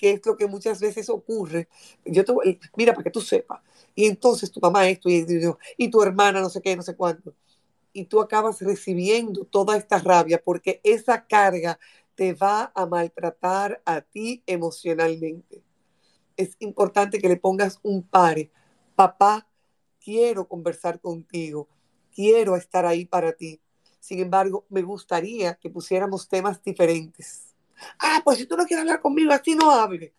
que 0.00 0.12
es 0.12 0.24
lo 0.24 0.34
que 0.34 0.46
muchas 0.46 0.80
veces 0.80 1.10
ocurre. 1.10 1.68
Yo 2.06 2.24
te, 2.24 2.32
mira, 2.74 2.94
para 2.94 3.04
que 3.04 3.10
tú 3.10 3.20
sepas. 3.20 3.60
Y 3.94 4.06
entonces 4.06 4.50
tu 4.50 4.58
mamá 4.58 4.88
esto 4.88 5.10
y, 5.10 5.26
y 5.76 5.90
tu 5.90 6.02
hermana 6.02 6.40
no 6.40 6.48
sé 6.48 6.62
qué, 6.62 6.74
no 6.74 6.82
sé 6.82 6.96
cuánto. 6.96 7.34
Y 7.92 8.06
tú 8.06 8.22
acabas 8.22 8.62
recibiendo 8.62 9.44
toda 9.44 9.76
esta 9.76 9.98
rabia 9.98 10.40
porque 10.42 10.80
esa 10.84 11.26
carga 11.26 11.78
te 12.14 12.32
va 12.32 12.72
a 12.74 12.86
maltratar 12.86 13.82
a 13.84 14.00
ti 14.00 14.42
emocionalmente. 14.46 15.62
Es 16.40 16.56
importante 16.60 17.18
que 17.18 17.28
le 17.28 17.36
pongas 17.36 17.78
un 17.82 18.02
pare. 18.02 18.50
Papá, 18.94 19.46
quiero 20.02 20.48
conversar 20.48 20.98
contigo. 21.00 21.68
Quiero 22.14 22.56
estar 22.56 22.86
ahí 22.86 23.04
para 23.04 23.32
ti. 23.32 23.60
Sin 24.00 24.20
embargo, 24.20 24.64
me 24.70 24.82
gustaría 24.82 25.54
que 25.56 25.68
pusiéramos 25.68 26.28
temas 26.28 26.62
diferentes 26.62 27.50
Ah, 27.98 28.20
pues 28.24 28.38
si 28.38 28.46
tú 28.46 28.56
no 28.56 28.66
quieres 28.66 28.82
hablar 28.82 29.00
conmigo, 29.00 29.32
así 29.32 29.54
no 29.54 29.70
hable. 29.70 30.12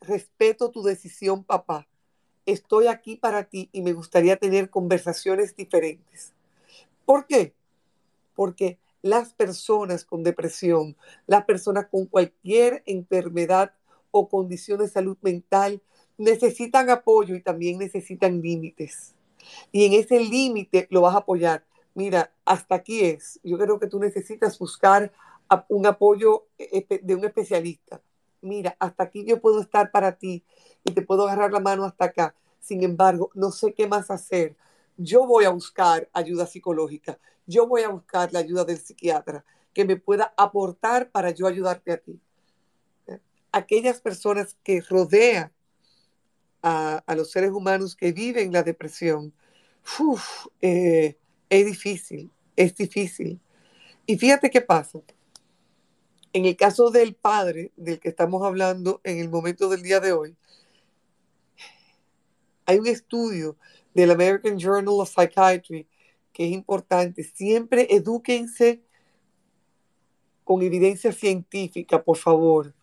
Respeto 0.00 0.70
tu 0.70 0.82
decisión, 0.82 1.44
papá. 1.44 1.86
Estoy 2.46 2.88
aquí 2.88 3.16
para 3.16 3.44
ti 3.44 3.68
y 3.72 3.82
me 3.82 3.92
gustaría 3.92 4.36
tener 4.36 4.68
conversaciones 4.68 5.56
diferentes. 5.56 6.32
¿Por 7.04 7.26
qué? 7.26 7.54
Porque 8.34 8.78
las 9.02 9.32
personas 9.32 10.04
con 10.04 10.22
depresión, 10.22 10.96
las 11.26 11.44
personas 11.44 11.86
con 11.90 12.06
cualquier 12.06 12.82
enfermedad 12.86 13.74
o 14.16 14.28
condición 14.28 14.78
de 14.78 14.86
salud 14.86 15.18
mental 15.22 15.82
necesitan 16.16 16.88
apoyo 16.88 17.34
y 17.34 17.42
también 17.42 17.78
necesitan 17.78 18.40
límites. 18.40 19.16
Y 19.72 19.86
en 19.86 19.92
ese 19.94 20.20
límite 20.20 20.86
lo 20.90 21.00
vas 21.00 21.16
a 21.16 21.18
apoyar. 21.18 21.64
Mira, 21.94 22.32
hasta 22.44 22.76
aquí 22.76 23.00
es. 23.00 23.40
Yo 23.42 23.58
creo 23.58 23.80
que 23.80 23.88
tú 23.88 23.98
necesitas 23.98 24.56
buscar 24.56 25.12
un 25.68 25.84
apoyo 25.86 26.46
de 26.56 27.14
un 27.16 27.24
especialista. 27.24 28.00
Mira, 28.40 28.76
hasta 28.78 29.02
aquí 29.02 29.24
yo 29.24 29.40
puedo 29.40 29.60
estar 29.60 29.90
para 29.90 30.16
ti 30.16 30.44
y 30.84 30.92
te 30.92 31.02
puedo 31.02 31.24
agarrar 31.24 31.50
la 31.50 31.60
mano 31.60 31.84
hasta 31.84 32.04
acá. 32.04 32.34
Sin 32.60 32.84
embargo, 32.84 33.30
no 33.34 33.50
sé 33.50 33.74
qué 33.74 33.88
más 33.88 34.12
hacer. 34.12 34.54
Yo 34.96 35.26
voy 35.26 35.44
a 35.44 35.50
buscar 35.50 36.08
ayuda 36.12 36.46
psicológica. 36.46 37.18
Yo 37.46 37.66
voy 37.66 37.82
a 37.82 37.88
buscar 37.88 38.32
la 38.32 38.38
ayuda 38.38 38.64
del 38.64 38.78
psiquiatra 38.78 39.44
que 39.72 39.84
me 39.84 39.96
pueda 39.96 40.32
aportar 40.36 41.10
para 41.10 41.32
yo 41.32 41.48
ayudarte 41.48 41.90
a 41.92 41.96
ti. 41.98 42.20
Aquellas 43.56 44.00
personas 44.00 44.56
que 44.64 44.80
rodean 44.80 45.52
a, 46.60 47.14
los 47.14 47.30
seres 47.30 47.50
humanos 47.52 47.94
que 47.94 48.10
viven 48.10 48.52
la 48.52 48.62
depresión, 48.62 49.32
eh, 50.60 51.16
es 51.48 51.66
difícil, 51.66 52.32
es 52.56 52.74
difícil. 52.74 53.38
Y 54.06 54.18
fíjate 54.18 54.50
qué 54.50 54.60
pasa. 54.60 55.00
En 56.32 56.46
el 56.46 56.56
caso 56.56 56.90
del 56.90 57.14
padre 57.14 57.70
del 57.76 58.00
que 58.00 58.08
estamos 58.08 58.42
hablando 58.42 59.00
en 59.04 59.18
el 59.18 59.28
momento 59.28 59.68
del 59.68 59.82
día 59.82 60.00
de 60.00 60.12
hoy, 60.12 60.36
hay 62.66 62.78
un 62.78 62.88
estudio 62.88 63.56
del 63.94 64.10
American 64.10 64.58
Journal 64.58 65.00
of 65.00 65.10
Psychiatry 65.10 65.86
que 66.32 66.46
es 66.46 66.52
importante. 66.52 67.22
Siempre 67.22 67.86
edúquense 67.90 68.82
con 70.42 70.62
evidencia 70.62 71.12
científica, 71.12 72.02
por 72.02 72.16
favor. 72.16 72.74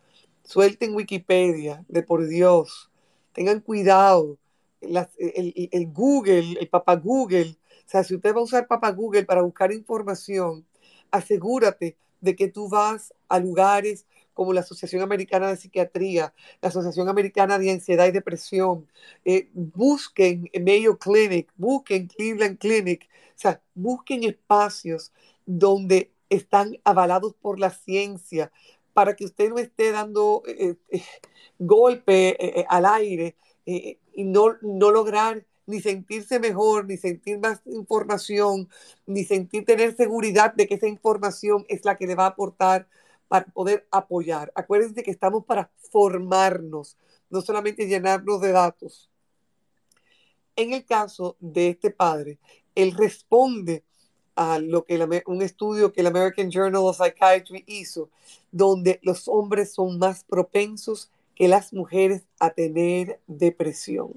Suelten 0.43 0.95
Wikipedia, 0.95 1.83
de 1.87 2.03
por 2.03 2.27
Dios. 2.27 2.91
Tengan 3.33 3.61
cuidado. 3.61 4.37
el, 4.81 5.87
Google, 5.93 6.57
el 6.59 6.69
papá 6.69 6.95
Google. 6.95 7.57
O 7.85 7.89
sea, 7.91 8.03
si 8.03 8.15
usted 8.15 8.33
va 8.33 8.39
a 8.39 8.43
usar 8.43 8.67
papá 8.67 8.91
Google 8.91 9.25
para 9.25 9.41
buscar 9.41 9.71
información, 9.71 10.65
asegúrate 11.11 11.97
de 12.21 12.35
que 12.35 12.47
tú 12.47 12.69
vas 12.69 13.13
a 13.27 13.39
lugares 13.39 14.05
como 14.33 14.53
la 14.53 14.61
Asociación 14.61 15.01
Americana 15.01 15.49
de 15.49 15.57
Psiquiatría, 15.57 16.33
la 16.61 16.69
Asociación 16.69 17.09
Americana 17.09 17.59
de 17.59 17.71
Ansiedad 17.71 18.07
y 18.07 18.11
Depresión, 18.11 18.87
eh, 19.25 19.49
busquen 19.53 20.49
Mayo 20.61 20.97
Clinic, 20.97 21.51
busquen 21.57 22.07
Cleveland 22.07 22.57
Clinic, 22.57 23.09
o 23.35 23.39
sea, 23.39 23.61
busquen 23.75 24.23
espacios 24.23 25.11
donde 25.45 26.11
están 26.29 26.77
avalados 26.85 27.33
por 27.41 27.59
la 27.59 27.71
ciencia 27.71 28.51
para 28.93 29.15
que 29.15 29.25
usted 29.25 29.49
no 29.49 29.57
esté 29.57 29.91
dando 29.91 30.43
eh, 30.45 30.75
eh, 30.89 31.03
golpe 31.59 32.65
al 32.69 32.85
aire 32.85 33.35
y 33.65 34.23
no, 34.23 34.57
no 34.61 34.91
lograr 34.91 35.45
ni 35.67 35.79
sentirse 35.79 36.39
mejor, 36.39 36.85
ni 36.85 36.97
sentir 36.97 37.39
más 37.39 37.61
información, 37.65 38.67
ni 39.05 39.23
sentir 39.23 39.65
tener 39.65 39.95
seguridad 39.95 40.53
de 40.53 40.67
que 40.67 40.75
esa 40.75 40.87
información 40.87 41.65
es 41.69 41.85
la 41.85 41.95
que 41.95 42.07
le 42.07 42.15
va 42.15 42.25
a 42.25 42.29
aportar 42.29 42.87
para 43.27 43.45
poder 43.45 43.87
apoyar. 43.91 44.51
Acuérdense 44.55 45.03
que 45.03 45.11
estamos 45.11 45.45
para 45.45 45.71
formarnos, 45.91 46.97
no 47.29 47.41
solamente 47.41 47.87
llenarnos 47.87 48.41
de 48.41 48.51
datos. 48.51 49.09
En 50.57 50.73
el 50.73 50.85
caso 50.85 51.37
de 51.39 51.69
este 51.69 51.91
padre, 51.91 52.39
él 52.75 52.93
responde 52.97 53.85
a 54.36 54.59
lo 54.59 54.86
que 54.86 55.23
un 55.25 55.41
estudio 55.41 55.91
que 55.91 56.01
el 56.01 56.07
American 56.07 56.49
Journal 56.49 56.84
of 56.84 56.97
Psychiatry 56.97 57.63
hizo, 57.67 58.09
donde 58.51 58.99
los 59.03 59.27
hombres 59.27 59.73
son 59.73 59.99
más 59.99 60.23
propensos 60.23 61.11
que 61.36 61.47
las 61.47 61.73
mujeres 61.73 62.23
a 62.39 62.51
tener 62.51 63.19
depresión. 63.27 64.13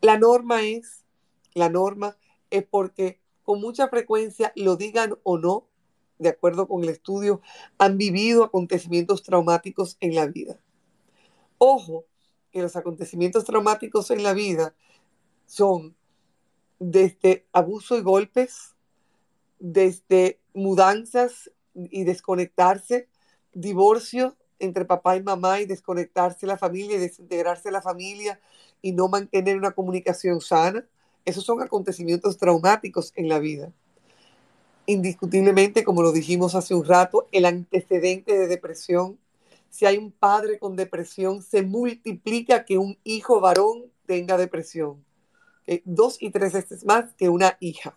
La 0.00 0.18
norma 0.18 0.62
es, 0.62 1.04
la 1.54 1.68
norma 1.68 2.16
es 2.50 2.64
porque 2.64 3.20
con 3.42 3.60
mucha 3.60 3.88
frecuencia, 3.88 4.52
lo 4.54 4.76
digan 4.76 5.16
o 5.24 5.38
no, 5.38 5.66
de 6.18 6.28
acuerdo 6.28 6.68
con 6.68 6.84
el 6.84 6.90
estudio, 6.90 7.40
han 7.78 7.98
vivido 7.98 8.44
acontecimientos 8.44 9.22
traumáticos 9.22 9.96
en 10.00 10.14
la 10.14 10.26
vida. 10.26 10.60
Ojo, 11.58 12.04
que 12.52 12.62
los 12.62 12.76
acontecimientos 12.76 13.44
traumáticos 13.44 14.10
en 14.10 14.22
la 14.22 14.34
vida 14.34 14.74
son 15.46 15.96
desde 16.80 17.46
abuso 17.52 17.96
y 17.96 18.00
golpes, 18.00 18.74
desde 19.60 20.40
mudanzas 20.54 21.52
y 21.74 22.02
desconectarse, 22.04 23.08
divorcio 23.52 24.36
entre 24.58 24.84
papá 24.84 25.16
y 25.16 25.22
mamá 25.22 25.60
y 25.60 25.66
desconectarse 25.66 26.46
la 26.46 26.58
familia 26.58 26.96
y 26.96 27.00
desintegrarse 27.00 27.70
la 27.70 27.82
familia 27.82 28.40
y 28.82 28.92
no 28.92 29.08
mantener 29.08 29.56
una 29.56 29.70
comunicación 29.70 30.40
sana. 30.40 30.84
Esos 31.24 31.44
son 31.44 31.62
acontecimientos 31.62 32.38
traumáticos 32.38 33.12
en 33.14 33.28
la 33.28 33.38
vida. 33.38 33.72
Indiscutiblemente, 34.86 35.84
como 35.84 36.02
lo 36.02 36.12
dijimos 36.12 36.54
hace 36.54 36.74
un 36.74 36.84
rato, 36.84 37.28
el 37.30 37.44
antecedente 37.44 38.36
de 38.36 38.48
depresión. 38.48 39.18
Si 39.68 39.86
hay 39.86 39.98
un 39.98 40.10
padre 40.10 40.58
con 40.58 40.76
depresión, 40.76 41.42
se 41.42 41.62
multiplica 41.62 42.64
que 42.64 42.78
un 42.78 42.98
hijo 43.04 43.40
varón 43.40 43.84
tenga 44.06 44.36
depresión. 44.36 45.04
Dos 45.84 46.16
y 46.20 46.30
tres 46.30 46.52
veces 46.52 46.84
más 46.84 47.14
que 47.14 47.28
una 47.28 47.56
hija. 47.60 47.96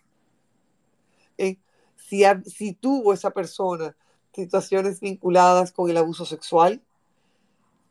Si, 1.95 2.23
si 2.45 2.73
tuvo 2.73 3.13
esa 3.13 3.31
persona 3.31 3.95
situaciones 4.33 4.99
vinculadas 4.99 5.71
con 5.71 5.89
el 5.89 5.97
abuso 5.97 6.25
sexual, 6.25 6.81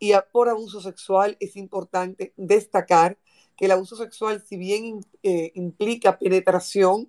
y 0.03 0.13
por 0.33 0.49
abuso 0.49 0.81
sexual 0.81 1.37
es 1.39 1.55
importante 1.55 2.33
destacar 2.37 3.17
que 3.57 3.67
el 3.67 3.71
abuso 3.71 3.95
sexual, 3.95 4.43
si 4.45 4.57
bien 4.57 5.07
eh, 5.23 5.53
implica 5.55 6.19
penetración, 6.19 7.09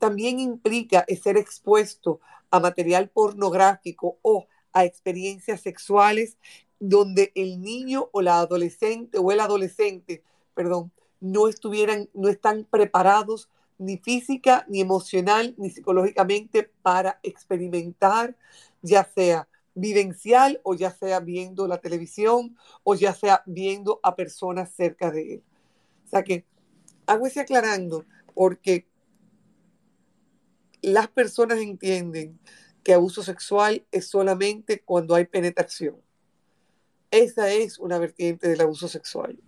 también 0.00 0.40
implica 0.40 1.06
ser 1.22 1.36
expuesto 1.36 2.18
a 2.50 2.58
material 2.58 3.08
pornográfico 3.08 4.18
o 4.22 4.48
a 4.72 4.84
experiencias 4.84 5.60
sexuales 5.60 6.36
donde 6.80 7.30
el 7.36 7.62
niño 7.62 8.08
o 8.10 8.20
la 8.20 8.40
adolescente 8.40 9.18
o 9.18 9.30
el 9.30 9.38
adolescente, 9.38 10.24
perdón, 10.54 10.90
no 11.24 11.48
estuvieran, 11.48 12.10
no 12.12 12.28
están 12.28 12.66
preparados 12.70 13.48
ni 13.78 13.96
física, 13.96 14.66
ni 14.68 14.82
emocional, 14.82 15.54
ni 15.56 15.70
psicológicamente 15.70 16.70
para 16.82 17.18
experimentar, 17.22 18.36
ya 18.82 19.04
sea 19.04 19.48
vivencial 19.74 20.60
o 20.64 20.74
ya 20.74 20.90
sea 20.90 21.20
viendo 21.20 21.66
la 21.66 21.78
televisión 21.78 22.58
o 22.82 22.94
ya 22.94 23.14
sea 23.14 23.42
viendo 23.46 24.00
a 24.02 24.14
personas 24.14 24.70
cerca 24.74 25.10
de 25.10 25.34
él. 25.34 25.42
O 26.04 26.08
sea 26.10 26.22
que 26.22 26.44
hago 27.06 27.26
ese 27.26 27.40
aclarando 27.40 28.04
porque 28.34 28.86
las 30.82 31.08
personas 31.08 31.58
entienden 31.58 32.38
que 32.82 32.92
abuso 32.92 33.22
sexual 33.22 33.86
es 33.90 34.06
solamente 34.08 34.80
cuando 34.80 35.14
hay 35.14 35.24
penetración. 35.24 35.96
Esa 37.10 37.50
es 37.50 37.78
una 37.78 37.98
vertiente 37.98 38.46
del 38.46 38.60
abuso 38.60 38.88
sexual. 38.88 39.38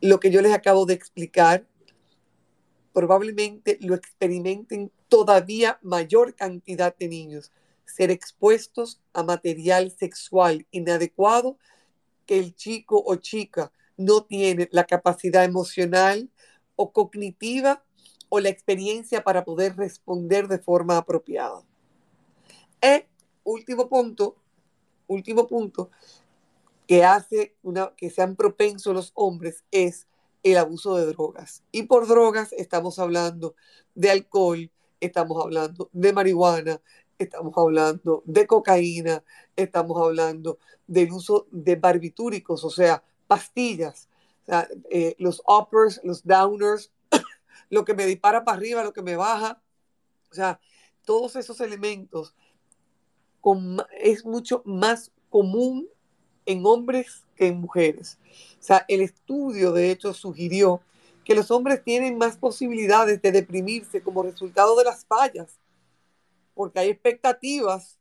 Lo 0.00 0.20
que 0.20 0.30
yo 0.30 0.42
les 0.42 0.52
acabo 0.52 0.86
de 0.86 0.94
explicar 0.94 1.66
probablemente 2.92 3.76
lo 3.80 3.94
experimenten 3.94 4.90
todavía 5.08 5.78
mayor 5.82 6.34
cantidad 6.34 6.96
de 6.96 7.08
niños 7.08 7.50
ser 7.84 8.10
expuestos 8.10 9.00
a 9.12 9.22
material 9.22 9.90
sexual 9.90 10.66
inadecuado 10.70 11.58
que 12.26 12.38
el 12.38 12.54
chico 12.54 13.02
o 13.04 13.16
chica 13.16 13.72
no 13.96 14.24
tiene 14.24 14.68
la 14.72 14.84
capacidad 14.84 15.44
emocional 15.44 16.30
o 16.76 16.92
cognitiva 16.92 17.84
o 18.28 18.40
la 18.40 18.48
experiencia 18.48 19.22
para 19.22 19.44
poder 19.44 19.76
responder 19.76 20.48
de 20.48 20.58
forma 20.58 20.96
apropiada. 20.96 21.62
Y 22.82 23.04
último 23.44 23.88
punto, 23.88 24.36
último 25.06 25.46
punto 25.46 25.90
que 26.86 27.04
hace 27.04 27.56
una, 27.62 27.92
que 27.96 28.10
sean 28.10 28.36
propensos 28.36 28.94
los 28.94 29.12
hombres 29.14 29.64
es 29.70 30.06
el 30.42 30.58
abuso 30.58 30.96
de 30.96 31.06
drogas. 31.06 31.62
Y 31.72 31.84
por 31.84 32.06
drogas 32.06 32.52
estamos 32.52 32.98
hablando 32.98 33.54
de 33.94 34.10
alcohol, 34.10 34.70
estamos 35.00 35.42
hablando 35.42 35.88
de 35.92 36.12
marihuana, 36.12 36.80
estamos 37.18 37.54
hablando 37.56 38.22
de 38.26 38.46
cocaína, 38.46 39.24
estamos 39.56 40.00
hablando 40.00 40.58
del 40.86 41.12
uso 41.12 41.46
de 41.50 41.76
barbitúricos, 41.76 42.64
o 42.64 42.70
sea, 42.70 43.02
pastillas, 43.26 44.08
eh, 44.90 45.16
los 45.18 45.42
uppers, 45.46 46.00
los 46.04 46.24
downers, 46.24 46.92
lo 47.70 47.84
que 47.84 47.94
me 47.94 48.04
dispara 48.04 48.44
para 48.44 48.58
arriba, 48.58 48.84
lo 48.84 48.92
que 48.92 49.02
me 49.02 49.16
baja, 49.16 49.62
o 50.30 50.34
sea, 50.34 50.60
todos 51.04 51.36
esos 51.36 51.60
elementos 51.60 52.34
es 54.00 54.24
mucho 54.24 54.62
más 54.64 55.12
común 55.30 55.88
en 56.46 56.64
hombres 56.66 57.24
que 57.36 57.48
en 57.48 57.60
mujeres. 57.60 58.18
O 58.60 58.62
sea, 58.62 58.84
el 58.88 59.00
estudio 59.00 59.72
de 59.72 59.90
hecho 59.90 60.14
sugirió 60.14 60.80
que 61.24 61.34
los 61.34 61.50
hombres 61.50 61.82
tienen 61.82 62.18
más 62.18 62.36
posibilidades 62.36 63.20
de 63.22 63.32
deprimirse 63.32 64.02
como 64.02 64.22
resultado 64.22 64.76
de 64.76 64.84
las 64.84 65.04
fallas 65.06 65.58
porque 66.54 66.78
hay 66.78 66.90
expectativas, 66.90 67.98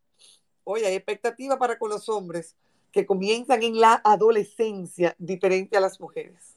oye, 0.64 0.86
hay 0.86 0.96
expectativas 0.96 1.58
para 1.58 1.78
con 1.78 1.90
los 1.90 2.08
hombres 2.08 2.56
que 2.92 3.06
comienzan 3.06 3.64
en 3.64 3.80
la 3.80 4.02
adolescencia 4.04 5.16
diferente 5.18 5.76
a 5.76 5.82
las 5.82 6.00
mujeres. 6.00 6.56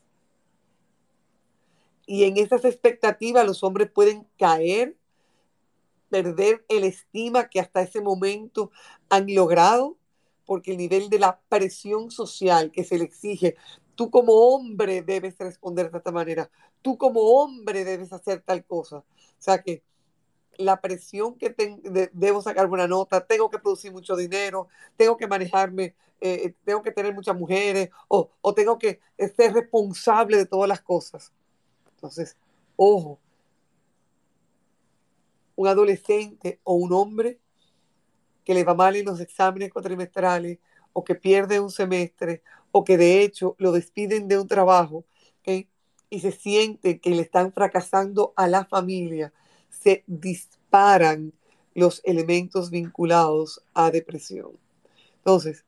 Y 2.07 2.25
en 2.25 2.37
esas 2.37 2.65
expectativas 2.65 3.47
los 3.47 3.65
hombres 3.65 3.91
pueden 3.91 4.27
caer, 4.39 4.97
perder 6.11 6.65
el 6.69 6.85
estima 6.85 7.49
que 7.49 7.59
hasta 7.59 7.83
ese 7.83 8.01
momento 8.01 8.71
han 9.09 9.35
logrado, 9.35 9.96
porque 10.47 10.73
el 10.73 10.79
nivel 10.79 11.11
de 11.11 11.19
la 11.19 11.41
presión 11.49 12.11
social 12.11 12.71
que 12.71 12.85
se 12.85 12.99
le 12.99 13.05
exige, 13.05 13.57
tú 13.95 14.11
como 14.11 14.33
hombre 14.33 15.03
debes 15.03 15.37
responder 15.39 15.91
de 15.91 15.99
esta 15.99 16.13
manera, 16.13 16.51
tú 16.83 16.97
como 16.97 17.21
hombre 17.21 17.85
debes 17.85 18.13
hacer 18.13 18.43
tal 18.43 18.65
cosa. 18.65 18.99
O 18.99 19.05
sea 19.39 19.63
que 19.63 19.83
la 20.57 20.81
presión 20.81 21.35
que 21.35 21.55
debo 22.13 22.41
sacar 22.41 22.67
buena 22.69 22.89
nota, 22.89 23.27
tengo 23.27 23.51
que 23.51 23.59
producir 23.59 23.93
mucho 23.93 24.17
dinero, 24.17 24.69
tengo 24.97 25.17
que 25.17 25.27
manejarme, 25.27 25.95
eh, 26.21 26.55
tengo 26.65 26.83
que 26.83 26.93
tener 26.93 27.15
muchas 27.15 27.37
mujeres 27.37 27.91
o, 28.09 28.31
o, 28.41 28.55
tengo 28.55 28.79
que 28.79 29.01
ser 29.37 29.53
responsable 29.53 30.39
de 30.39 30.47
todas 30.47 30.69
las 30.69 30.81
cosas. 30.81 31.33
Entonces, 31.95 32.37
ojo, 32.77 33.19
un 35.57 35.67
adolescente 35.67 36.61
o 36.65 36.75
un 36.75 36.93
hombre 36.93 37.39
que 38.47 38.55
le 38.55 38.65
va 38.65 38.75
mal 38.75 38.97
en 38.97 39.05
los 39.05 39.21
exámenes 39.21 39.73
cuatrimestrales 39.73 40.59
o 40.93 41.05
que 41.05 41.17
pierde 41.17 41.61
un 41.61 41.71
semestre 41.71 42.43
o 42.71 42.85
que 42.85 42.97
de 42.97 43.23
hecho 43.23 43.57
lo 43.59 43.73
despiden 43.73 44.29
de 44.29 44.39
un 44.39 44.47
trabajo 44.47 45.05
y 46.09 46.21
se 46.21 46.31
siente 46.31 47.01
que 47.01 47.11
le 47.11 47.23
están 47.23 47.53
fracasando 47.53 48.33
a 48.37 48.47
la 48.47 48.65
familia 48.65 49.33
se 49.69 50.05
disparan 50.07 51.33
los 51.75 52.01
elementos 52.05 52.71
vinculados 52.71 53.63
a 53.75 53.91
depresión. 53.91 54.53
Entonces, 55.19 55.65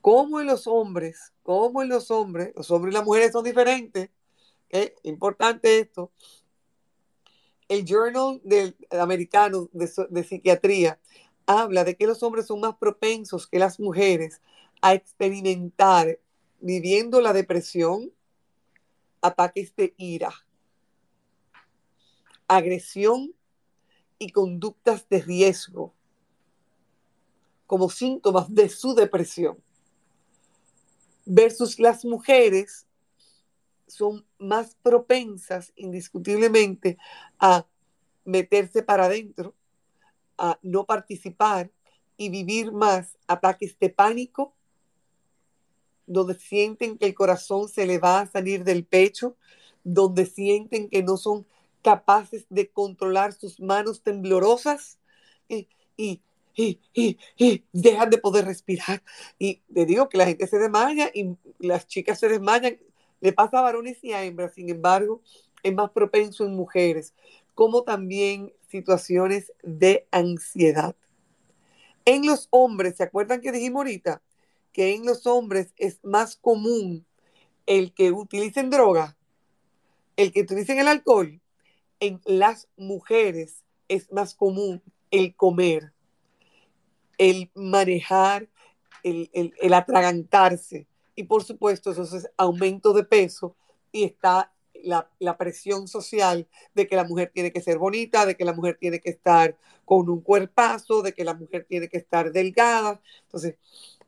como 0.00 0.40
en 0.40 0.46
los 0.46 0.66
hombres, 0.66 1.32
como 1.42 1.82
en 1.82 1.88
los 1.88 2.10
hombres, 2.10 2.52
los 2.56 2.70
hombres 2.70 2.92
y 2.92 2.96
las 2.96 3.04
mujeres 3.04 3.32
son 3.32 3.44
diferentes, 3.44 4.10
¿eh? 4.70 4.94
importante 5.04 5.78
esto, 5.78 6.10
el 7.68 7.84
Journal 7.84 8.40
del 8.44 8.76
Americano 8.90 9.68
de, 9.72 9.90
de 10.10 10.24
Psiquiatría 10.24 10.98
habla 11.60 11.84
de 11.84 11.96
que 11.96 12.06
los 12.06 12.22
hombres 12.22 12.46
son 12.46 12.60
más 12.60 12.76
propensos 12.76 13.46
que 13.46 13.58
las 13.58 13.78
mujeres 13.78 14.40
a 14.80 14.94
experimentar 14.94 16.18
viviendo 16.60 17.20
la 17.20 17.32
depresión, 17.32 18.12
ataques 19.20 19.74
de 19.76 19.94
ira, 19.96 20.32
agresión 22.48 23.34
y 24.18 24.30
conductas 24.30 25.08
de 25.08 25.20
riesgo 25.22 25.94
como 27.66 27.88
síntomas 27.88 28.54
de 28.54 28.68
su 28.68 28.94
depresión. 28.94 29.56
Versus 31.24 31.78
las 31.78 32.04
mujeres 32.04 32.86
son 33.86 34.26
más 34.38 34.74
propensas 34.82 35.72
indiscutiblemente 35.76 36.98
a 37.38 37.66
meterse 38.24 38.82
para 38.82 39.06
adentro, 39.06 39.54
a 40.38 40.58
no 40.62 40.84
participar 40.84 41.70
y 42.16 42.28
vivir 42.28 42.72
más 42.72 43.16
ataques 43.26 43.78
de 43.78 43.90
pánico, 43.90 44.54
donde 46.06 46.34
sienten 46.34 46.98
que 46.98 47.06
el 47.06 47.14
corazón 47.14 47.68
se 47.68 47.86
le 47.86 47.98
va 47.98 48.20
a 48.20 48.26
salir 48.26 48.64
del 48.64 48.84
pecho, 48.84 49.36
donde 49.84 50.26
sienten 50.26 50.88
que 50.88 51.02
no 51.02 51.16
son 51.16 51.46
capaces 51.82 52.46
de 52.48 52.68
controlar 52.68 53.32
sus 53.32 53.60
manos 53.60 54.02
temblorosas 54.02 54.98
y, 55.48 55.68
y, 55.96 56.20
dejan 57.72 58.10
de 58.10 58.18
poder 58.18 58.44
respirar. 58.44 59.02
Y 59.38 59.62
le 59.68 59.86
digo 59.86 60.08
que 60.08 60.18
la 60.18 60.26
gente 60.26 60.46
se 60.46 60.58
desmaya 60.58 61.10
y 61.12 61.36
las 61.58 61.86
chicas 61.86 62.20
se 62.20 62.28
desmayan. 62.28 62.78
Le 63.20 63.32
pasa 63.32 63.58
a 63.58 63.62
varones 63.62 64.02
y 64.02 64.12
a 64.12 64.24
hembras, 64.24 64.54
sin 64.54 64.68
embargo, 64.68 65.22
es 65.62 65.74
más 65.74 65.90
propenso 65.90 66.44
en 66.44 66.54
mujeres. 66.54 67.14
Como 67.62 67.84
también 67.84 68.52
situaciones 68.66 69.52
de 69.62 70.08
ansiedad. 70.10 70.96
En 72.04 72.26
los 72.26 72.48
hombres, 72.50 72.96
¿se 72.96 73.04
acuerdan 73.04 73.40
que 73.40 73.52
dijimos 73.52 73.82
ahorita? 73.82 74.20
Que 74.72 74.96
en 74.96 75.06
los 75.06 75.28
hombres 75.28 75.72
es 75.76 76.00
más 76.02 76.34
común 76.34 77.06
el 77.66 77.94
que 77.94 78.10
utilicen 78.10 78.68
droga, 78.68 79.16
el 80.16 80.32
que 80.32 80.40
utilicen 80.40 80.80
el 80.80 80.88
alcohol. 80.88 81.40
En 82.00 82.20
las 82.24 82.66
mujeres 82.76 83.62
es 83.86 84.10
más 84.10 84.34
común 84.34 84.82
el 85.12 85.36
comer, 85.36 85.92
el 87.16 87.48
manejar, 87.54 88.48
el, 89.04 89.30
el 89.32 89.72
atragantarse. 89.72 90.88
Y 91.14 91.22
por 91.22 91.44
supuesto, 91.44 91.92
eso 91.92 92.02
es 92.02 92.28
aumento 92.36 92.92
de 92.92 93.04
peso 93.04 93.54
y 93.92 94.02
está 94.02 94.52
la, 94.84 95.36
presión 95.38 95.88
social 95.88 96.46
de 96.74 96.86
que 96.86 96.96
la 96.96 97.04
mujer 97.04 97.30
tiene 97.32 97.52
que 97.52 97.60
ser 97.60 97.78
bonita, 97.78 98.26
de 98.26 98.36
que 98.36 98.44
la 98.44 98.52
mujer 98.52 98.76
tiene 98.78 99.00
que 99.00 99.10
estar 99.10 99.56
con 99.84 100.08
un 100.08 100.20
cuerpazo, 100.20 101.02
de 101.02 101.12
que 101.12 101.24
la 101.24 101.34
mujer 101.34 101.66
tiene 101.68 101.88
que 101.88 101.98
estar 101.98 102.32
delgada. 102.32 103.00
Entonces, 103.24 103.56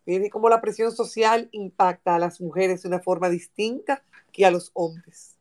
viene 0.07 0.31
como 0.31 0.49
la 0.49 0.61
presión 0.61 0.93
social 0.93 1.49
impacta 1.53 2.16
a 2.16 2.18
las 2.18 2.41
mujeres 2.41 2.83
de 2.83 2.89
una 2.89 3.01
forma 3.01 3.29
distinta 3.29 4.03
que 4.33 4.47
a 4.47 4.51
los 4.51 4.70
hombres. 4.75 5.37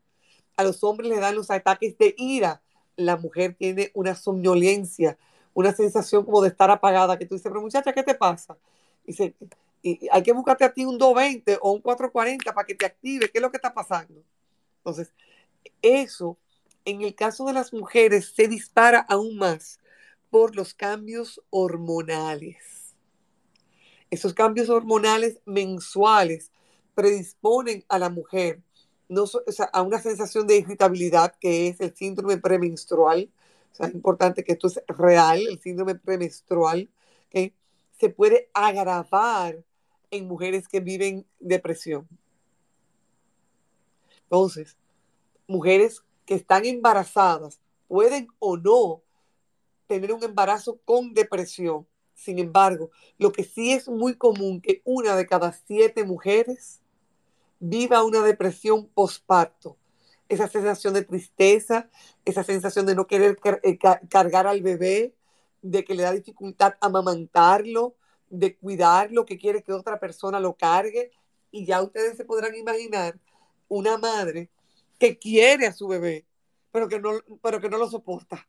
A 0.58 0.64
los 0.64 0.84
hombres 0.84 1.10
le 1.10 1.20
dan 1.20 1.36
los 1.36 1.52
ataques 1.52 1.98
de 1.98 2.14
ira. 2.18 2.62
La 2.96 3.18
mujer 3.18 3.56
tiene 3.58 3.92
una 3.94 4.16
somnolencia, 4.16 5.18
una 5.54 5.74
sensación 5.74 6.26
como 6.26 6.42
de 6.42 6.50
estar 6.50 6.70
apagada, 6.70 7.18
que 7.18 7.26
tú 7.26 7.36
dices, 7.36 7.50
pero 7.50 7.62
muchacha, 7.62 7.94
¿qué 7.94 8.04
te 8.04 8.16
pasa? 8.16 8.58
Y, 9.06 9.34
y 9.84 10.08
hay 10.12 10.24
que 10.24 10.32
buscarte 10.32 10.64
a 10.64 10.74
ti 10.74 10.86
un 10.86 10.98
220 10.98 11.58
o 11.62 11.74
un 11.74 11.82
440 11.82 12.54
para 12.54 12.66
que 12.66 12.76
te 12.76 12.86
active. 12.86 13.30
¿Qué 13.30 13.40
es 13.40 13.42
lo 13.42 13.52
que 13.52 13.58
está 13.58 13.74
pasando? 13.74 14.24
Entonces, 14.84 15.14
eso 15.82 16.38
en 16.86 17.02
el 17.02 17.16
caso 17.16 17.46
de 17.46 17.54
las 17.54 17.72
mujeres 17.72 18.34
se 18.36 18.50
dispara 18.50 19.00
aún 19.00 19.38
más 19.38 19.80
por 20.30 20.56
los 20.56 20.74
cambios 20.74 21.42
hormonales. 21.50 22.58
Esos 24.10 24.34
cambios 24.34 24.70
hormonales 24.70 25.40
mensuales 25.46 26.52
predisponen 26.96 27.86
a 27.88 27.98
la 27.98 28.10
mujer 28.10 28.62
no, 29.08 29.24
a 29.72 29.82
una 29.82 30.02
sensación 30.02 30.48
de 30.48 30.58
irritabilidad 30.58 31.36
que 31.40 31.70
es 31.70 31.80
el 31.80 31.96
síndrome 31.96 32.38
premenstrual. 32.38 33.30
O 33.72 33.76
sea, 33.76 33.88
es 33.88 33.94
importante 33.94 34.44
que 34.44 34.54
esto 34.54 34.68
es 34.68 34.82
real, 34.88 35.42
el 35.48 35.60
síndrome 35.62 35.96
premenstrual, 35.96 36.90
que 37.30 37.54
se 38.00 38.10
puede 38.10 38.50
agravar 38.54 39.64
en 40.12 40.28
mujeres 40.28 40.68
que 40.68 40.80
viven 40.80 41.26
depresión. 41.40 42.08
Entonces, 44.34 44.76
mujeres 45.46 46.02
que 46.26 46.34
están 46.34 46.66
embarazadas 46.66 47.60
pueden 47.88 48.30
o 48.40 48.58
no 48.58 49.04
tener 49.86 50.12
un 50.12 50.24
embarazo 50.24 50.80
con 50.86 51.14
depresión. 51.14 51.86
Sin 52.16 52.40
embargo, 52.40 52.90
lo 53.20 53.32
que 53.32 53.44
sí 53.44 53.74
es 53.74 53.88
muy 53.88 54.16
común 54.16 54.60
que 54.60 54.82
una 54.86 55.16
de 55.16 55.28
cada 55.28 55.54
siete 55.68 56.04
mujeres 56.04 56.82
viva 57.60 58.04
una 58.04 58.24
depresión 58.24 58.88
postparto. 58.88 59.78
Esa 60.28 60.48
sensación 60.48 60.96
de 60.96 61.04
tristeza, 61.04 61.92
esa 62.26 62.44
sensación 62.44 62.88
de 62.88 62.96
no 62.96 63.06
querer 63.06 63.38
eh, 63.62 63.78
cargar 64.10 64.48
al 64.48 64.64
bebé, 64.64 65.14
de 65.62 65.86
que 65.86 65.94
le 65.94 66.02
da 66.02 66.12
dificultad 66.12 66.74
amamantarlo, 66.82 67.94
de 68.32 68.58
cuidarlo, 68.58 69.28
que 69.28 69.38
quiere 69.38 69.62
que 69.62 69.74
otra 69.74 70.00
persona 70.00 70.40
lo 70.40 70.56
cargue. 70.56 71.12
Y 71.52 71.68
ya 71.68 71.84
ustedes 71.84 72.18
se 72.18 72.26
podrán 72.26 72.56
imaginar 72.56 73.20
una 73.74 73.97
madre 73.97 74.49
que 74.99 75.17
quiere 75.17 75.67
a 75.67 75.74
su 75.74 75.88
bebé, 75.88 76.26
pero 76.71 76.88
que 76.88 76.99
no, 76.99 77.11
pero 77.41 77.59
que 77.59 77.69
no 77.69 77.78
lo 77.78 77.89
soporta. 77.89 78.47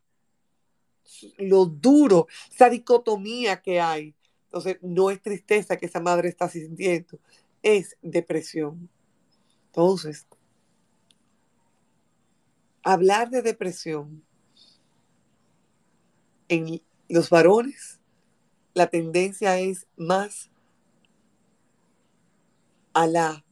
Lo 1.39 1.67
duro, 1.67 2.27
esa 2.51 2.69
dicotomía 2.71 3.61
que 3.61 3.81
hay. 3.81 4.15
Entonces, 4.47 4.79
no 4.83 5.11
es 5.11 5.21
tristeza 5.21 5.77
que 5.77 5.87
esa 5.87 6.01
madre 6.01 6.29
está 6.29 6.49
sintiendo, 6.49 7.19
es 7.63 7.97
depresión. 8.03 8.89
Entonces, 9.67 10.27
hablar 12.83 13.31
de 13.31 13.43
depresión 13.43 14.25
en 16.49 16.83
los 17.09 17.31
varones, 17.31 18.01
la 18.75 18.89
tendencia 18.89 19.59
es 19.59 19.87
más 19.97 20.51
a 22.93 23.07
la 23.07 23.44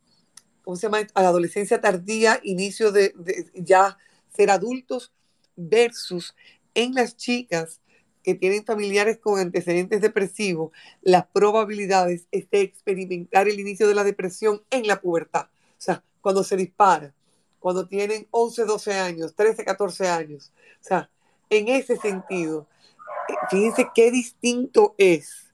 ¿cómo 0.63 0.77
se 0.77 0.87
llama? 0.87 1.07
A 1.15 1.23
la 1.23 1.29
adolescencia 1.29 1.81
tardía, 1.81 2.41
inicio 2.43 2.93
de, 2.93 3.15
ya 3.55 3.99
ser 4.35 4.51
adultos, 4.51 5.13
versus 5.57 6.35
en 6.75 6.95
las 6.95 7.17
chicas 7.17 7.81
que 8.23 8.35
tienen 8.35 8.65
familiares 8.65 9.19
con 9.19 9.39
antecedentes 9.39 10.01
depresivos, 10.01 10.73
las 11.03 11.27
probabilidades 11.27 12.27
es 12.31 12.49
de 12.51 12.61
experimentar 12.61 13.49
el 13.49 13.59
inicio 13.59 13.89
de 13.89 13.95
la 13.95 14.05
depresión 14.05 14.63
en 14.71 14.87
la 14.87 15.01
pubertad. 15.01 15.47
O 15.47 15.81
sea, 15.81 16.05
cuando 16.21 16.45
se 16.45 16.57
dispara, 16.57 17.13
cuando 17.59 17.87
tienen 17.87 18.27
11, 18.31 18.65
12 18.65 18.95
años, 18.95 19.35
13, 19.35 19.65
14 19.65 20.09
años. 20.09 20.53
O 20.81 20.85
sea, 20.85 21.11
en 21.51 21.69
ese 21.69 21.97
sentido, 21.97 22.67
eh, 23.29 23.35
fíjense 23.51 23.89
qué 23.95 24.11
distinto 24.11 24.95
es 24.99 25.53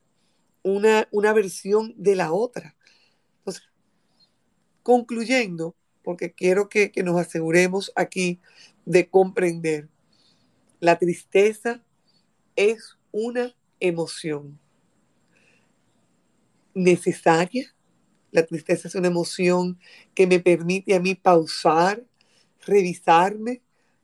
una, 0.63 1.09
una 1.11 1.33
versión 1.33 1.95
de 1.97 2.17
la 2.17 2.33
otra. 2.33 2.75
Concluyendo, 4.89 5.77
porque 6.03 6.33
quiero 6.33 6.71
que, 6.71 6.91
nos 7.05 7.21
aseguremos 7.21 7.93
aquí 7.95 8.41
de 8.87 9.07
comprender, 9.07 9.87
la 10.81 10.99
tristeza 10.99 11.85
es 12.57 12.97
una 13.13 13.55
emoción 13.81 14.59
necesaria. 16.73 17.71
La 18.31 18.47
tristeza 18.47 18.89
es 18.89 18.95
una 18.95 19.09
emoción 19.09 19.79
que 20.15 20.27
me 20.27 20.41
permite 20.41 20.95
a 20.95 21.01
mí 21.01 21.15
pausar, 21.15 22.03
revisarme, 22.65 23.61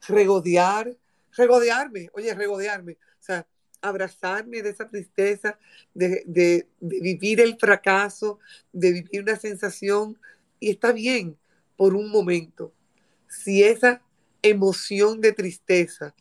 regodear, 0.06 0.94
regodearme, 1.34 2.10
oye, 2.12 2.34
regodearme, 2.34 2.92
o 2.92 3.22
sea, 3.22 3.46
abrazarme 3.80 4.60
de 4.60 4.68
esa 4.68 4.86
tristeza, 4.86 5.58
de, 5.94 6.68
vivir 6.78 7.40
el 7.40 7.56
fracaso, 7.58 8.38
de 8.70 8.92
vivir 8.92 9.22
una 9.22 9.36
sensación 9.36 10.18
y 10.60 10.70
está 10.70 10.92
bien 10.92 11.36
por 11.76 11.94
un 11.94 12.10
momento. 12.10 12.72
Si 13.28 13.62
esa 13.62 14.02
emoción 14.42 15.20
de 15.20 15.32
tristeza 15.32 16.14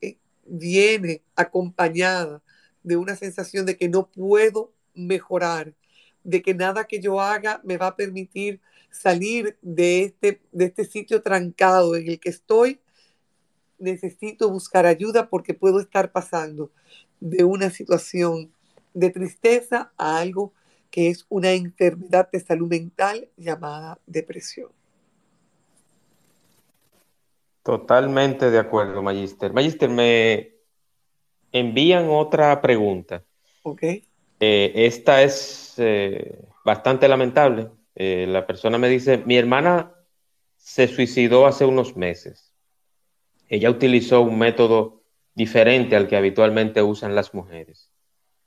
eh, 0.00 0.16
viene 0.44 1.22
acompañada 1.34 2.42
de 2.82 2.96
una 2.96 3.16
sensación 3.16 3.66
de 3.66 3.76
que 3.76 3.88
no 3.88 4.08
puedo 4.08 4.72
mejorar, 4.94 5.74
de 6.24 6.42
que 6.42 6.54
nada 6.54 6.84
que 6.84 7.00
yo 7.00 7.20
haga 7.20 7.60
me 7.64 7.76
va 7.76 7.88
a 7.88 7.96
permitir 7.96 8.60
salir 8.90 9.56
de 9.62 10.04
este, 10.04 10.42
de 10.52 10.66
este 10.66 10.84
sitio 10.84 11.22
trancado 11.22 11.96
en 11.96 12.08
el 12.08 12.20
que 12.20 12.28
estoy, 12.28 12.80
necesito 13.78 14.50
buscar 14.50 14.86
ayuda 14.86 15.28
porque 15.28 15.54
puedo 15.54 15.80
estar 15.80 16.12
pasando 16.12 16.70
de 17.20 17.44
una 17.44 17.70
situación 17.70 18.52
de 18.94 19.10
tristeza 19.10 19.92
a 19.96 20.18
algo 20.18 20.52
que 20.92 21.08
es 21.08 21.24
una 21.30 21.50
enfermedad 21.52 22.30
de 22.30 22.38
salud 22.38 22.68
mental 22.68 23.28
llamada 23.36 23.98
depresión. 24.06 24.70
Totalmente 27.62 28.50
de 28.50 28.58
acuerdo, 28.58 29.02
Magister. 29.02 29.52
Magister, 29.52 29.88
me 29.88 30.52
envían 31.50 32.08
otra 32.10 32.60
pregunta. 32.60 33.24
Ok. 33.62 33.82
Eh, 33.82 34.04
esta 34.74 35.22
es 35.22 35.74
eh, 35.78 36.44
bastante 36.64 37.08
lamentable. 37.08 37.70
Eh, 37.94 38.26
la 38.28 38.46
persona 38.46 38.76
me 38.76 38.88
dice, 38.88 39.18
mi 39.18 39.36
hermana 39.36 39.94
se 40.56 40.88
suicidó 40.88 41.46
hace 41.46 41.64
unos 41.64 41.96
meses. 41.96 42.52
Ella 43.48 43.70
utilizó 43.70 44.20
un 44.20 44.38
método 44.38 45.02
diferente 45.34 45.96
al 45.96 46.06
que 46.06 46.16
habitualmente 46.16 46.82
usan 46.82 47.14
las 47.14 47.32
mujeres. 47.32 47.90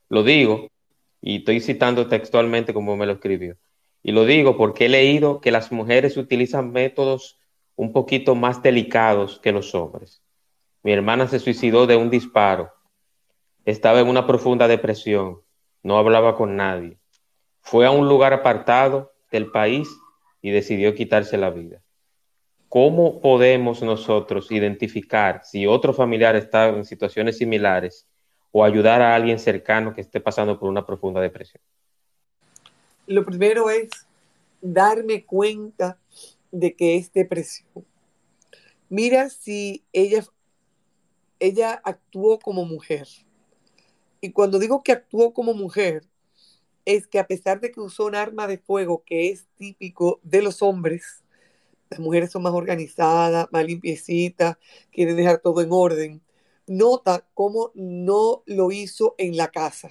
Lo 0.09 0.23
digo 0.23 0.67
y 1.25 1.37
estoy 1.37 1.59
citando 1.59 2.07
textualmente 2.07 2.71
como 2.71 2.95
me 2.95 3.07
lo 3.07 3.13
escribió. 3.13 3.57
Y 4.03 4.11
lo 4.11 4.25
digo 4.25 4.57
porque 4.57 4.85
he 4.85 4.89
leído 4.89 5.41
que 5.41 5.49
las 5.49 5.71
mujeres 5.71 6.17
utilizan 6.17 6.71
métodos 6.71 7.39
un 7.75 7.91
poquito 7.91 8.35
más 8.35 8.61
delicados 8.61 9.39
que 9.39 9.51
los 9.51 9.73
hombres. 9.73 10.21
Mi 10.83 10.91
hermana 10.93 11.27
se 11.27 11.39
suicidó 11.39 11.87
de 11.87 11.95
un 11.95 12.11
disparo. 12.11 12.71
Estaba 13.65 14.01
en 14.01 14.07
una 14.07 14.27
profunda 14.27 14.67
depresión. 14.67 15.41
No 15.81 15.97
hablaba 15.97 16.35
con 16.35 16.55
nadie. 16.55 16.99
Fue 17.59 17.87
a 17.87 17.91
un 17.91 18.07
lugar 18.07 18.31
apartado 18.31 19.11
del 19.31 19.49
país 19.49 19.89
y 20.43 20.51
decidió 20.51 20.93
quitarse 20.93 21.39
la 21.39 21.49
vida. 21.49 21.81
¿Cómo 22.69 23.19
podemos 23.19 23.81
nosotros 23.81 24.51
identificar 24.51 25.41
si 25.43 25.65
otro 25.65 25.91
familiar 25.91 26.35
está 26.35 26.67
en 26.67 26.85
situaciones 26.85 27.39
similares 27.39 28.07
o 28.57 28.63
ayudar 28.63 29.01
a 29.01 29.13
alguien 29.13 29.37
cercano 29.37 29.93
que 29.93 29.99
esté 29.99 30.21
pasando 30.21 30.57
por 30.57 30.69
una 30.69 30.85
profunda 30.85 31.19
depresión? 31.19 31.61
Lo 33.05 33.25
primero 33.25 33.69
es 33.69 33.89
darme 34.61 35.25
cuenta 35.25 35.97
de 36.53 36.73
que 36.73 36.95
es 36.95 37.11
depresión. 37.11 37.85
Mira 38.87 39.29
si 39.29 39.83
ella 39.91 40.23
ella 41.37 41.81
actuó 41.83 42.39
como 42.39 42.63
mujer. 42.63 43.09
Y 44.21 44.31
cuando 44.31 44.57
digo 44.57 44.83
que 44.83 44.93
actuó 44.93 45.33
como 45.33 45.53
mujer, 45.53 46.05
es 46.85 47.07
que 47.07 47.19
a 47.19 47.27
pesar 47.27 47.59
de 47.59 47.73
que 47.73 47.81
usó 47.81 48.05
un 48.05 48.15
arma 48.15 48.47
de 48.47 48.57
fuego 48.57 49.03
que 49.05 49.31
es 49.31 49.47
típico 49.57 50.21
de 50.23 50.41
los 50.41 50.61
hombres, 50.61 51.25
las 51.89 51.99
mujeres 51.99 52.31
son 52.31 52.43
más 52.43 52.53
organizadas, 52.53 53.49
más 53.51 53.65
limpiecitas, 53.65 54.55
quieren 54.93 55.17
dejar 55.17 55.39
todo 55.39 55.61
en 55.61 55.73
orden. 55.73 56.24
Nota 56.67 57.27
cómo 57.33 57.71
no 57.75 58.43
lo 58.45 58.71
hizo 58.71 59.15
en 59.17 59.37
la 59.37 59.49
casa. 59.51 59.89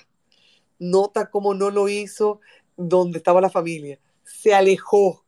Nota 0.78 1.30
cómo 1.30 1.54
no 1.54 1.70
lo 1.70 1.88
hizo 1.88 2.40
donde 2.76 3.18
estaba 3.18 3.40
la 3.40 3.50
familia. 3.50 3.98
Se 4.24 4.54
alejó, 4.54 5.24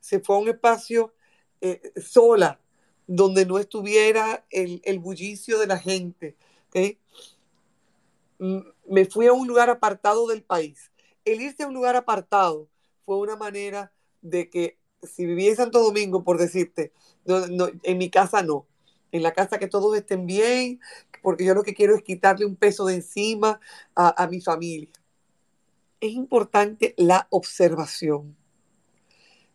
se 0.00 0.20
fue 0.20 0.36
a 0.36 0.38
un 0.40 0.48
espacio 0.48 1.14
eh, 1.60 1.92
sola, 2.00 2.60
donde 3.06 3.46
no 3.46 3.58
estuviera 3.58 4.44
el, 4.50 4.98
bullicio 4.98 5.58
de 5.58 5.66
la 5.66 5.78
gente. 5.78 6.36
Me 8.38 9.04
fui 9.06 9.26
a 9.26 9.32
un 9.32 9.46
lugar 9.46 9.70
apartado 9.70 10.26
del 10.26 10.42
país. 10.42 10.92
El 11.24 11.40
irse 11.40 11.62
a 11.62 11.68
un 11.68 11.74
lugar 11.74 11.96
apartado 11.96 12.68
fue 13.04 13.18
una 13.18 13.36
manera 13.36 13.92
de 14.22 14.50
que 14.50 14.78
si 15.02 15.26
vivía 15.26 15.50
en 15.50 15.56
Santo 15.56 15.82
Domingo, 15.82 16.24
por 16.24 16.38
decirte, 16.38 16.92
en 17.26 17.98
mi 17.98 18.10
casa 18.10 18.42
no. 18.42 18.66
En 19.12 19.22
la 19.22 19.32
casa 19.32 19.58
que 19.58 19.68
todos 19.68 19.96
estén 19.96 20.26
bien, 20.26 20.80
porque 21.22 21.44
yo 21.44 21.54
lo 21.54 21.62
que 21.62 21.74
quiero 21.74 21.94
es 21.94 22.02
quitarle 22.02 22.44
un 22.44 22.56
peso 22.56 22.84
de 22.86 22.94
encima 22.96 23.60
a, 23.94 24.22
a 24.22 24.26
mi 24.28 24.40
familia. 24.40 24.90
Es 26.00 26.12
importante 26.12 26.94
la 26.96 27.26
observación. 27.30 28.36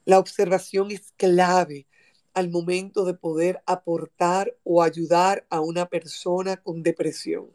La 0.06 0.20
observación 0.20 0.92
es 0.92 1.14
clave 1.18 1.88
al 2.34 2.50
momento 2.50 3.06
de 3.06 3.14
poder 3.14 3.62
aportar 3.66 4.56
o 4.64 4.82
ayudar 4.82 5.46
a 5.50 5.60
una 5.60 5.88
persona 5.88 6.58
con 6.58 6.82
depresión. 6.82 7.50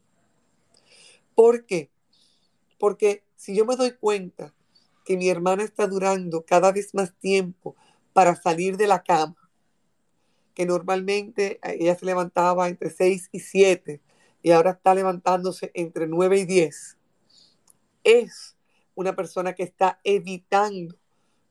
¿Por 1.35 1.67
qué? 1.67 1.91
Porque 2.79 3.25
si 3.37 3.57
yo 3.57 3.65
me 3.65 3.77
doy 3.77 3.93
cuenta 3.93 4.55
que 5.05 5.17
mi 5.17 5.29
hermana 5.29 5.63
está 5.63 5.87
durando 5.87 6.45
cada 6.45 6.73
vez 6.73 6.95
más 6.95 7.15
tiempo 7.19 7.77
para 8.13 8.35
salir 8.35 8.77
de 8.77 8.87
la 8.87 9.03
cama, 9.03 9.37
que 10.57 10.67
normalmente 10.67 11.61
eh, 11.63 11.77
ella 11.79 11.95
se 11.95 12.07
levantaba 12.07 12.69
entre 12.69 12.91
6 12.91 13.29
y 13.31 13.39
7 13.39 14.01
y 14.43 14.51
ahora 14.51 14.73
está 14.73 14.93
levantándose 14.95 15.71
entre 15.75 16.09
9 16.09 16.41
y 16.41 16.45
10, 16.47 16.99
es 18.03 18.57
una 18.97 19.15
persona 19.15 19.55
que 19.55 19.63
está 19.63 20.01
evitando 20.03 20.97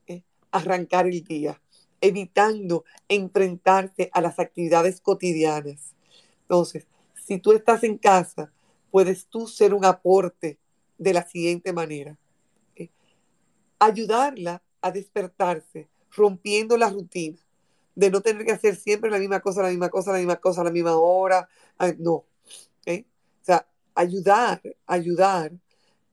eh, 0.08 0.24
arrancar 0.52 1.08
el 1.08 1.24
día 1.24 1.62
evitando 2.02 2.86
enfrentarse 3.08 4.10
a 4.14 4.22
las 4.22 4.40
actividades 4.40 5.02
cotidianas. 5.02 5.96
Entonces, 6.42 6.88
si 7.16 7.40
tú 7.40 7.54
estás 7.54 7.84
en 7.84 7.98
casa, 7.98 8.52
puedes 8.92 9.28
tú 9.28 9.48
ser 9.48 9.74
un 9.74 9.86
aporte 9.86 10.60
de 10.98 11.14
la 11.14 11.28
siguiente 11.28 11.74
manera. 11.74 12.18
Ayudarla 13.80 14.62
a 14.82 14.92
despertarse, 14.92 15.90
rompiendo 16.12 16.78
la 16.78 16.90
rutina, 16.90 17.40
de 17.96 18.12
no 18.12 18.22
tener 18.22 18.46
que 18.46 18.52
hacer 18.52 18.76
siempre 18.76 19.10
la 19.10 19.20
misma 19.20 19.40
cosa, 19.40 19.62
la 19.62 19.70
misma 19.70 19.90
cosa, 19.90 20.12
la 20.12 20.18
misma 20.20 20.36
cosa, 20.38 20.62
a 20.62 20.66
la 20.66 20.72
misma 20.72 20.96
hora. 20.98 21.50
No. 21.98 22.14
O 22.14 22.26
sea, 23.42 23.68
ayudar, 23.96 24.62
ayudar 24.86 25.52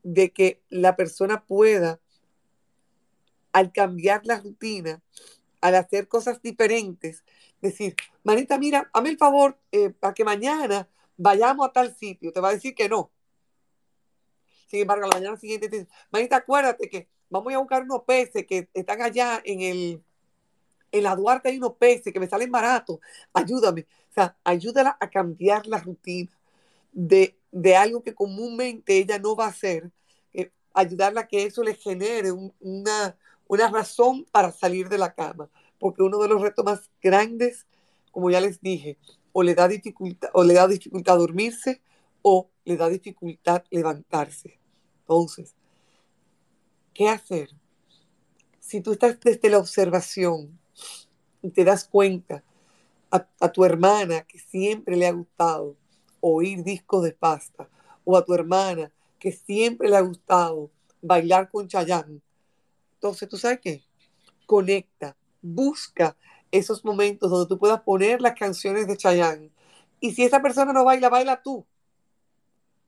de 0.02 0.32
que 0.32 0.62
la 0.68 0.96
persona 0.96 1.44
pueda, 1.44 2.00
al 3.52 3.72
cambiar 3.72 4.24
la 4.24 4.40
rutina, 4.40 5.02
al 5.60 5.74
hacer 5.74 6.08
cosas 6.08 6.40
diferentes, 6.42 7.24
decir, 7.60 7.94
manita, 8.24 8.58
mira, 8.58 8.90
hazme 8.92 9.10
el 9.10 9.18
favor 9.18 9.58
eh, 9.70 9.90
para 9.90 10.14
que 10.14 10.24
mañana 10.24 10.88
vayamos 11.16 11.68
a 11.68 11.72
tal 11.72 11.94
sitio, 11.94 12.32
te 12.32 12.40
va 12.40 12.50
a 12.50 12.54
decir 12.54 12.74
que 12.74 12.88
no. 12.88 13.10
Sin 14.66 14.80
embargo, 14.80 15.06
la 15.06 15.16
mañana 15.16 15.36
siguiente 15.36 15.68
te 15.68 15.80
dice, 15.80 15.90
manita, 16.10 16.36
acuérdate 16.36 16.88
que 16.88 17.08
vamos 17.30 17.52
a 17.52 17.58
buscar 17.58 17.82
unos 17.82 18.02
peces 18.04 18.46
que 18.46 18.68
están 18.74 19.02
allá 19.02 19.40
en 19.44 19.60
el, 19.60 20.04
en 20.92 21.02
la 21.04 21.16
Duarte 21.16 21.48
hay 21.48 21.58
unos 21.58 21.76
peces 21.76 22.12
que 22.12 22.20
me 22.20 22.28
salen 22.28 22.52
baratos, 22.52 23.00
ayúdame. 23.32 23.86
O 24.10 24.14
sea, 24.14 24.36
ayúdala 24.44 24.96
a 25.00 25.10
cambiar 25.10 25.66
la 25.66 25.78
rutina 25.78 26.30
de, 26.92 27.34
algo 27.76 28.02
que 28.02 28.14
comúnmente 28.14 28.98
ella 28.98 29.18
no 29.18 29.34
va 29.34 29.46
a 29.46 29.48
hacer, 29.48 29.90
eh, 30.34 30.52
ayudarla 30.74 31.22
a 31.22 31.28
que 31.28 31.44
eso 31.44 31.62
le 31.62 31.74
genere 31.74 32.30
una, 32.30 33.16
una 33.48 33.68
razón 33.68 34.26
para 34.30 34.52
salir 34.52 34.88
de 34.88 34.98
la 34.98 35.14
cama, 35.14 35.48
porque 35.78 36.02
uno 36.02 36.18
de 36.18 36.28
los 36.28 36.42
retos 36.42 36.64
más 36.64 36.90
grandes, 37.02 37.66
como 38.10 38.30
ya 38.30 38.40
les 38.40 38.60
dije, 38.60 38.98
o 39.32 39.42
le 39.42 39.54
da 39.54 39.68
dificultad, 39.68 40.30
o 40.34 40.44
le 40.44 40.54
da 40.54 40.68
dificultad 40.68 41.16
dormirse 41.16 41.80
o 42.20 42.50
le 42.64 42.76
da 42.76 42.88
dificultad 42.88 43.64
levantarse. 43.70 44.60
Entonces, 45.00 45.54
¿qué 46.94 47.08
hacer? 47.08 47.50
Si 48.60 48.80
tú 48.80 48.92
estás 48.92 49.18
desde 49.20 49.50
la 49.50 49.58
observación 49.58 50.58
y 51.42 51.50
te 51.50 51.64
das 51.64 51.84
cuenta 51.84 52.42
a, 53.10 53.52
tu 53.52 53.64
hermana 53.64 54.22
que 54.22 54.38
siempre 54.38 54.96
le 54.96 55.06
ha 55.06 55.12
gustado 55.12 55.76
oír 56.20 56.62
discos 56.64 57.02
de 57.02 57.12
pasta, 57.12 57.68
o 58.04 58.16
a 58.16 58.24
tu 58.24 58.32
hermana 58.32 58.90
que 59.18 59.32
siempre 59.32 59.88
le 59.88 59.96
ha 59.96 60.00
gustado 60.00 60.70
bailar 61.02 61.50
con 61.50 61.68
Chayanne, 61.68 62.22
entonces, 63.02 63.28
¿tú 63.28 63.36
sabes 63.36 63.58
qué? 63.60 63.82
Conecta, 64.46 65.16
busca 65.40 66.16
esos 66.52 66.84
momentos 66.84 67.28
donde 67.28 67.48
tú 67.48 67.58
puedas 67.58 67.80
poner 67.80 68.20
las 68.20 68.38
canciones 68.38 68.86
de 68.86 68.96
Chayanne. 68.96 69.50
Y 69.98 70.12
si 70.12 70.22
esa 70.22 70.40
persona 70.40 70.72
no 70.72 70.84
baila, 70.84 71.08
baila 71.08 71.42
tú. 71.42 71.66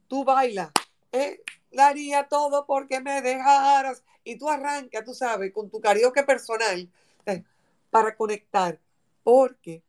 Tú 0.07 0.25
baila. 0.25 0.71
¿eh? 1.11 1.43
Daría 1.73 2.29
todo 2.29 2.65
porque 2.65 3.01
me 3.01 3.23
dejaras. 3.23 4.05
Y 4.23 4.39
tú 4.39 4.49
arranca, 4.49 5.03
tú 5.03 5.15
sabes, 5.15 5.53
con 5.53 5.69
tu 5.69 5.81
karaoke 5.81 6.23
personal 6.23 6.89
¿eh? 7.27 7.43
Para 7.95 8.17
conectar. 8.17 8.81
Porque 9.23 9.85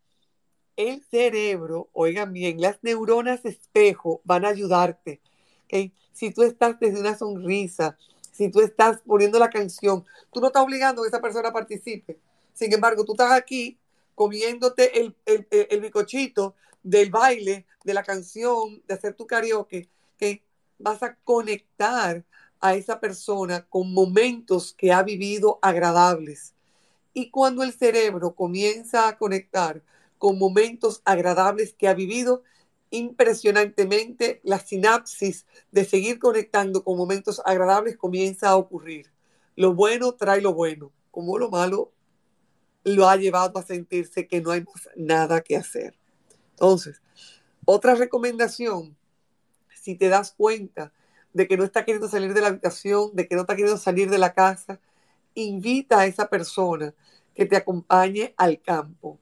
el 0.75 1.03
cerebro, 1.05 1.89
oigan 1.91 2.33
bien, 2.33 2.61
las 2.61 2.77
neuronas 2.83 3.43
espejo 3.45 4.21
van 4.23 4.45
a 4.45 4.49
ayudarte. 4.49 5.21
Si 6.13 6.29
tú 6.31 6.43
estás 6.43 6.79
desde 6.79 6.99
una 6.99 7.17
sonrisa, 7.17 7.97
si 8.31 8.51
tú 8.51 8.61
estás 8.61 9.01
poniendo 9.07 9.39
la 9.39 9.49
canción, 9.49 10.05
tú 10.31 10.39
no 10.39 10.47
estás 10.47 10.61
obligando 10.61 11.01
a 11.01 11.05
que 11.05 11.07
esa 11.07 11.19
persona 11.19 11.51
participe. 11.51 12.19
Sin 12.53 12.71
embargo, 12.71 13.03
tú 13.05 13.13
estás 13.13 13.31
aquí 13.31 13.79
comiéndote 14.13 15.01
el, 15.01 15.15
el, 15.25 15.47
el 15.49 15.81
bicochito 15.81 16.53
del 16.83 17.09
baile, 17.09 17.65
de 17.83 17.93
la 17.95 18.03
canción, 18.03 18.83
de 18.87 18.93
hacer 18.93 19.15
tu 19.15 19.25
karaoke, 19.25 19.89
que 20.15 20.43
vas 20.77 21.01
a 21.01 21.15
conectar 21.23 22.23
a 22.59 22.75
esa 22.75 22.99
persona 22.99 23.65
con 23.67 23.91
momentos 23.91 24.75
que 24.77 24.93
ha 24.93 25.01
vivido 25.01 25.57
agradables. 25.63 26.54
Y 27.17 27.29
cuando 27.29 27.63
el 27.63 27.71
cerebro 27.71 28.35
comienza 28.35 29.07
a 29.07 29.17
conectar 29.17 29.81
con 30.17 30.37
momentos 30.37 31.01
agradables 31.05 31.73
que 31.73 31.87
ha 31.87 31.93
vivido, 31.93 32.43
impresionantemente 32.89 34.41
la 34.43 34.59
sinapsis 34.59 35.45
de 35.71 35.85
seguir 35.85 36.19
conectando 36.19 36.83
con 36.83 36.97
momentos 36.97 37.41
agradables 37.45 37.95
comienza 37.95 38.49
a 38.49 38.57
ocurrir. 38.57 39.13
Lo 39.55 39.73
bueno 39.73 40.11
trae 40.11 40.41
lo 40.41 40.53
bueno, 40.53 40.91
como 41.09 41.37
lo 41.37 41.49
malo 41.49 41.93
lo 42.83 43.07
ha 43.07 43.15
llevado 43.15 43.57
a 43.59 43.63
sentirse 43.63 44.27
que 44.27 44.41
no 44.41 44.51
hay 44.51 44.65
nada 44.97 45.39
que 45.39 45.55
hacer. 45.55 45.95
Entonces, 46.51 47.01
otra 47.63 47.95
recomendación, 47.95 48.97
si 49.73 49.95
te 49.95 50.09
das 50.09 50.33
cuenta 50.35 50.91
de 51.31 51.47
que 51.47 51.55
no 51.55 51.63
está 51.63 51.85
queriendo 51.85 52.09
salir 52.09 52.33
de 52.33 52.41
la 52.41 52.47
habitación, 52.47 53.11
de 53.13 53.25
que 53.25 53.35
no 53.35 53.41
está 53.41 53.55
queriendo 53.55 53.77
salir 53.77 54.09
de 54.09 54.17
la 54.17 54.33
casa, 54.33 54.81
invita 55.33 55.99
a 55.99 56.05
esa 56.05 56.29
persona 56.29 56.93
que 57.35 57.45
te 57.45 57.57
acompañe 57.57 58.33
al 58.37 58.61
campo 58.61 59.19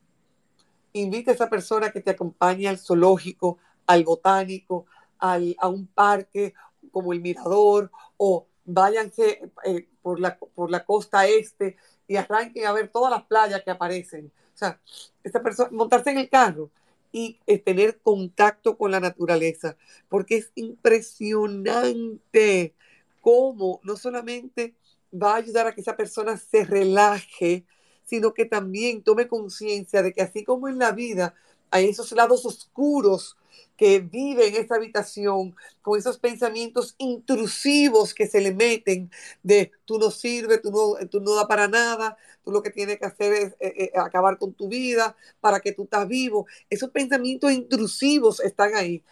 invita 0.93 1.31
a 1.31 1.33
esa 1.33 1.49
persona 1.49 1.91
que 1.91 2.01
te 2.01 2.11
acompañe 2.11 2.67
al 2.67 2.77
zoológico, 2.77 3.57
al 3.87 4.03
botánico, 4.03 4.85
a 5.19 5.69
un 5.69 5.87
parque 5.87 6.53
como 6.91 7.13
el 7.13 7.21
Mirador, 7.21 7.89
o 8.17 8.45
váyanse 8.65 9.49
eh, 9.63 9.87
por, 10.01 10.19
la, 10.19 10.37
por 10.37 10.69
la 10.69 10.85
costa 10.85 11.25
este 11.27 11.77
y 12.07 12.17
arranquen 12.17 12.65
a 12.65 12.73
ver 12.73 12.89
todas 12.89 13.09
las 13.09 13.23
playas 13.23 13.63
que 13.63 13.71
aparecen. 13.71 14.31
O 14.53 14.57
sea, 14.57 14.79
esta 15.23 15.41
persona, 15.41 15.69
montarse 15.71 16.11
en 16.11 16.17
el 16.17 16.29
carro 16.29 16.69
y 17.11 17.39
eh, 17.47 17.57
tener 17.57 17.99
contacto 18.01 18.77
con 18.77 18.91
la 18.91 18.99
naturaleza, 18.99 19.77
porque 20.09 20.37
es 20.37 20.51
impresionante 20.55 22.75
cómo 23.21 23.79
no 23.83 23.95
solamente 23.95 24.75
va 25.13 25.33
a 25.33 25.37
ayudar 25.37 25.67
a 25.67 25.73
que 25.73 25.81
esa 25.81 25.95
persona 25.95 26.37
se 26.37 26.65
relaje, 26.65 27.65
sino 28.05 28.33
que 28.33 28.45
también 28.45 29.03
tome 29.03 29.27
conciencia 29.27 30.01
de 30.03 30.13
que 30.13 30.21
así 30.21 30.43
como 30.43 30.67
en 30.67 30.79
la 30.79 30.91
vida 30.91 31.35
hay 31.71 31.89
esos 31.89 32.11
lados 32.11 32.45
oscuros 32.45 33.35
que 33.77 33.99
vive 33.99 34.47
en 34.47 34.55
esta 34.55 34.75
habitación 34.75 35.55
con 35.81 35.97
esos 35.97 36.19
pensamientos 36.19 36.95
intrusivos 36.97 38.13
que 38.13 38.27
se 38.27 38.41
le 38.41 38.53
meten 38.53 39.09
de 39.41 39.71
tú 39.85 39.97
no 39.97 40.11
sirves, 40.11 40.61
tú 40.61 40.71
no, 40.71 41.07
tú 41.07 41.19
no 41.21 41.35
da 41.35 41.47
para 41.47 41.67
nada, 41.67 42.17
tú 42.43 42.51
lo 42.51 42.61
que 42.61 42.69
tienes 42.69 42.99
que 42.99 43.05
hacer 43.05 43.33
es 43.33 43.53
eh, 43.59 43.73
eh, 43.77 43.91
acabar 43.95 44.37
con 44.37 44.53
tu 44.53 44.67
vida 44.69 45.15
para 45.41 45.59
que 45.59 45.71
tú 45.71 45.83
estás 45.83 46.07
vivo. 46.07 46.45
Esos 46.69 46.91
pensamientos 46.91 47.51
intrusivos 47.51 48.39
están 48.39 48.75
ahí, 48.75 49.03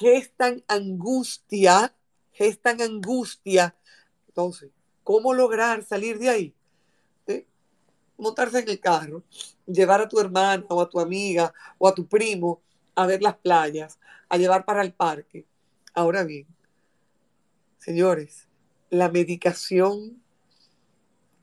gestan 0.00 0.62
angustia, 0.68 1.94
gestan 2.32 2.82
angustia. 2.82 3.74
Entonces, 4.28 4.70
¿cómo 5.02 5.34
lograr 5.34 5.84
salir 5.84 6.18
de 6.18 6.28
ahí? 6.28 6.54
Montarse 8.20 8.60
en 8.60 8.68
el 8.68 8.80
carro, 8.80 9.22
llevar 9.66 10.00
a 10.00 10.08
tu 10.08 10.20
hermana 10.20 10.64
o 10.68 10.80
a 10.80 10.88
tu 10.88 11.00
amiga 11.00 11.52
o 11.78 11.88
a 11.88 11.94
tu 11.94 12.06
primo 12.06 12.60
a 12.94 13.06
ver 13.06 13.22
las 13.22 13.36
playas, 13.36 13.98
a 14.28 14.36
llevar 14.36 14.64
para 14.64 14.82
el 14.82 14.92
parque. 14.92 15.46
Ahora 15.94 16.22
bien, 16.22 16.46
señores, 17.78 18.48
la 18.90 19.08
medicación 19.08 20.22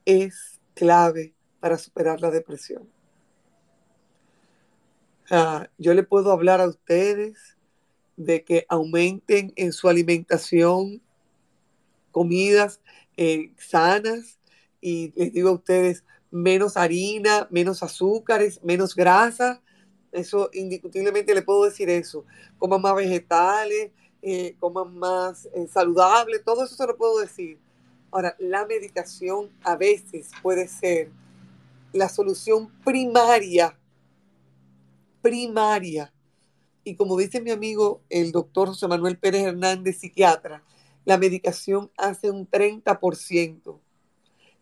es 0.05 0.59
clave 0.73 1.33
para 1.59 1.77
superar 1.77 2.21
la 2.21 2.31
depresión. 2.31 2.87
yo 5.77 5.93
le 5.93 6.03
puedo 6.03 6.31
hablar 6.31 6.61
a 6.61 6.67
ustedes 6.67 7.57
de 8.15 8.43
que 8.43 8.65
aumenten 8.69 9.51
en 9.55 9.73
su 9.73 9.89
alimentación 9.89 11.01
comidas 12.11 12.79
eh, 13.17 13.51
sanas 13.57 14.39
y 14.79 15.11
les 15.15 15.33
digo 15.33 15.49
a 15.49 15.53
ustedes 15.53 16.03
menos 16.31 16.77
harina, 16.77 17.47
menos 17.49 17.83
azúcares, 17.83 18.59
menos 18.63 18.95
grasa, 18.95 19.61
eso 20.11 20.49
indiscutiblemente 20.53 21.35
le 21.35 21.41
puedo 21.41 21.65
decir 21.65 21.89
eso. 21.89 22.25
Coman 22.57 22.81
más 22.81 22.95
vegetales, 22.95 23.91
eh, 24.21 24.55
coman 24.59 24.97
más 24.97 25.47
eh, 25.53 25.67
saludable, 25.71 26.39
todo 26.39 26.63
eso 26.63 26.75
se 26.75 26.87
lo 26.87 26.97
puedo 26.97 27.19
decir. 27.19 27.59
Ahora, 28.11 28.35
la 28.39 28.65
medicación 28.65 29.49
a 29.63 29.75
veces 29.75 30.31
puede 30.41 30.67
ser 30.67 31.11
la 31.93 32.09
solución 32.09 32.71
primaria, 32.83 33.77
primaria. 35.21 36.13
Y 36.83 36.95
como 36.95 37.17
dice 37.17 37.41
mi 37.41 37.51
amigo 37.51 38.01
el 38.09 38.31
doctor 38.31 38.69
José 38.69 38.87
Manuel 38.87 39.17
Pérez 39.17 39.43
Hernández, 39.43 39.99
psiquiatra, 39.99 40.63
la 41.03 41.17
medicación 41.17 41.91
hace 41.97 42.31
un 42.31 42.49
30% 42.49 43.79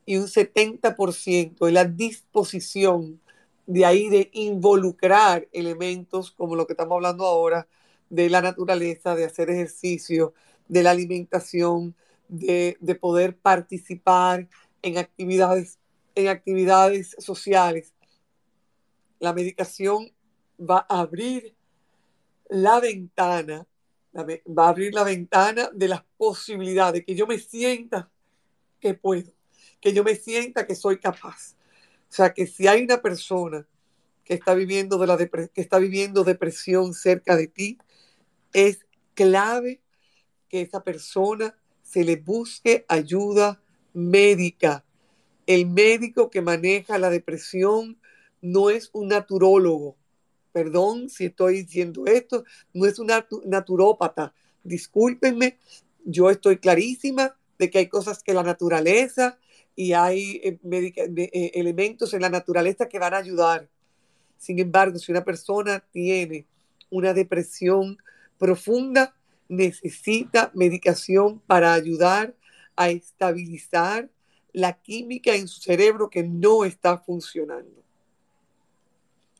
y 0.06 0.18
un 0.18 0.28
70% 0.28 1.66
de 1.66 1.72
la 1.72 1.86
disposición 1.86 3.20
de 3.66 3.86
ahí 3.86 4.10
de 4.10 4.30
involucrar 4.34 5.48
elementos 5.52 6.32
como 6.32 6.56
lo 6.56 6.68
que 6.68 6.74
estamos 6.74 6.96
hablando 6.96 7.26
ahora, 7.26 7.68
de 8.10 8.30
la 8.30 8.42
naturaleza, 8.42 9.16
de 9.16 9.26
hacer 9.26 9.50
ejercicio, 9.50 10.34
de 10.68 10.84
la 10.84 10.92
alimentación, 10.92 11.96
de, 12.28 12.78
poder 13.00 13.36
participar 13.38 14.48
en 14.82 14.98
actividades, 14.98 15.80
en 16.14 16.28
actividades 16.28 17.16
sociales. 17.20 17.94
La 19.20 19.34
medicación 19.34 20.12
va 20.60 20.86
a 20.88 21.00
abrir 21.00 21.56
la 22.50 22.80
ventana, 22.80 23.68
va 24.16 24.66
a 24.66 24.70
abrir 24.70 24.94
la 24.94 25.04
ventana 25.04 25.70
de 25.74 25.88
las 25.88 26.04
posibilidades, 26.18 27.04
que 27.06 27.16
yo 27.16 27.26
me 27.26 27.40
sienta 27.40 28.10
que 28.80 28.94
puedo, 28.94 29.35
que 29.86 29.94
yo 29.94 30.04
me 30.04 30.16
sienta 30.16 30.66
que 30.66 30.74
soy 30.74 30.98
capaz. 30.98 31.54
O 32.10 32.14
sea 32.16 32.34
que 32.34 32.48
si 32.48 32.66
hay 32.66 32.84
una 32.84 33.04
persona 33.04 33.68
que 34.24 34.34
está 34.34 34.56
viviendo, 34.56 34.98
de 34.98 35.06
la 35.06 35.16
que 35.16 35.62
está 35.62 35.78
viviendo 35.78 36.24
depresión 36.24 36.96
cerca 36.96 37.36
de 37.36 37.46
ti, 37.46 37.78
es 38.52 38.88
clave 39.14 39.84
que 40.50 40.62
esa 40.62 40.84
persona 40.84 41.56
se 41.84 42.04
le 42.04 42.16
busque 42.16 42.84
ayuda 42.88 43.62
médica. 43.94 44.84
El 45.46 45.68
médico 45.68 46.32
que 46.32 46.42
maneja 46.42 46.98
la 46.98 47.12
depresión 47.12 48.00
no 48.42 48.72
es 48.72 48.90
un 48.92 49.10
naturólogo. 49.10 49.98
Perdón 50.52 51.10
si 51.10 51.26
estoy 51.26 51.62
diciendo 51.62 52.08
esto, 52.08 52.44
no 52.74 52.88
es 52.88 52.98
un 52.98 53.12
naturópata. 53.46 54.34
Discúlpenme, 54.64 55.60
yo 56.04 56.32
estoy 56.32 56.58
clarísima 56.58 57.38
de 57.60 57.70
que 57.70 57.78
hay 57.78 57.88
cosas 57.88 58.24
que 58.24 58.34
la 58.34 58.42
naturaleza 58.42 59.38
y 59.76 59.94
hay 59.94 60.42
eh, 60.44 60.58
eh, 60.64 61.52
elementos 61.54 62.14
en 62.14 62.22
la 62.22 62.30
naturaleza 62.30 62.88
que 62.88 63.00
van 63.00 63.14
a 63.14 63.18
ayudar. 63.18 63.68
Sin 64.38 64.60
embargo, 64.60 64.98
si 64.98 65.12
una 65.12 65.24
persona 65.24 65.84
tiene 65.92 66.46
una 66.90 67.14
depresión 67.14 67.98
profunda, 68.38 69.16
necesita 69.50 70.52
medicación 70.54 71.40
para 71.42 71.74
ayudar 71.74 72.36
a 72.76 72.90
estabilizar 72.90 74.10
la 74.54 74.74
química 74.74 75.36
en 75.36 75.48
su 75.48 75.62
cerebro 75.62 76.10
que 76.10 76.24
no 76.24 76.64
está 76.64 76.98
funcionando. 76.98 77.84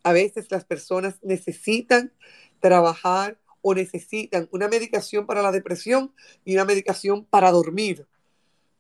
A 0.04 0.12
veces 0.12 0.52
las 0.52 0.66
personas 0.66 1.16
necesitan 1.24 2.12
trabajar 2.60 3.40
o 3.62 3.74
necesitan 3.74 4.48
una 4.52 4.68
medicación 4.68 5.26
para 5.26 5.42
la 5.42 5.52
depresión 5.52 6.14
y 6.44 6.54
una 6.54 6.66
medicación 6.66 7.26
para 7.26 7.52
dormir 7.52 8.06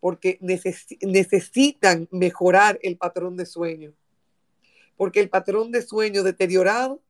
porque 0.05 0.37
necesitan 1.01 2.07
mejorar 2.11 2.77
el 2.83 2.95
patrón 2.95 3.35
de 3.37 3.47
sueño. 3.47 3.91
Porque 4.97 5.19
el 5.19 5.31
patrón 5.31 5.71
de 5.71 5.81
sueño 5.81 6.21
deteriorado 6.21 7.01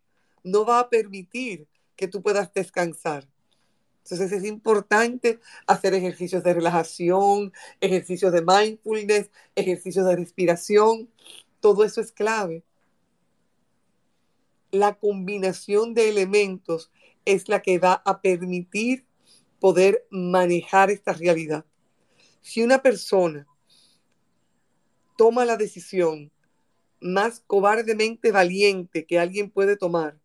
no 0.45 0.63
va 0.63 0.79
a 0.79 0.89
permitir 0.89 1.67
que 1.97 2.07
tú 2.07 2.21
puedas 2.21 2.53
descansar. 2.53 3.27
Entonces 4.01 4.31
es 4.31 4.45
importante 4.45 5.41
hacer 5.67 5.93
ejercicios 5.93 6.41
de 6.41 6.53
relajación, 6.53 7.51
ejercicios 7.81 8.31
de 8.31 8.41
mindfulness, 8.41 9.29
ejercicios 9.55 10.05
de 10.05 10.15
respiración. 10.15 11.09
Todo 11.59 11.83
eso 11.83 11.99
es 11.99 12.13
clave. 12.13 12.63
La 14.71 14.93
combinación 14.93 15.95
de 15.95 16.07
elementos 16.07 16.93
es 17.25 17.49
la 17.49 17.61
que 17.61 17.77
va 17.77 18.01
a 18.05 18.21
permitir 18.21 19.03
poder 19.59 20.07
manejar 20.11 20.91
esta 20.91 21.11
realidad. 21.11 21.65
Si 22.45 22.61
una 22.61 22.83
persona 22.83 23.47
toma 25.17 25.45
la 25.45 25.57
decisión 25.57 26.31
más 27.01 27.39
cobardemente 27.47 28.31
valiente 28.31 29.07
que 29.07 29.17
alguien 29.17 29.49
puede 29.49 29.77
tomar, 29.77 30.19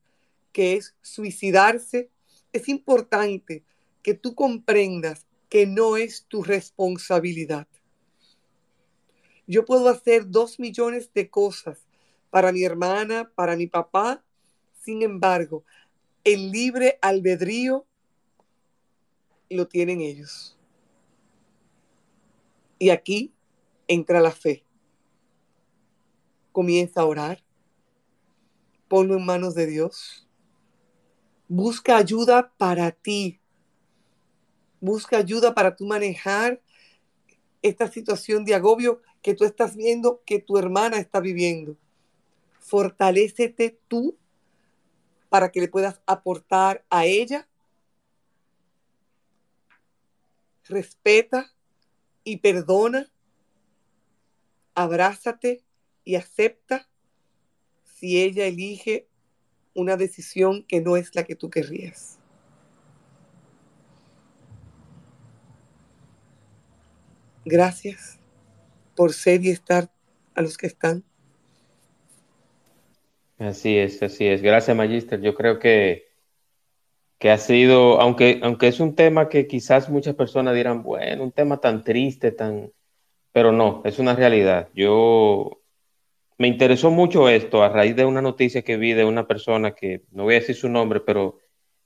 que 0.53 0.75
es 0.75 0.95
suicidarse, 1.01 2.11
es 2.53 2.69
importante 2.69 3.65
que 4.03 4.13
tú 4.13 4.35
comprendas 4.35 5.27
que 5.49 5.67
no 5.67 5.97
es 5.97 6.27
tu 6.27 6.43
responsabilidad. 6.43 7.67
Yo 9.47 9.65
puedo 9.65 9.89
hacer 9.89 10.29
dos 10.29 10.61
millones 10.61 11.11
de 11.15 11.31
cosas 11.31 11.87
para 12.29 12.53
mi 12.53 12.65
hermana, 12.65 13.33
para 13.35 13.57
mi 13.57 13.67
papá, 13.67 14.23
sin 14.85 15.01
embargo, 15.01 15.65
el 16.25 16.51
libre 16.53 16.99
albedrío 17.01 17.87
lo 19.49 19.67
tienen 19.67 20.03
ellos. 20.03 20.60
Y 22.81 22.89
aquí 22.89 23.35
entra 23.87 24.23
la 24.23 24.33
fe. 24.33 24.65
Comienza 26.51 27.03
a 27.03 27.05
orar. 27.05 27.45
Ponlo 28.89 29.19
en 29.19 29.27
manos 29.27 29.55
de 29.55 29.67
Dios. 29.67 30.27
Busca 31.47 31.99
ayuda 31.99 32.55
para 32.57 32.91
ti. 32.91 33.39
Busca 34.81 35.19
ayuda 35.19 35.55
para 35.55 35.77
tú 35.77 35.85
manejar 35.85 36.63
esta 37.61 37.87
situación 37.87 38.47
de 38.47 38.55
agobio 38.55 39.03
que 39.21 39.35
tú 39.35 39.45
estás 39.45 39.77
viendo 39.77 40.23
que 40.25 40.39
tu 40.39 40.57
hermana 40.57 40.97
está 40.97 41.21
viviendo. 41.21 41.77
Fortalécete 42.61 43.79
tú 43.89 44.17
para 45.29 45.53
que 45.53 45.61
le 45.61 45.69
puedas 45.69 46.01
aportar 46.07 46.83
a 46.89 47.05
ella. 47.05 47.47
Respeta 50.65 51.53
y 52.31 52.37
perdona, 52.37 53.11
abrázate 54.75 55.65
y 56.05 56.15
acepta 56.15 56.89
si 57.85 58.23
ella 58.23 58.47
elige 58.47 59.09
una 59.75 59.97
decisión 59.97 60.65
que 60.65 60.81
no 60.81 60.97
es 60.97 61.15
la 61.15 61.25
que 61.25 61.35
tú 61.35 61.51
querrías. 61.51 62.19
Gracias 67.45 68.21
por 68.95 69.13
ser 69.13 69.45
y 69.45 69.51
estar 69.51 69.91
a 70.35 70.43
los 70.43 70.57
que 70.57 70.69
están. 70.69 71.03
Así 73.39 73.77
es, 73.77 74.03
así 74.03 74.27
es. 74.27 74.41
Gracias, 74.41 74.77
Magister. 74.77 75.21
Yo 75.21 75.35
creo 75.35 75.59
que 75.59 76.10
que 77.21 77.31
ha 77.31 77.37
sido, 77.39 78.01
aunque, 78.01 78.41
aunque 78.43 78.67
es 78.69 78.81
un 78.81 78.97
tema 78.97 79.29
que 79.29 79.47
quizás 79.47 79.91
muchas 79.91 80.15
personas 80.15 80.55
dirán, 80.55 80.83
bueno, 80.83 81.23
un 81.23 81.33
tema 81.33 81.59
tan 81.61 81.85
triste, 81.85 82.33
tan, 82.33 82.73
pero 83.31 83.53
no, 83.53 83.83
es 83.85 83.99
una 83.99 84.17
realidad. 84.17 84.71
Yo 84.75 85.61
me 86.39 86.49
interesó 86.49 86.91
mucho 86.91 87.29
esto 87.29 87.63
a 87.63 87.69
raíz 87.69 87.95
de 87.95 88.07
una 88.07 88.23
noticia 88.23 88.63
que 88.63 88.79
vi 88.79 88.95
de 88.95 89.05
una 89.05 89.27
persona 89.27 89.73
que, 89.73 90.03
no 90.13 90.25
voy 90.25 90.37
a 90.37 90.41
decir 90.41 90.57
su 90.57 90.71
nombre, 90.71 91.01
pero 91.01 91.39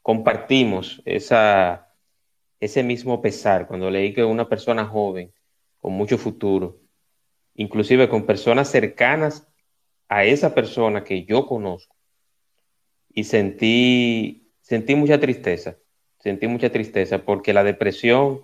compartimos 0.03 1.03
esa, 1.05 1.93
ese 2.61 2.85
mismo 2.85 3.21
pesar 3.21 3.67
cuando 3.67 3.91
leí 3.91 4.15
que 4.15 4.23
una 4.23 4.49
persona 4.49 4.87
joven, 4.87 5.35
con 5.81 5.95
mucho 5.95 6.17
futuro, 6.17 6.79
inclusive 7.57 8.09
con 8.09 8.25
personas 8.25 8.71
cercanas 8.71 9.49
a 10.09 10.25
esa 10.25 10.55
persona 10.55 11.03
que 11.03 11.25
yo 11.25 11.45
conozco, 11.45 11.97
y 13.13 13.25
sentí, 13.25 14.44
sentí 14.65 14.95
mucha 14.95 15.21
tristeza, 15.21 15.77
sentí 16.19 16.49
mucha 16.49 16.71
tristeza 16.71 17.19
porque 17.19 17.53
la 17.53 17.63
depresión, 17.63 18.41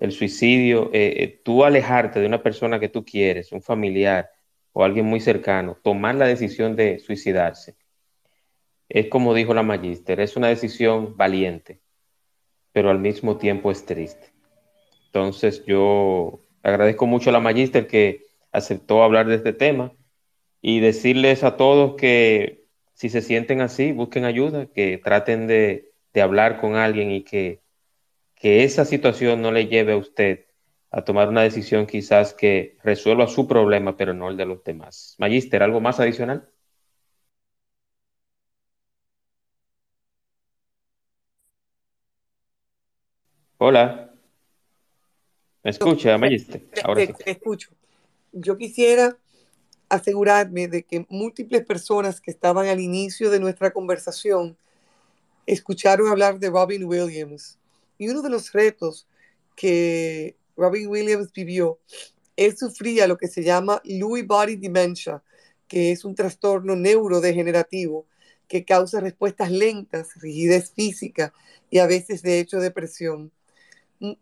el 0.00 0.10
suicidio, 0.10 0.90
eh, 0.92 1.14
eh, 1.22 1.40
tú 1.44 1.64
alejarte 1.64 2.18
de 2.18 2.26
una 2.26 2.42
persona 2.42 2.80
que 2.80 2.88
tú 2.88 3.04
quieres, 3.04 3.52
un 3.52 3.62
familiar 3.62 4.30
o 4.72 4.82
alguien 4.82 5.06
muy 5.06 5.20
cercano, 5.20 5.78
tomar 5.82 6.16
la 6.16 6.26
decisión 6.26 6.74
de 6.74 6.98
suicidarse, 6.98 7.76
es 8.88 9.06
como 9.06 9.32
dijo 9.32 9.54
la 9.54 9.62
magíster, 9.62 10.18
es 10.18 10.36
una 10.36 10.48
decisión 10.48 11.16
valiente, 11.16 11.80
pero 12.72 12.90
al 12.90 12.98
mismo 12.98 13.36
tiempo 13.36 13.70
es 13.70 13.86
triste. 13.86 14.32
Entonces 15.06 15.64
yo 15.66 16.40
agradezco 16.64 17.06
mucho 17.06 17.30
a 17.30 17.32
la 17.32 17.40
magíster 17.40 17.86
que 17.86 18.26
aceptó 18.50 19.04
hablar 19.04 19.28
de 19.28 19.36
este 19.36 19.52
tema 19.52 19.92
y 20.60 20.80
decirles 20.80 21.44
a 21.44 21.56
todos 21.56 21.94
que 21.94 22.59
si 23.00 23.08
se 23.08 23.22
sienten 23.22 23.62
así, 23.62 23.92
busquen 23.92 24.26
ayuda, 24.26 24.66
que 24.66 25.00
traten 25.02 25.46
de, 25.46 25.90
hablar 26.20 26.60
con 26.60 26.76
alguien 26.76 27.10
y 27.10 27.24
que, 27.24 27.62
que 28.34 28.62
esa 28.62 28.84
situación 28.84 29.40
no 29.40 29.52
le 29.52 29.68
lleve 29.68 29.94
a 29.94 29.96
usted 29.96 30.44
a 30.90 31.02
tomar 31.02 31.30
una 31.30 31.40
decisión 31.40 31.86
quizás 31.86 32.34
que 32.34 32.76
resuelva 32.84 33.26
su 33.26 33.48
problema, 33.48 33.96
pero 33.96 34.12
no 34.12 34.28
el 34.28 34.36
de 34.36 34.44
los 34.44 34.62
demás. 34.64 35.16
Magister, 35.16 35.62
¿algo 35.62 35.80
más 35.80 35.98
adicional? 35.98 36.50
Hola. 43.56 44.12
¿Me 45.64 45.70
escucha, 45.70 46.18
Magister? 46.18 46.68
Ahora 46.84 47.06
sí. 47.06 47.14
escucho. 47.24 47.70
Yo 48.32 48.58
quisiera 48.58 49.16
asegurarme 49.90 50.68
de 50.68 50.84
que 50.84 51.04
múltiples 51.10 51.66
personas 51.66 52.20
que 52.20 52.30
estaban 52.30 52.66
al 52.68 52.80
inicio 52.80 53.28
de 53.28 53.40
nuestra 53.40 53.72
conversación 53.72 54.56
escucharon 55.46 56.08
hablar 56.08 56.38
de 56.38 56.48
Robin 56.48 56.84
Williams. 56.84 57.58
Y 57.98 58.08
uno 58.08 58.22
de 58.22 58.30
los 58.30 58.52
retos 58.52 59.06
que 59.56 60.36
Robin 60.56 60.88
Williams 60.88 61.32
vivió, 61.32 61.78
él 62.36 62.56
sufría 62.56 63.06
lo 63.06 63.18
que 63.18 63.28
se 63.28 63.42
llama 63.42 63.82
Lewy 63.84 64.22
Body 64.22 64.56
Dementia, 64.56 65.22
que 65.68 65.92
es 65.92 66.04
un 66.04 66.14
trastorno 66.14 66.76
neurodegenerativo 66.76 68.06
que 68.48 68.64
causa 68.64 69.00
respuestas 69.00 69.50
lentas, 69.50 70.14
rigidez 70.20 70.72
física 70.72 71.32
y 71.68 71.78
a 71.78 71.86
veces 71.86 72.22
de 72.22 72.40
hecho 72.40 72.58
depresión. 72.58 73.30
Mm, 73.98 74.12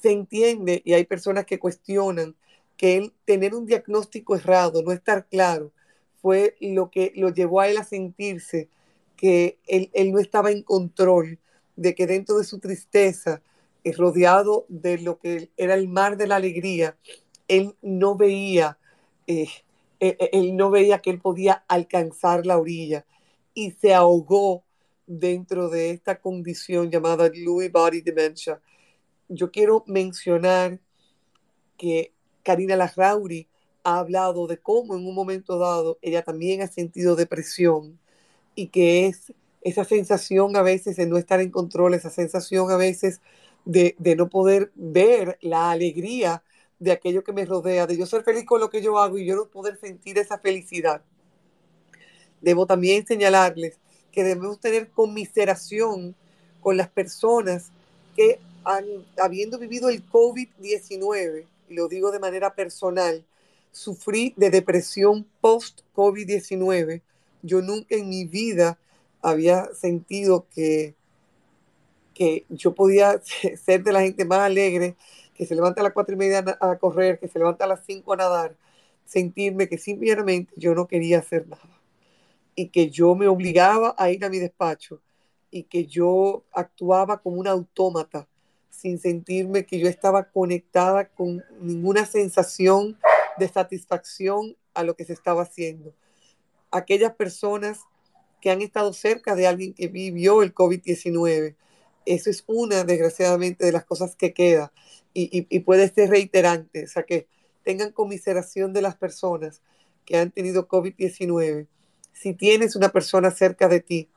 se 0.00 0.12
entiende 0.12 0.82
y 0.84 0.94
hay 0.94 1.04
personas 1.04 1.44
que 1.44 1.58
cuestionan 1.58 2.34
que 2.80 2.96
él 2.96 3.12
tener 3.26 3.54
un 3.54 3.66
diagnóstico 3.66 4.34
errado, 4.36 4.82
no 4.82 4.92
estar 4.92 5.26
claro, 5.28 5.70
fue 6.22 6.56
lo 6.62 6.90
que 6.90 7.12
lo 7.14 7.28
llevó 7.28 7.60
a 7.60 7.68
él 7.68 7.76
a 7.76 7.84
sentirse 7.84 8.70
que 9.18 9.58
él, 9.66 9.90
no 10.10 10.18
estaba 10.18 10.50
en 10.50 10.62
control, 10.62 11.38
de 11.76 11.94
que 11.94 12.06
dentro 12.06 12.38
de 12.38 12.44
su 12.44 12.58
tristeza, 12.58 13.42
eh, 13.84 13.92
rodeado 13.92 14.64
de 14.70 14.96
lo 14.96 15.18
que 15.18 15.50
era 15.58 15.74
el 15.74 15.88
mar 15.88 16.16
de 16.16 16.26
la 16.26 16.36
alegría, 16.36 16.96
él 17.48 17.76
no 17.82 18.16
veía, 18.16 18.78
eh, 19.26 19.48
eh, 20.00 20.30
él 20.32 20.56
no 20.56 20.70
veía 20.70 21.00
que 21.00 21.10
él 21.10 21.20
podía 21.20 21.62
alcanzar 21.68 22.46
la 22.46 22.56
orilla 22.56 23.04
y 23.52 23.72
se 23.72 23.92
ahogó 23.92 24.64
dentro 25.06 25.68
de 25.68 25.90
esta 25.90 26.18
condición 26.18 26.90
llamada 26.90 27.28
Lewy 27.28 27.68
Body 27.68 28.00
Dementia. 28.00 28.58
Yo 29.28 29.50
quiero 29.50 29.84
mencionar 29.86 30.80
que 31.76 32.14
Karina 32.50 32.74
Larrauri 32.74 33.46
ha 33.84 34.00
hablado 34.00 34.48
de 34.48 34.58
cómo 34.58 34.96
en 34.96 35.06
un 35.06 35.14
momento 35.14 35.56
dado 35.56 35.98
ella 36.02 36.24
también 36.24 36.62
ha 36.62 36.66
sentido 36.66 37.14
depresión 37.14 37.96
y 38.56 38.66
que 38.70 39.06
es 39.06 39.32
esa 39.60 39.84
sensación 39.84 40.56
a 40.56 40.62
veces 40.62 40.96
de 40.96 41.06
no 41.06 41.16
estar 41.16 41.40
en 41.40 41.52
control, 41.52 41.94
esa 41.94 42.10
sensación 42.10 42.68
a 42.72 42.76
veces 42.76 43.20
de, 43.64 43.94
no 44.16 44.28
poder 44.28 44.72
ver 44.74 45.38
la 45.42 45.70
alegría 45.70 46.42
de 46.80 46.90
aquello 46.90 47.22
que 47.22 47.32
me 47.32 47.44
rodea, 47.44 47.86
de 47.86 47.96
yo 47.96 48.04
ser 48.04 48.24
feliz 48.24 48.44
con 48.44 48.60
lo 48.60 48.68
que 48.68 48.82
yo 48.82 48.98
hago 48.98 49.16
y 49.16 49.24
yo 49.24 49.36
no 49.36 49.46
poder 49.46 49.78
sentir 49.78 50.18
esa 50.18 50.36
felicidad. 50.36 51.02
Debo 52.40 52.66
también 52.66 53.06
señalarles 53.06 53.78
que 54.10 54.24
debemos 54.24 54.58
tener 54.58 54.90
conmiseración 54.90 56.16
con 56.60 56.76
las 56.76 56.88
personas 56.88 57.70
que 58.16 58.40
han, 58.64 58.86
habiendo 59.22 59.56
vivido 59.56 59.88
el 59.88 60.04
COVID-19, 60.10 61.46
lo 61.70 61.88
digo 61.88 62.10
de 62.10 62.18
manera 62.18 62.54
personal, 62.54 63.24
sufrí 63.70 64.34
de 64.36 64.50
depresión 64.50 65.26
post-COVID-19. 65.40 67.02
Yo 67.42 67.62
nunca 67.62 67.94
en 67.94 68.08
mi 68.08 68.24
vida 68.24 68.78
había 69.22 69.72
sentido 69.74 70.46
que, 70.54 70.94
que 72.14 72.44
yo 72.48 72.74
podía 72.74 73.20
ser 73.64 73.82
de 73.82 73.92
la 73.92 74.02
gente 74.02 74.24
más 74.24 74.40
alegre, 74.40 74.96
que 75.34 75.46
se 75.46 75.54
levanta 75.54 75.80
a 75.80 75.84
las 75.84 75.92
cuatro 75.92 76.14
y 76.14 76.18
media 76.18 76.44
a 76.60 76.76
correr, 76.76 77.18
que 77.18 77.28
se 77.28 77.38
levanta 77.38 77.64
a 77.64 77.68
las 77.68 77.84
cinco 77.86 78.12
a 78.12 78.16
nadar, 78.16 78.56
sentirme 79.04 79.68
que 79.68 79.78
simplemente 79.78 80.52
yo 80.56 80.74
no 80.74 80.86
quería 80.86 81.20
hacer 81.20 81.48
nada 81.48 81.80
y 82.54 82.68
que 82.68 82.90
yo 82.90 83.14
me 83.14 83.28
obligaba 83.28 83.94
a 83.96 84.10
ir 84.10 84.24
a 84.24 84.28
mi 84.28 84.38
despacho 84.38 85.00
y 85.50 85.62
que 85.64 85.86
yo 85.86 86.44
actuaba 86.52 87.22
como 87.22 87.36
un 87.36 87.46
autómata 87.48 88.28
sin 88.70 88.98
sentirme 88.98 89.66
que 89.66 89.78
yo 89.78 89.88
estaba 89.88 90.30
conectada 90.30 91.08
con 91.08 91.44
ninguna 91.60 92.06
sensación 92.06 92.98
de 93.38 93.48
satisfacción 93.48 94.56
a 94.74 94.84
lo 94.84 94.94
que 94.94 95.04
se 95.04 95.12
estaba 95.12 95.42
haciendo. 95.42 95.94
Aquellas 96.70 97.14
personas 97.14 97.80
que 98.40 98.50
han 98.50 98.62
estado 98.62 98.92
cerca 98.92 99.34
de 99.34 99.46
alguien 99.46 99.74
que 99.74 99.88
vivió 99.88 100.42
el 100.42 100.54
COVID-19, 100.54 101.56
eso 102.06 102.30
es 102.30 102.44
una, 102.46 102.84
desgraciadamente, 102.84 103.66
de 103.66 103.72
las 103.72 103.84
cosas 103.84 104.16
que 104.16 104.32
queda 104.32 104.72
y, 105.12 105.46
y, 105.50 105.60
puede 105.60 105.88
ser 105.88 106.08
reiterante, 106.08 106.84
o 106.84 106.88
sea, 106.88 107.02
que 107.02 107.26
tengan 107.64 107.92
conmiseración 107.92 108.72
de 108.72 108.82
las 108.82 108.96
personas 108.96 109.60
que 110.06 110.16
han 110.16 110.30
tenido 110.30 110.68
COVID-19. 110.68 111.66
Si 112.12 112.34
tienes 112.34 112.76
una 112.76 112.90
persona 112.90 113.30
cerca 113.30 113.68
de 113.68 113.80
ti 113.80 114.08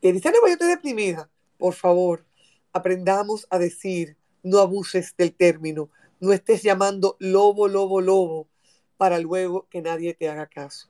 que 0.00 0.12
dice, 0.12 0.30
no, 0.30 0.46
yo 0.46 0.52
estoy 0.52 0.68
deprimida, 0.68 1.30
por 1.58 1.74
favor, 1.74 2.24
aprendamos 2.72 3.46
a 3.50 3.58
decir, 3.58 4.16
no 4.42 4.58
abuses 4.58 5.14
del 5.16 5.34
término, 5.34 5.90
no 6.20 6.32
estés 6.32 6.62
llamando 6.62 7.16
lobo, 7.18 7.68
lobo, 7.68 8.00
lobo, 8.00 8.48
para 8.96 9.18
luego 9.18 9.66
que 9.68 9.82
nadie 9.82 10.14
te 10.14 10.28
haga 10.28 10.46
caso. 10.46 10.88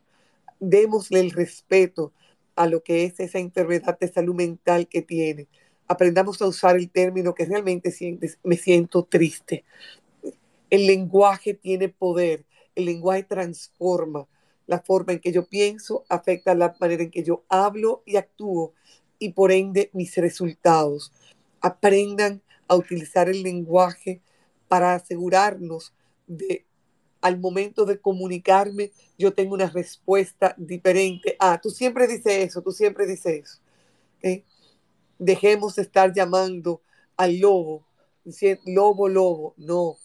Démosle 0.61 1.21
el 1.21 1.31
respeto 1.31 2.13
a 2.55 2.67
lo 2.67 2.83
que 2.83 3.05
es 3.05 3.19
esa 3.21 3.39
enfermedad 3.39 3.99
de 3.99 4.09
salud 4.09 4.35
mental 4.35 4.87
que 4.89 5.03
tiene. 5.03 5.49
Aprendamos 5.89 6.41
a 6.41 6.47
usar 6.47 6.77
el 6.77 6.91
término 6.91 7.35
que 7.35 7.47
realmente 7.47 7.91
sientes, 7.91 8.39
me 8.45 8.57
siento 8.57 9.05
triste. 9.05 9.65
El 10.71 10.87
lenguaje 10.87 11.55
tiene 11.55 11.89
poder, 11.89 12.45
el 12.75 12.85
lenguaje 12.85 13.25
transforma. 13.25 14.29
La 14.67 14.81
forma 14.81 15.15
en 15.15 15.19
que 15.19 15.33
yo 15.33 15.47
pienso 15.47 16.05
afecta 16.09 16.55
la 16.55 16.77
manera 16.81 17.03
en 17.03 17.11
que 17.11 17.25
yo 17.25 17.45
hablo 17.49 18.03
y 18.07 18.17
actúo 18.17 18.75
y 19.19 19.31
por 19.31 19.53
ende 19.53 19.91
mis 19.93 20.15
resultados 20.17 21.13
aprendan 21.63 22.43
a 22.69 22.77
utilizar 22.77 23.29
el 23.29 23.43
lenguaje 23.43 24.21
para 24.69 24.95
asegurarnos 24.95 25.95
de 26.27 26.67
al 27.23 27.39
momento 27.39 27.85
de 27.85 28.01
comunicarme, 28.01 28.91
yo 29.17 29.33
tengo 29.33 29.55
una 29.55 29.71
respuesta 29.71 30.55
diferente. 30.59 31.37
Ah, 31.39 31.61
tú 31.63 31.71
siempre 31.71 32.09
dices 32.09 32.49
eso, 32.49 32.63
tú 32.63 32.73
siempre 32.73 33.07
dices 33.07 33.61
eso. 34.23 34.43
Dejemos 35.19 35.77
de 35.77 35.83
estar 35.83 36.13
llamando 36.13 36.83
al 37.17 37.39
lobo, 37.39 37.87
diciendo 38.25 38.63
lobo, 38.67 39.09
lobo. 39.09 39.55
No, 39.57 39.97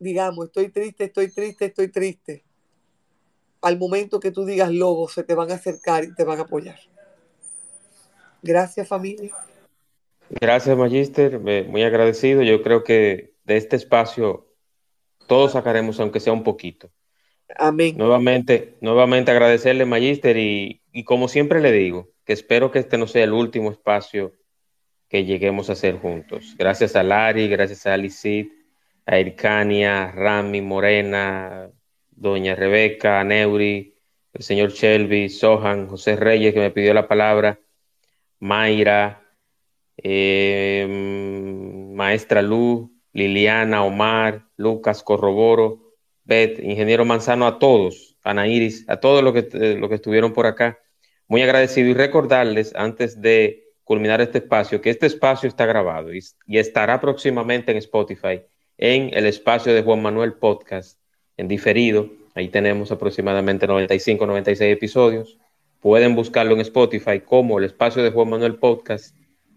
digamos, 0.00 0.46
estoy 0.46 0.70
triste, 0.70 1.04
estoy 1.04 1.30
triste, 1.30 1.66
estoy 1.66 1.88
triste. 1.88 2.44
Al 3.62 3.78
momento 3.78 4.18
que 4.18 4.32
tú 4.32 4.44
digas 4.44 4.72
lobo, 4.72 5.08
se 5.08 5.22
te 5.22 5.34
van 5.34 5.52
a 5.52 5.54
acercar 5.54 6.02
y 6.04 6.14
te 6.14 6.24
van 6.24 6.40
a 6.40 6.42
apoyar. 6.42 6.78
Gracias, 8.42 8.88
familia. 8.88 9.32
Gracias, 10.40 10.76
Magister. 10.76 11.38
Muy 11.38 11.82
agradecido. 11.82 12.42
Yo 12.42 12.62
creo 12.62 12.84
que 12.84 13.34
de 13.44 13.56
este 13.56 13.76
espacio 13.76 14.48
todos 15.26 15.52
sacaremos, 15.52 16.00
aunque 16.00 16.20
sea 16.20 16.32
un 16.32 16.42
poquito. 16.42 16.90
Amén. 17.56 17.96
Nuevamente, 17.96 18.76
nuevamente 18.80 19.30
agradecerle, 19.30 19.84
Magister, 19.84 20.36
y, 20.36 20.80
como 21.04 21.28
siempre 21.28 21.60
le 21.60 21.72
digo, 21.72 22.08
que 22.24 22.32
espero 22.32 22.70
que 22.70 22.78
este 22.78 22.98
no 22.98 23.06
sea 23.06 23.24
el 23.24 23.32
último 23.32 23.70
espacio 23.70 24.32
que 25.08 25.24
lleguemos 25.24 25.68
a 25.68 25.74
hacer 25.74 25.98
juntos. 25.98 26.54
Gracias 26.58 26.96
a 26.96 27.02
Lari, 27.02 27.48
gracias 27.48 27.86
a 27.86 27.94
Alicid, 27.94 28.48
a 29.06 29.18
Ircania, 29.18 30.10
Rami, 30.10 30.62
Morena, 30.62 31.70
Doña 32.10 32.54
Rebeca, 32.54 33.22
Neuri, 33.22 33.94
el 34.32 34.42
señor 34.42 34.70
Shelby, 34.72 35.28
Sohan, 35.28 35.86
José 35.86 36.16
Reyes, 36.16 36.54
que 36.54 36.60
me 36.60 36.70
pidió 36.70 36.94
la 36.94 37.06
palabra, 37.06 37.60
Mayra, 38.40 39.23
eh, 39.96 40.86
Maestra 41.94 42.42
Luz, 42.42 42.90
Liliana, 43.12 43.84
Omar, 43.84 44.46
Lucas, 44.56 45.02
Corroboro, 45.02 45.94
Beth, 46.24 46.58
Ingeniero 46.58 47.04
Manzano, 47.04 47.46
a 47.46 47.58
todos, 47.58 48.16
Ana 48.24 48.46
Iris, 48.46 48.84
a 48.88 48.96
todos 48.96 49.22
los 49.22 49.32
que, 49.32 49.48
eh, 49.52 49.80
que 49.88 49.94
estuvieron 49.94 50.32
por 50.32 50.46
acá. 50.46 50.78
Muy 51.28 51.42
agradecido 51.42 51.88
y 51.88 51.94
recordarles 51.94 52.74
antes 52.74 53.20
de 53.20 53.64
culminar 53.84 54.20
este 54.20 54.38
espacio 54.38 54.80
que 54.80 54.90
este 54.90 55.06
espacio 55.06 55.48
está 55.48 55.66
grabado 55.66 56.12
y, 56.12 56.20
y 56.46 56.58
estará 56.58 57.00
próximamente 57.00 57.70
en 57.70 57.78
Spotify, 57.78 58.42
en 58.78 59.10
el 59.12 59.26
espacio 59.26 59.74
de 59.74 59.82
Juan 59.82 60.02
Manuel 60.02 60.34
Podcast, 60.34 60.98
en 61.36 61.48
diferido. 61.48 62.10
Ahí 62.34 62.48
tenemos 62.48 62.90
aproximadamente 62.90 63.66
95, 63.66 64.26
96 64.26 64.72
episodios. 64.72 65.38
Pueden 65.80 66.16
buscarlo 66.16 66.54
en 66.54 66.62
Spotify 66.62 67.20
como 67.20 67.58
el 67.58 67.66
espacio 67.66 68.02
de 68.02 68.10
Juan 68.10 68.30
Manuel 68.30 68.56
Podcast 68.56 69.14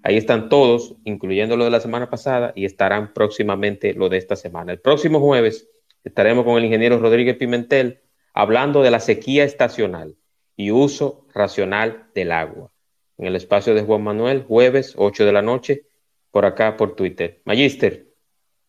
Ahí 0.07 0.15
están 0.15 0.47
todos, 0.47 0.95
incluyendo 1.03 1.57
lo 1.57 1.65
de 1.65 1.69
la 1.69 1.81
semana 1.81 2.09
pasada, 2.09 2.53
y 2.55 2.63
estarán 2.63 3.13
próximamente 3.13 3.93
lo 3.93 4.07
de 4.07 4.15
esta 4.15 4.37
semana. 4.37 4.71
El 4.71 4.79
próximo 4.79 5.19
jueves 5.19 5.67
estaremos 6.01 6.45
con 6.45 6.57
el 6.57 6.63
ingeniero 6.63 6.97
Rodríguez 6.97 7.35
Pimentel 7.35 7.99
hablando 8.33 8.81
de 8.81 8.89
la 8.89 9.01
sequía 9.01 9.43
estacional 9.43 10.15
y 10.55 10.71
uso 10.71 11.25
racional 11.33 12.07
del 12.15 12.31
agua. 12.31 12.71
En 13.17 13.25
el 13.25 13.35
espacio 13.35 13.75
de 13.75 13.83
Juan 13.83 14.01
Manuel, 14.01 14.45
jueves, 14.47 14.93
8 14.95 15.25
de 15.25 15.33
la 15.33 15.41
noche, 15.41 15.87
por 16.31 16.45
acá 16.45 16.77
por 16.77 16.95
Twitter. 16.95 17.41
Magister, 17.43 18.07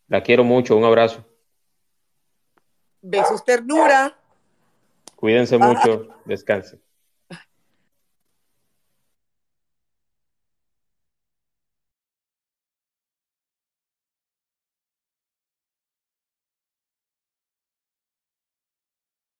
la 0.08 0.24
quiero 0.24 0.42
mucho, 0.42 0.76
un 0.76 0.82
abrazo. 0.82 1.24
Besos, 3.00 3.44
ternura. 3.44 4.18
Cuídense 5.14 5.56
mucho, 5.56 6.08
descansen. 6.24 6.80